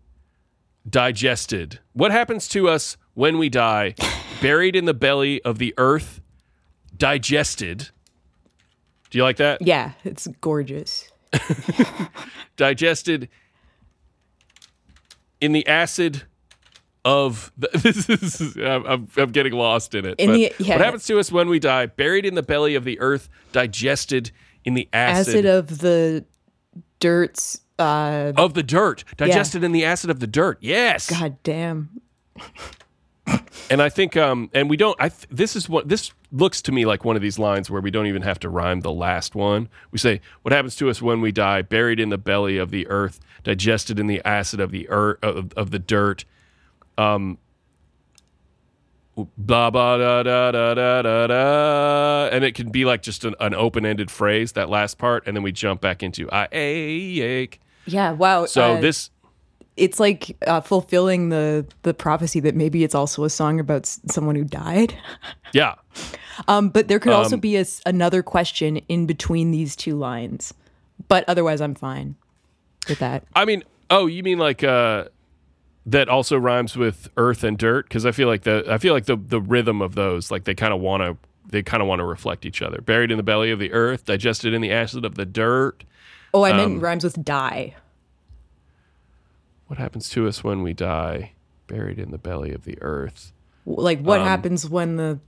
digested. 0.90 1.80
What 1.94 2.12
happens 2.12 2.48
to 2.50 2.70
us 2.70 2.96
when 3.14 3.38
we 3.38 3.50
die, 3.50 3.96
buried 4.42 4.76
in 4.76 4.86
the 4.86 4.94
belly 4.94 5.42
of 5.44 5.58
the 5.58 5.74
earth, 5.78 6.22
digested? 6.96 7.90
Do 9.10 9.18
you 9.18 9.24
like 9.24 9.38
that? 9.38 9.62
Yeah, 9.62 9.92
it's 10.04 10.28
gorgeous. 10.42 11.12
digested 12.58 13.28
in 15.42 15.52
the 15.52 15.68
acid 15.68 16.24
of 17.06 17.52
the, 17.58 17.70
this 17.74 18.10
is 18.10 18.56
I'm, 18.58 19.10
I'm, 19.18 19.32
getting 19.32 19.54
lost 19.54 19.96
in 19.96 20.06
it. 20.06 20.20
In 20.20 20.30
but 20.30 20.34
the- 20.34 20.54
yeah. 20.60 20.76
What 20.76 20.86
happens 20.86 21.06
to 21.08 21.20
us 21.20 21.32
when 21.32 21.50
we 21.50 21.60
die? 21.60 21.88
Buried 21.88 22.26
in 22.26 22.36
the 22.36 22.44
belly 22.44 22.76
of 22.76 22.84
the 22.84 23.00
earth, 23.00 23.30
digested 23.52 24.32
in 24.64 24.74
the 24.74 24.88
acid, 24.94 25.36
Acid 25.36 25.46
of 25.46 25.80
the 25.80 26.26
dirt's. 27.00 27.60
Uh, 27.80 28.32
of 28.38 28.54
the 28.54 28.62
dirt, 28.62 29.04
digested 29.18 29.64
in 29.64 29.72
the 29.72 29.84
acid 29.84 30.10
of 30.12 30.20
the 30.20 30.28
dirt. 30.28 30.60
Yes. 30.62 31.10
God 31.10 31.38
damn. 31.42 31.90
And 33.70 33.82
I 33.82 33.90
think, 33.90 34.16
um, 34.16 34.50
and 34.54 34.70
we 34.70 34.78
don't. 34.78 34.96
I 35.00 35.10
th- 35.10 35.28
this 35.32 35.56
is 35.56 35.68
what 35.70 35.88
this 35.88 36.12
looks 36.32 36.62
to 36.64 36.72
me 36.72 36.86
like 36.86 37.06
one 37.06 37.16
of 37.16 37.22
these 37.22 37.40
lines 37.40 37.70
where 37.70 37.82
we 37.82 37.90
don't 37.90 38.06
even 38.06 38.22
have 38.22 38.38
to 38.40 38.50
rhyme 38.50 38.82
the 38.82 38.92
last 38.92 39.34
one. 39.34 39.70
We 39.92 39.98
say, 39.98 40.22
"What 40.42 40.52
happens 40.52 40.76
to 40.78 40.90
us 40.90 41.02
when 41.02 41.22
we 41.22 41.32
die? 41.32 41.62
Buried 41.62 42.00
in 42.00 42.10
the 42.10 42.18
belly 42.18 42.58
of 42.58 42.70
the 42.70 42.86
earth, 42.88 43.20
digested 43.44 43.98
in 43.98 44.08
the 44.08 44.22
acid 44.26 44.60
of 44.60 44.72
the 44.72 44.90
earth 44.90 45.18
of, 45.24 45.54
of 45.54 45.72
the 45.72 45.80
dirt." 45.80 46.26
Um. 46.98 47.38
Blah 49.38 49.70
blah 49.70 49.98
da 49.98 50.24
da 50.24 50.52
da 50.52 50.74
da 50.74 51.02
da 51.04 51.28
da, 51.28 52.30
and 52.32 52.44
it 52.44 52.56
can 52.56 52.72
be 52.72 52.84
like 52.84 53.04
just 53.04 53.24
an, 53.24 53.36
an 53.40 53.54
open-ended 53.54 54.10
phrase 54.10 54.54
that 54.54 54.70
last 54.70 54.98
part, 54.98 55.28
and 55.28 55.38
then 55.38 55.44
we 55.44 55.52
jump 55.52 55.82
back 55.82 56.02
into 56.02 56.28
I 56.32 56.48
ache. 56.52 57.62
Yeah, 57.86 58.14
wow. 58.14 58.48
So 58.48 58.74
uh, 58.74 58.82
this 58.82 59.12
it's 59.78 60.00
like 60.00 60.36
uh, 60.48 60.62
fulfilling 60.62 61.30
the 61.30 61.64
the 61.84 61.94
prophecy 61.94 62.40
that 62.40 62.56
maybe 62.56 62.84
it's 62.84 62.96
also 62.96 63.24
a 63.24 63.30
song 63.30 63.60
about 63.60 63.84
s- 63.84 64.02
someone 64.08 64.34
who 64.36 64.46
died. 64.46 64.96
yeah, 65.54 65.76
Um, 66.48 66.70
but 66.70 66.88
there 66.88 66.98
could 66.98 67.14
also 67.14 67.36
Um, 67.36 67.40
be 67.40 67.56
a 67.58 67.66
another 67.86 68.24
question 68.24 68.78
in 68.88 69.06
between 69.06 69.52
these 69.52 69.76
two 69.76 69.96
lines. 69.96 70.56
But 71.08 71.24
otherwise, 71.28 71.62
I'm 71.62 71.76
fine 71.76 72.16
with 72.90 72.98
that. 72.98 73.26
I 73.36 73.46
mean, 73.46 73.64
oh, 73.92 74.08
you 74.08 74.24
mean 74.24 74.40
like 74.40 74.64
uh 74.64 75.06
that 75.86 76.10
also 76.10 76.38
rhymes 76.38 76.76
with 76.78 77.10
earth 77.18 77.44
and 77.44 77.58
dirt? 77.58 77.88
Because 77.88 78.06
I 78.06 78.12
feel 78.12 78.28
like 78.28 78.44
the 78.44 78.66
I 78.68 78.78
feel 78.78 78.94
like 78.94 79.06
the 79.06 79.16
the 79.16 79.42
rhythm 79.42 79.82
of 79.82 79.96
those, 79.96 80.32
like 80.32 80.44
they 80.46 80.56
kind 80.56 80.74
of 80.74 80.80
want 80.80 81.04
to 81.04 81.18
they 81.50 81.62
kind 81.62 81.82
of 81.82 81.88
want 81.88 82.00
to 82.00 82.06
reflect 82.06 82.46
each 82.46 82.62
other. 82.62 82.82
Buried 82.82 83.12
in 83.12 83.18
the 83.18 83.24
belly 83.24 83.52
of 83.52 83.60
the 83.60 83.72
earth, 83.74 84.06
digested 84.06 84.54
in 84.54 84.62
the 84.62 84.72
acid 84.72 85.06
of 85.06 85.16
the 85.16 85.26
dirt. 85.26 85.84
Oh, 86.34 86.44
I 86.44 86.52
Um, 86.52 86.58
meant 86.58 86.82
rhymes 86.82 87.04
with 87.04 87.24
die. 87.24 87.76
What 89.68 89.78
happens 89.78 90.10
to 90.10 90.28
us 90.28 90.44
when 90.44 90.64
we 90.64 90.74
die? 90.74 91.34
Buried 91.68 92.00
in 92.00 92.12
the 92.12 92.18
belly 92.18 92.52
of 92.52 92.64
the 92.64 92.82
earth. 92.82 93.32
Like, 93.66 94.00
what 94.02 94.22
um, 94.22 94.28
happens 94.28 94.70
when 94.70 94.98
the 94.98 95.20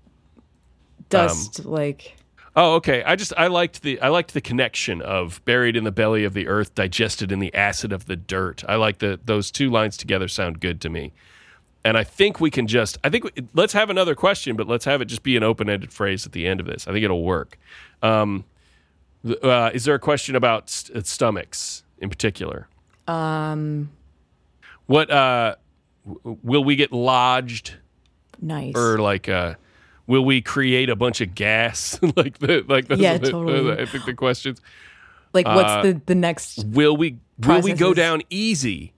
dust, 1.10 1.66
like, 1.66 2.16
Oh, 2.58 2.76
okay. 2.76 3.04
I 3.04 3.16
just 3.16 3.34
I 3.36 3.48
liked 3.48 3.82
the 3.82 4.00
I 4.00 4.08
liked 4.08 4.34
the 4.34 4.42
connection 4.42 5.02
of 5.02 5.44
buried 5.44 5.76
in 5.76 5.84
the 5.84 5.92
belly 5.92 6.24
of 6.24 6.34
the 6.34 6.48
earth, 6.48 6.74
digested 6.74 7.32
in 7.32 7.40
the 7.40 7.54
acid 7.54 7.92
of 7.92 8.06
the 8.06 8.16
dirt. 8.16 8.64
I 8.68 8.76
like 8.76 9.00
the 9.00 9.20
those 9.24 9.52
two 9.52 9.70
lines 9.70 9.98
together 9.98 10.28
sound 10.28 10.62
good 10.62 10.80
to 10.82 10.90
me. 10.90 11.12
And 11.84 11.98
I 11.98 12.04
think 12.04 12.40
we 12.40 12.50
can 12.50 12.66
just 12.66 12.98
I 13.04 13.10
think 13.10 13.26
we, 13.26 13.32
let's 13.54 13.74
have 13.74 13.90
another 13.90 14.16
question, 14.16 14.56
but 14.56 14.68
let's 14.68 14.86
have 14.86 15.02
it 15.02 15.06
just 15.06 15.22
be 15.22 15.36
an 15.36 15.44
open-ended 15.44 15.92
phrase 15.92 16.26
at 16.26 16.32
the 16.32 16.48
end 16.48 16.60
of 16.62 16.66
this. 16.66 16.88
I 16.88 16.94
think 16.94 17.04
it'll 17.04 17.24
work. 17.24 17.60
Um, 18.02 18.46
uh, 19.44 19.72
is 19.74 19.84
there 19.84 19.96
a 19.96 20.00
question 20.00 20.36
about 20.36 20.70
st- 20.70 21.06
stomachs 21.06 21.84
in 22.00 22.10
particular? 22.10 22.68
Um, 23.08 23.92
what 24.86 25.12
uh, 25.12 25.56
w- 26.08 26.38
will 26.42 26.64
we 26.64 26.76
get 26.76 26.92
lodged 26.92 27.76
nice. 28.42 28.76
or 28.76 28.98
like 29.00 29.28
uh 29.28 29.56
will 30.08 30.24
we 30.26 30.42
create 30.42 30.90
a 30.90 30.96
bunch 30.96 31.22
of 31.22 31.34
gas 31.36 32.00
like 32.16 32.38
the 32.40 32.64
like 32.68 32.88
those 32.88 33.00
Yeah, 33.00 33.16
are 33.16 33.18
the- 33.20 33.32
totally. 33.32 33.82
i 33.82 33.86
think 33.86 34.06
the 34.06 34.14
questions 34.14 34.62
like, 35.34 35.46
what's 35.48 35.70
uh, 35.70 35.82
the, 35.82 36.02
the 36.06 36.16
next, 36.16 36.64
will 36.68 36.96
we 36.96 37.18
will 37.40 37.62
we 37.62 37.74
go 37.74 37.94
down 37.94 38.22
easy 38.30 38.94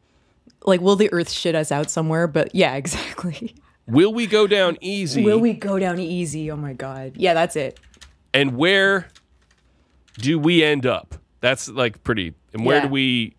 like, 0.65 0.81
will 0.81 0.95
the 0.97 1.11
earth 1.13 1.31
shit 1.31 1.55
us 1.55 1.71
out 1.71 1.89
somewhere? 1.89 2.27
But 2.27 2.53
yeah, 2.53 2.75
exactly. 2.81 3.55
will 3.87 4.13
we 4.13 4.27
go 4.27 4.45
down 4.47 4.77
easy 4.81 5.23
Will 5.23 5.39
we 5.39 5.53
go 5.53 5.79
down 5.79 5.97
easy? 5.97 6.51
Oh 6.51 6.57
my 6.57 6.73
God. 6.73 7.13
Yeah, 7.15 7.33
that's 7.33 7.55
it. 7.55 7.79
and 8.33 8.57
where 8.57 9.07
do 10.19 10.37
we 10.37 10.63
end 10.63 10.85
up 10.85 11.15
that's 11.41 11.69
like 11.69 12.03
pretty 12.03 12.33
and 12.53 12.65
where 12.65 12.81
do 12.81 12.87
we 12.89 13.33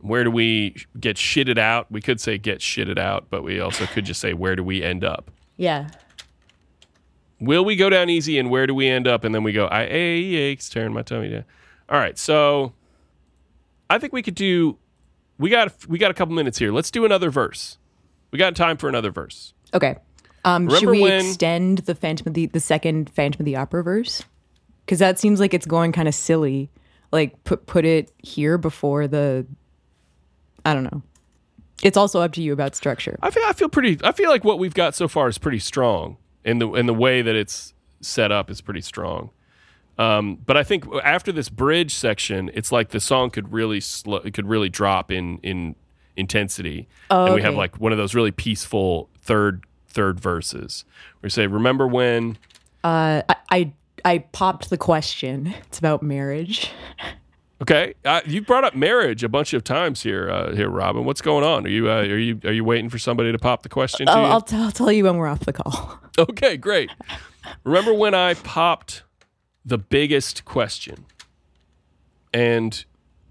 where 0.00 0.24
do 0.24 0.30
we 0.30 0.76
get 0.98 1.16
shitted 1.16 1.58
out 1.58 1.90
we 1.90 2.00
could 2.00 2.20
say 2.20 2.38
get 2.38 2.60
shitted 2.60 2.98
out 2.98 3.26
but 3.30 3.42
we 3.42 3.60
also 3.60 3.84
could 3.86 4.04
just 4.04 4.20
say 4.20 4.32
where 4.32 4.56
do 4.56 4.62
we 4.64 4.82
end 4.82 5.04
up 5.04 5.30
Yeah. 5.56 5.88
Will 7.40 7.64
we 7.64 7.74
go 7.76 7.88
down 7.90 8.08
easy 8.10 8.38
and 8.38 8.50
where 8.50 8.66
do 8.66 8.74
we 8.74 8.86
end 8.88 9.08
up 9.08 9.24
and 9.24 9.34
then 9.34 9.42
we 9.42 9.52
go 9.52 9.66
i 9.66 9.82
aches 9.84 10.68
tearing 10.68 10.92
my 10.92 11.02
tummy 11.02 11.28
down 11.30 11.44
all 11.88 11.98
right 11.98 12.18
so 12.18 12.72
i 13.88 13.98
think 13.98 14.12
we 14.12 14.22
could 14.22 14.34
do 14.34 14.76
we 15.38 15.48
got 15.50 15.72
we 15.88 15.98
got 15.98 16.10
a 16.10 16.14
couple 16.14 16.34
minutes 16.34 16.58
here 16.58 16.70
let's 16.72 16.90
do 16.90 17.04
another 17.04 17.30
verse 17.30 17.78
we 18.30 18.38
got 18.38 18.54
time 18.54 18.76
for 18.76 18.88
another 18.88 19.10
verse 19.10 19.54
Okay. 19.72 19.96
Um, 20.44 20.68
should 20.68 20.74
Remember 20.82 20.90
we 20.92 21.00
when- 21.02 21.26
extend 21.26 21.78
the 21.78 21.94
Phantom 21.94 22.26
of 22.26 22.34
the 22.34 22.46
the 22.46 22.58
second 22.58 23.08
Phantom 23.10 23.40
of 23.42 23.44
the 23.44 23.54
Opera 23.54 23.84
verse? 23.84 24.24
Because 24.84 24.98
that 24.98 25.16
seems 25.18 25.38
like 25.38 25.54
it's 25.54 25.64
going 25.66 25.92
kind 25.92 26.08
of 26.08 26.14
silly. 26.14 26.70
Like 27.12 27.44
put 27.44 27.66
put 27.66 27.84
it 27.84 28.10
here 28.18 28.58
before 28.58 29.06
the. 29.06 29.46
I 30.64 30.74
don't 30.74 30.82
know. 30.82 31.02
It's 31.84 31.96
also 31.96 32.20
up 32.20 32.32
to 32.32 32.42
you 32.42 32.52
about 32.52 32.74
structure. 32.74 33.16
i 33.22 33.30
feel 33.30 33.44
i 33.46 33.52
feel 33.52 33.68
pretty 33.68 33.96
i 34.02 34.10
feel 34.10 34.28
like 34.28 34.42
what 34.42 34.58
we've 34.58 34.74
got 34.74 34.96
so 34.96 35.06
far 35.06 35.28
is 35.28 35.38
pretty 35.38 35.60
strong 35.60 36.16
in 36.44 36.58
the 36.58 36.68
in 36.74 36.86
the 36.86 36.94
way 36.94 37.22
that 37.22 37.34
it's 37.34 37.74
set 38.00 38.32
up 38.32 38.50
is 38.50 38.60
pretty 38.60 38.80
strong 38.80 39.30
um, 40.00 40.36
but 40.46 40.56
I 40.56 40.62
think 40.62 40.86
after 41.04 41.30
this 41.30 41.50
bridge 41.50 41.94
section, 41.94 42.50
it's 42.54 42.72
like 42.72 42.88
the 42.88 43.00
song 43.00 43.28
could 43.28 43.52
really 43.52 43.80
slow, 43.80 44.16
it 44.16 44.32
could 44.32 44.46
really 44.46 44.70
drop 44.70 45.10
in 45.10 45.38
in 45.42 45.76
intensity, 46.16 46.88
Oh, 47.10 47.26
and 47.26 47.34
we 47.34 47.42
have 47.42 47.54
like 47.54 47.78
one 47.78 47.92
of 47.92 47.98
those 47.98 48.14
really 48.14 48.30
peaceful 48.30 49.10
third 49.18 49.62
third 49.88 50.18
verses. 50.18 50.86
We 51.20 51.28
say, 51.28 51.46
"Remember 51.46 51.86
when?" 51.86 52.38
Uh, 52.82 53.20
I, 53.28 53.36
I 53.50 53.72
I 54.02 54.18
popped 54.18 54.70
the 54.70 54.78
question. 54.78 55.52
It's 55.66 55.78
about 55.78 56.02
marriage. 56.02 56.70
Okay, 57.62 57.92
uh, 58.06 58.22
you 58.24 58.40
brought 58.40 58.64
up 58.64 58.74
marriage 58.74 59.22
a 59.22 59.28
bunch 59.28 59.52
of 59.52 59.62
times 59.62 60.02
here, 60.02 60.30
uh, 60.30 60.54
here, 60.54 60.70
Robin. 60.70 61.04
What's 61.04 61.20
going 61.20 61.44
on? 61.44 61.66
Are 61.66 61.68
you 61.68 61.90
uh, 61.90 61.96
are 62.02 62.18
you 62.18 62.40
are 62.44 62.52
you 62.52 62.64
waiting 62.64 62.88
for 62.88 62.98
somebody 62.98 63.32
to 63.32 63.38
pop 63.38 63.62
the 63.62 63.68
question 63.68 64.06
to 64.06 64.12
I'll, 64.12 64.22
you? 64.22 64.28
I'll, 64.28 64.40
t- 64.40 64.56
I'll 64.56 64.70
tell 64.70 64.90
you 64.90 65.04
when 65.04 65.16
we're 65.18 65.28
off 65.28 65.40
the 65.40 65.52
call. 65.52 65.98
Okay, 66.18 66.56
great. 66.58 66.90
Remember 67.64 67.94
when 67.94 68.14
I 68.14 68.34
popped 68.34 69.04
the 69.64 69.78
biggest 69.78 70.44
question, 70.44 71.06
and 72.34 72.84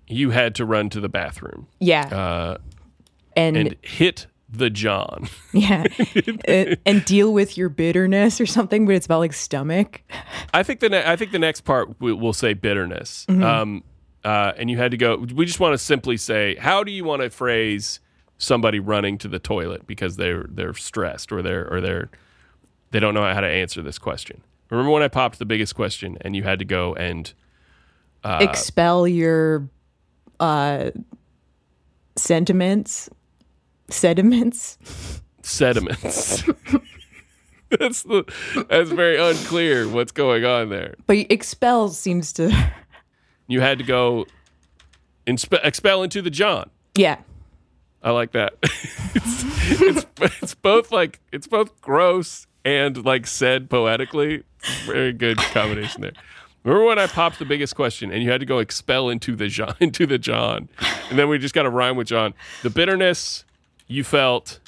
you 0.07 0.31
had 0.31 0.55
to 0.55 0.65
run 0.65 0.89
to 0.91 0.99
the 0.99 1.09
bathroom 1.09 1.67
Yeah, 1.79 2.05
uh, 2.07 2.57
and, 3.35 3.57
and 3.57 3.75
hit 3.83 4.25
the 4.49 4.71
John. 4.71 5.27
Yeah. 5.53 5.83
and, 6.47 6.77
and 6.85 7.05
deal 7.05 7.31
with 7.31 7.57
your 7.57 7.69
bitterness 7.69 8.41
or 8.41 8.47
something, 8.47 8.87
but 8.87 8.95
it's 8.95 9.05
about 9.05 9.19
like 9.19 9.33
stomach. 9.33 10.01
I 10.51 10.63
think 10.63 10.79
the 10.79 10.89
ne- 10.89 11.05
I 11.05 11.15
think 11.15 11.31
the 11.31 11.37
next 11.39 11.61
part 11.61 11.99
we- 11.99 12.13
we'll 12.13 12.33
say 12.33 12.53
bitterness. 12.53 13.25
Um, 13.29 13.83
uh, 14.23 14.53
and 14.57 14.69
you 14.69 14.77
had 14.77 14.91
to 14.91 14.97
go. 14.97 15.17
We 15.17 15.45
just 15.45 15.59
want 15.59 15.73
to 15.73 15.77
simply 15.77 16.17
say, 16.17 16.55
how 16.55 16.83
do 16.83 16.91
you 16.91 17.03
want 17.03 17.21
to 17.21 17.29
phrase 17.29 17.99
somebody 18.37 18.79
running 18.79 19.17
to 19.19 19.27
the 19.27 19.39
toilet 19.39 19.85
because 19.85 20.15
they're 20.15 20.45
they're 20.49 20.73
stressed 20.73 21.31
or 21.31 21.41
they're 21.41 21.71
or 21.71 21.81
they're 21.81 22.09
they 22.91 22.99
don't 22.99 23.13
know 23.13 23.23
how 23.33 23.41
to 23.41 23.47
answer 23.47 23.81
this 23.81 23.99
question. 23.99 24.41
Remember 24.69 24.91
when 24.91 25.03
I 25.03 25.07
popped 25.07 25.39
the 25.39 25.45
biggest 25.45 25.75
question 25.75 26.17
and 26.21 26.35
you 26.35 26.43
had 26.43 26.59
to 26.59 26.65
go 26.65 26.95
and 26.95 27.31
Expel 28.23 29.07
your 29.07 29.69
uh 30.39 30.91
sentiments, 32.17 33.09
sediments. 33.89 34.77
sediments. 35.41 36.43
that's 37.79 38.03
the 38.03 38.23
that's 38.69 38.89
very 38.89 39.17
unclear 39.17 39.87
what's 39.87 40.11
going 40.11 40.45
on 40.45 40.69
there. 40.69 40.95
But 41.07 41.17
expel 41.29 41.89
seems 41.89 42.33
to 42.33 42.51
You 43.49 43.61
had 43.61 43.79
to 43.79 43.83
go 43.83 44.27
inspe- 45.27 45.59
expel 45.65 46.03
into 46.03 46.21
the 46.21 46.29
John. 46.29 46.69
Yeah. 46.95 47.17
I 48.01 48.11
like 48.11 48.31
that. 48.31 48.53
it's, 48.61 49.43
it's 49.81 50.05
it's 50.41 50.55
both 50.55 50.91
like 50.91 51.19
it's 51.33 51.47
both 51.47 51.81
gross 51.81 52.47
and 52.63 53.03
like 53.03 53.27
said 53.27 53.69
poetically. 53.69 54.43
Very 54.85 55.11
good 55.11 55.37
combination 55.37 56.01
there. 56.03 56.11
Remember 56.63 56.85
when 56.85 56.99
I 56.99 57.07
popped 57.07 57.39
the 57.39 57.45
biggest 57.45 57.75
question 57.75 58.11
and 58.11 58.21
you 58.21 58.29
had 58.29 58.39
to 58.41 58.45
go 58.45 58.59
expel 58.59 59.09
into 59.09 59.35
the 59.35 59.47
John 59.47 59.75
into 59.79 60.05
the 60.05 60.19
John, 60.19 60.69
and 61.09 61.17
then 61.17 61.27
we 61.27 61.39
just 61.39 61.55
got 61.55 61.63
to 61.63 61.69
rhyme 61.69 61.95
with 61.97 62.07
John. 62.07 62.33
The 62.61 62.69
bitterness 62.69 63.45
you 63.87 64.03
felt, 64.03 64.59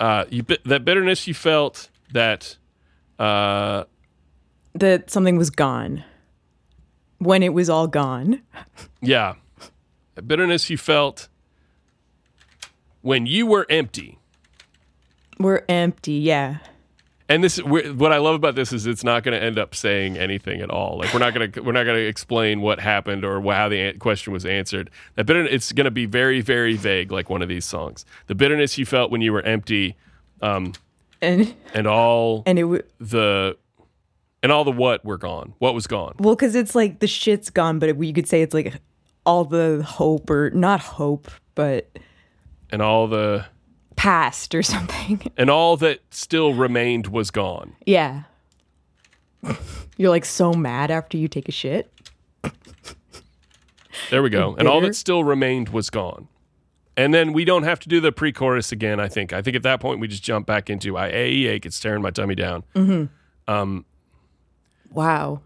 uh, 0.00 0.24
you 0.28 0.44
that 0.64 0.84
bitterness 0.84 1.26
you 1.28 1.34
felt 1.34 1.88
that, 2.12 2.56
uh, 3.18 3.84
That 4.74 5.10
something 5.10 5.36
was 5.36 5.50
gone. 5.50 6.02
When 7.18 7.42
it 7.42 7.52
was 7.52 7.68
all 7.68 7.86
gone. 7.88 8.42
yeah, 9.00 9.34
the 10.14 10.22
bitterness 10.22 10.70
you 10.70 10.76
felt 10.78 11.28
when 13.02 13.26
you 13.26 13.46
were 13.46 13.66
empty. 13.70 14.18
We're 15.38 15.62
empty, 15.68 16.12
yeah. 16.14 16.58
And 17.30 17.44
this, 17.44 17.58
what 17.62 18.10
I 18.10 18.16
love 18.18 18.34
about 18.36 18.54
this 18.54 18.72
is 18.72 18.86
it's 18.86 19.04
not 19.04 19.22
going 19.22 19.38
to 19.38 19.44
end 19.44 19.58
up 19.58 19.74
saying 19.74 20.16
anything 20.16 20.62
at 20.62 20.70
all. 20.70 20.98
Like 20.98 21.12
we're 21.12 21.20
not 21.20 21.34
going 21.34 21.52
to, 21.52 21.60
we're 21.60 21.72
not 21.72 21.84
going 21.84 21.96
to 21.98 22.06
explain 22.06 22.62
what 22.62 22.80
happened 22.80 23.22
or 23.24 23.42
how 23.52 23.68
the 23.68 23.92
question 23.94 24.32
was 24.32 24.46
answered. 24.46 24.88
That 25.14 25.24
bitter, 25.26 25.44
it's 25.44 25.70
going 25.72 25.84
to 25.84 25.90
be 25.90 26.06
very, 26.06 26.40
very 26.40 26.74
vague, 26.74 27.12
like 27.12 27.28
one 27.28 27.42
of 27.42 27.48
these 27.48 27.66
songs. 27.66 28.06
The 28.28 28.34
bitterness 28.34 28.78
you 28.78 28.86
felt 28.86 29.10
when 29.10 29.20
you 29.20 29.32
were 29.32 29.42
empty, 29.42 29.94
um, 30.40 30.72
And 31.20 31.54
and 31.74 31.86
all 31.86 32.44
and 32.46 32.58
it 32.58 32.62
w- 32.62 32.82
the, 32.98 33.58
and 34.42 34.52
all 34.52 34.64
the 34.64 34.72
what 34.72 35.04
were 35.04 35.18
gone. 35.18 35.54
What 35.58 35.74
was 35.74 35.86
gone? 35.86 36.14
well 36.18 36.36
cuz 36.36 36.54
it's 36.54 36.74
like 36.74 37.00
the 37.00 37.06
shit's 37.06 37.50
gone, 37.50 37.78
but 37.78 37.98
you 38.02 38.12
could 38.12 38.28
say 38.28 38.42
it's 38.42 38.54
like 38.54 38.74
all 39.26 39.44
the 39.44 39.82
hope 39.86 40.30
or 40.30 40.50
not 40.50 40.80
hope, 40.80 41.30
but 41.54 41.88
And 42.70 42.80
all 42.82 43.06
the, 43.08 43.44
past 43.96 44.54
or 44.54 44.62
something. 44.74 45.20
and 45.36 45.50
all 45.50 45.76
that 45.78 46.00
still 46.10 46.54
remained 46.54 47.08
was 47.08 47.30
gone. 47.30 47.74
yeah. 47.84 48.22
You're 49.96 50.10
like 50.10 50.24
so 50.24 50.52
mad 50.52 50.90
after 50.90 51.16
you 51.16 51.28
take 51.28 51.48
a 51.48 51.52
shit. 51.52 51.92
There 54.10 54.22
we 54.22 54.30
go. 54.30 54.54
And 54.58 54.66
all 54.68 54.80
that 54.80 54.94
still 54.94 55.24
remained 55.24 55.68
was 55.70 55.90
gone. 55.90 56.28
And 56.96 57.12
then 57.12 57.32
we 57.32 57.44
don't 57.44 57.62
have 57.64 57.78
to 57.80 57.88
do 57.88 58.00
the 58.00 58.10
pre-chorus 58.12 58.72
again. 58.72 58.98
I 59.00 59.08
think. 59.08 59.32
I 59.32 59.42
think 59.42 59.56
at 59.56 59.62
that 59.64 59.80
point 59.80 60.00
we 60.00 60.08
just 60.08 60.22
jump 60.22 60.46
back 60.46 60.70
into 60.70 60.96
I 60.96 61.08
ache, 61.08 61.46
ache, 61.46 61.66
it's 61.66 61.78
tearing 61.78 62.02
my 62.02 62.10
tummy 62.10 62.34
down. 62.34 62.64
Mm-hmm. 62.74 63.52
Um, 63.52 63.84
Wow. 64.92 65.40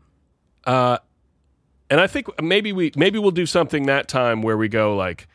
And 1.90 2.00
I 2.00 2.06
think 2.06 2.28
maybe 2.42 2.72
we 2.72 2.90
maybe 2.96 3.18
we'll 3.18 3.30
do 3.32 3.46
something 3.46 3.84
that 3.86 4.08
time 4.08 4.40
where 4.42 4.56
we 4.56 4.68
go 4.68 4.96
like 4.96 5.28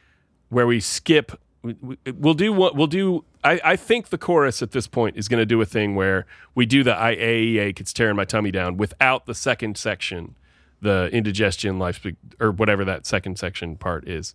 where 0.50 0.66
we 0.66 0.80
skip. 0.80 1.32
we- 1.62 1.76
we- 1.82 1.98
We'll 2.14 2.34
do 2.34 2.52
what 2.54 2.76
we'll 2.76 2.88
do. 2.88 3.26
I, 3.44 3.60
I 3.64 3.76
think 3.76 4.10
the 4.10 4.18
chorus 4.18 4.62
at 4.62 4.72
this 4.72 4.88
point 4.88 5.18
is 5.18 5.28
going 5.28 5.40
to 5.40 5.46
do 5.46 5.62
a 5.62 5.66
thing 5.66 5.96
where 5.96 6.26
we 6.56 6.66
do 6.66 6.84
the 6.84 6.94
IAEA, 6.94 7.80
it's 7.80 7.94
tearing 7.94 8.16
my 8.16 8.26
tummy 8.26 8.52
down 8.52 8.78
without 8.78 9.26
the 9.26 9.36
second 9.36 9.78
section, 9.78 10.36
the 10.82 11.10
indigestion, 11.14 11.78
life, 11.78 12.06
or 12.40 12.52
whatever 12.52 12.84
that 12.86 13.06
second 13.06 13.38
section 13.38 13.76
part 13.76 14.08
is. 14.08 14.34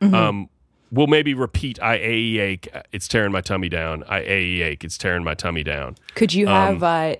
Um, 0.00 0.48
we'll 0.92 1.06
maybe 1.06 1.32
repeat 1.34 1.82
I 1.82 1.94
ache, 1.96 2.38
ache, 2.38 2.68
it's 2.92 3.08
tearing 3.08 3.32
my 3.32 3.40
tummy 3.40 3.68
down. 3.70 4.04
I 4.06 4.20
ache, 4.20 4.60
ache, 4.62 4.84
it's 4.84 4.98
tearing 4.98 5.24
my 5.24 5.34
tummy 5.34 5.64
down. 5.64 5.96
Could 6.14 6.32
you 6.34 6.46
have 6.46 6.82
uh 6.82 7.16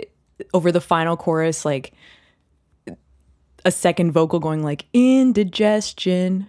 over 0.52 0.70
the 0.72 0.80
final 0.80 1.16
chorus 1.16 1.64
like 1.64 1.92
a 3.64 3.70
second 3.70 4.12
vocal 4.12 4.40
going 4.40 4.62
like 4.62 4.84
indigestion, 4.92 6.46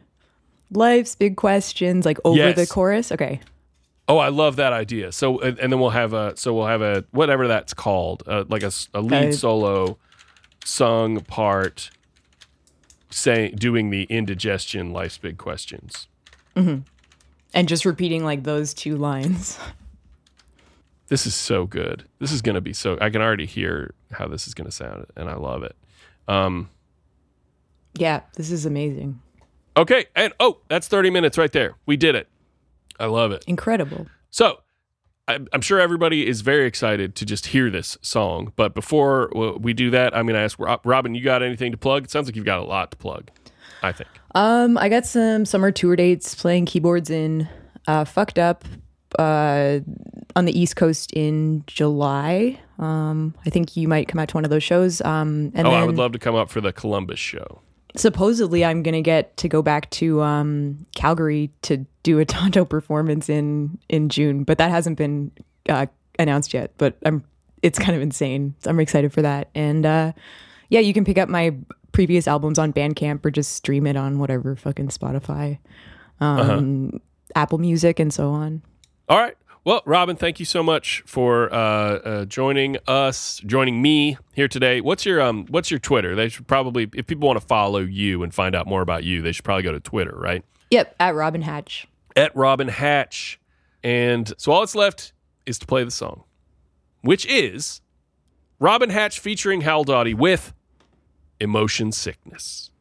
life's 0.71 1.15
big 1.15 1.37
questions 1.37 2.05
like 2.05 2.17
over 2.25 2.37
Yes. 2.37 2.55
the 2.55 2.67
chorus? 2.67 3.11
Okay. 3.11 3.39
Oh, 4.07 4.17
I 4.17 4.29
love 4.29 4.57
that 4.57 4.71
idea. 4.73 5.11
So, 5.11 5.39
and, 5.39 5.57
and 5.59 5.71
then 5.73 5.79
we'll 5.79 5.89
have 5.91 6.13
a 6.13 6.35
so 6.37 6.53
we'll 6.53 6.67
have 6.67 6.81
a 6.81 7.05
whatever 7.11 7.47
that's 7.47 7.73
called, 7.73 8.21
uh, 8.27 8.43
like 8.49 8.63
a 8.63 8.71
lead 9.01 9.29
Uh, 9.29 9.31
solo 9.31 9.97
sung 10.63 11.21
part, 11.21 11.89
saying 13.09 13.55
doing 13.55 13.89
the 13.91 14.03
indigestion, 14.03 14.91
life's 14.91 15.17
big 15.17 15.37
questions. 15.37 16.07
And 16.55 17.67
just 17.67 17.85
repeating 17.85 18.23
like 18.23 18.43
those 18.43 18.73
two 18.73 18.95
lines. 18.97 19.57
This 21.07 21.27
is 21.27 21.35
so 21.35 21.65
good. 21.65 22.05
This 22.19 22.31
is 22.31 22.41
going 22.41 22.55
to 22.55 22.61
be 22.61 22.73
so. 22.73 22.97
I 22.99 23.09
can 23.09 23.21
already 23.21 23.45
hear 23.45 23.93
how 24.11 24.27
this 24.27 24.47
is 24.47 24.53
going 24.53 24.65
to 24.65 24.71
sound, 24.71 25.05
and 25.15 25.29
I 25.29 25.35
love 25.35 25.63
it. 25.63 25.75
Um, 26.27 26.69
Yeah, 27.97 28.21
this 28.35 28.49
is 28.51 28.65
amazing. 28.65 29.21
okay, 29.77 30.05
and 30.15 30.33
oh, 30.39 30.59
that's 30.67 30.87
thirty 30.87 31.09
minutes 31.09 31.37
right 31.37 31.51
there. 31.51 31.75
We 31.85 31.95
did 31.97 32.15
it. 32.15 32.27
I 32.99 33.05
love 33.05 33.31
it. 33.31 33.43
Incredible. 33.47 34.07
So, 34.31 34.61
I'm 35.27 35.47
I'm 35.53 35.61
sure 35.61 35.79
everybody 35.79 36.27
is 36.27 36.41
very 36.41 36.65
excited 36.65 37.15
to 37.15 37.25
just 37.25 37.47
hear 37.47 37.69
this 37.69 37.97
song. 38.01 38.51
But 38.55 38.73
before 38.73 39.31
we 39.59 39.73
do 39.73 39.91
that, 39.91 40.15
I'm 40.15 40.25
going 40.25 40.35
to 40.35 40.41
ask 40.41 40.57
Robin, 40.85 41.13
you 41.13 41.23
got 41.23 41.43
anything 41.43 41.71
to 41.71 41.77
plug? 41.77 42.05
It 42.05 42.11
sounds 42.11 42.27
like 42.27 42.35
you've 42.35 42.45
got 42.45 42.59
a 42.59 42.63
lot 42.63 42.91
to 42.91 42.97
plug. 42.97 43.29
I 43.83 43.91
think. 43.91 44.09
Um, 44.33 44.77
I 44.77 44.89
got 44.89 45.05
some 45.05 45.45
summer 45.45 45.71
tour 45.71 45.95
dates 45.95 46.33
playing 46.33 46.65
keyboards 46.65 47.09
in 47.11 47.47
uh, 47.87 48.05
Fucked 48.05 48.39
Up 48.39 48.65
uh, 49.19 49.79
on 50.35 50.45
the 50.45 50.57
East 50.59 50.75
Coast 50.75 51.11
in 51.13 51.63
July. 51.67 52.59
Um, 52.79 53.33
I 53.45 53.49
think 53.49 53.75
you 53.77 53.87
might 53.87 54.07
come 54.07 54.19
out 54.19 54.29
to 54.29 54.35
one 54.37 54.43
of 54.43 54.49
those 54.49 54.63
shows. 54.63 55.01
Um, 55.01 55.51
and 55.55 55.67
Oh, 55.67 55.71
I 55.71 55.83
would 55.83 55.95
love 55.97 56.11
to 56.13 56.19
come 56.19 56.35
up 56.35 56.49
for 56.49 56.61
the 56.61 56.73
Columbus 56.73 57.19
show. 57.19 57.61
supposedly 57.95 58.65
I'm 58.65 58.83
gonna 58.83 59.01
get 59.01 59.37
to 59.37 59.47
go 59.47 59.61
back 59.61 59.89
to 59.91 60.21
um, 60.21 60.85
Calgary 60.95 61.51
to 61.63 61.85
do 62.03 62.19
a 62.19 62.25
Tonto 62.35 62.65
performance 62.65 63.29
in 63.29 63.77
in 63.89 64.09
June, 64.09 64.43
but 64.43 64.57
that 64.57 64.69
hasn't 64.71 64.97
been 64.97 65.31
uh, 65.69 65.85
announced 66.19 66.53
yet. 66.53 66.71
But 66.77 66.97
I'm 67.05 67.23
it's 67.61 67.79
kind 67.79 67.95
of 67.95 68.01
insane. 68.01 68.53
I'm 68.65 68.79
excited 68.79 69.13
for 69.13 69.21
that. 69.21 69.49
And 69.55 69.85
uh, 69.85 70.11
yeah, 70.69 70.81
you 70.81 70.93
can 70.93 71.05
pick 71.05 71.17
up 71.17 71.29
my 71.29 71.55
previous 71.93 72.27
albums 72.27 72.59
on 72.59 72.73
Bandcamp 72.73 73.25
or 73.25 73.31
just 73.31 73.53
stream 73.53 73.87
it 73.87 73.95
on 73.95 74.19
whatever 74.19 74.55
fucking 74.57 74.89
Spotify, 74.89 75.57
um, 76.19 76.99
Apple 77.35 77.57
Music, 77.57 77.99
and 77.99 78.13
so 78.13 78.31
on. 78.31 78.61
All 79.07 79.19
right. 79.19 79.35
Well, 79.63 79.81
Robin, 79.85 80.15
thank 80.15 80.39
you 80.39 80.45
so 80.45 80.61
much 80.61 81.03
for 81.07 81.51
uh, 81.51 81.57
uh, 81.57 82.25
joining 82.25 82.77
us, 82.87 83.41
joining 83.45 83.81
me 83.81 84.17
here 84.33 84.47
today. 84.47 84.79
What's 84.81 85.05
your 85.05 85.21
um 85.21 85.45
What's 85.49 85.71
your 85.71 85.79
Twitter? 85.79 86.15
They 86.15 86.29
should 86.29 86.47
probably, 86.47 86.89
if 86.93 87.07
people 87.07 87.27
want 87.27 87.39
to 87.39 87.45
follow 87.45 87.79
you 87.79 88.21
and 88.21 88.33
find 88.33 88.55
out 88.55 88.67
more 88.67 88.81
about 88.81 89.03
you, 89.03 89.21
they 89.21 89.31
should 89.31 89.45
probably 89.45 89.63
go 89.63 89.71
to 89.71 89.79
Twitter, 89.79 90.15
right? 90.15 90.43
Yep, 90.69 90.95
at 90.99 91.15
Robin 91.15 91.41
Hatch. 91.41 91.87
At 92.15 92.35
Robin 92.35 92.67
Hatch. 92.67 93.39
And 93.83 94.31
so 94.37 94.51
all 94.51 94.61
that's 94.61 94.75
left 94.75 95.13
is 95.45 95.59
to 95.59 95.65
play 95.65 95.83
the 95.83 95.91
song, 95.91 96.23
which 97.01 97.25
is 97.25 97.81
Robin 98.59 98.89
Hatch 98.89 99.19
featuring 99.19 99.61
Hal 99.61 99.83
Dottie 99.83 100.13
with 100.13 100.53
Emotion 101.39 101.91
Sickness. 101.91 102.71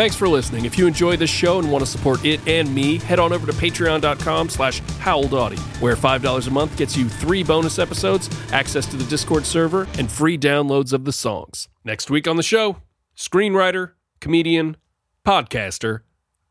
Thanks 0.00 0.16
for 0.16 0.26
listening. 0.26 0.64
If 0.64 0.78
you 0.78 0.86
enjoy 0.86 1.18
this 1.18 1.28
show 1.28 1.58
and 1.58 1.70
want 1.70 1.84
to 1.84 1.90
support 1.90 2.24
it 2.24 2.40
and 2.48 2.74
me, 2.74 2.96
head 3.00 3.18
on 3.18 3.34
over 3.34 3.46
to 3.46 3.52
patreon.com 3.52 4.48
slash 4.48 4.80
howledaughty, 4.80 5.58
where 5.82 5.94
$5 5.94 6.46
a 6.46 6.50
month 6.50 6.74
gets 6.78 6.96
you 6.96 7.06
three 7.06 7.42
bonus 7.42 7.78
episodes, 7.78 8.30
access 8.50 8.86
to 8.86 8.96
the 8.96 9.04
Discord 9.04 9.44
server, 9.44 9.86
and 9.98 10.10
free 10.10 10.38
downloads 10.38 10.94
of 10.94 11.04
the 11.04 11.12
songs. 11.12 11.68
Next 11.84 12.08
week 12.08 12.26
on 12.26 12.36
the 12.36 12.42
show, 12.42 12.78
screenwriter, 13.14 13.92
comedian, 14.20 14.78
podcaster, 15.26 16.00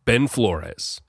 Ben 0.05 0.27
Flores. 0.27 1.01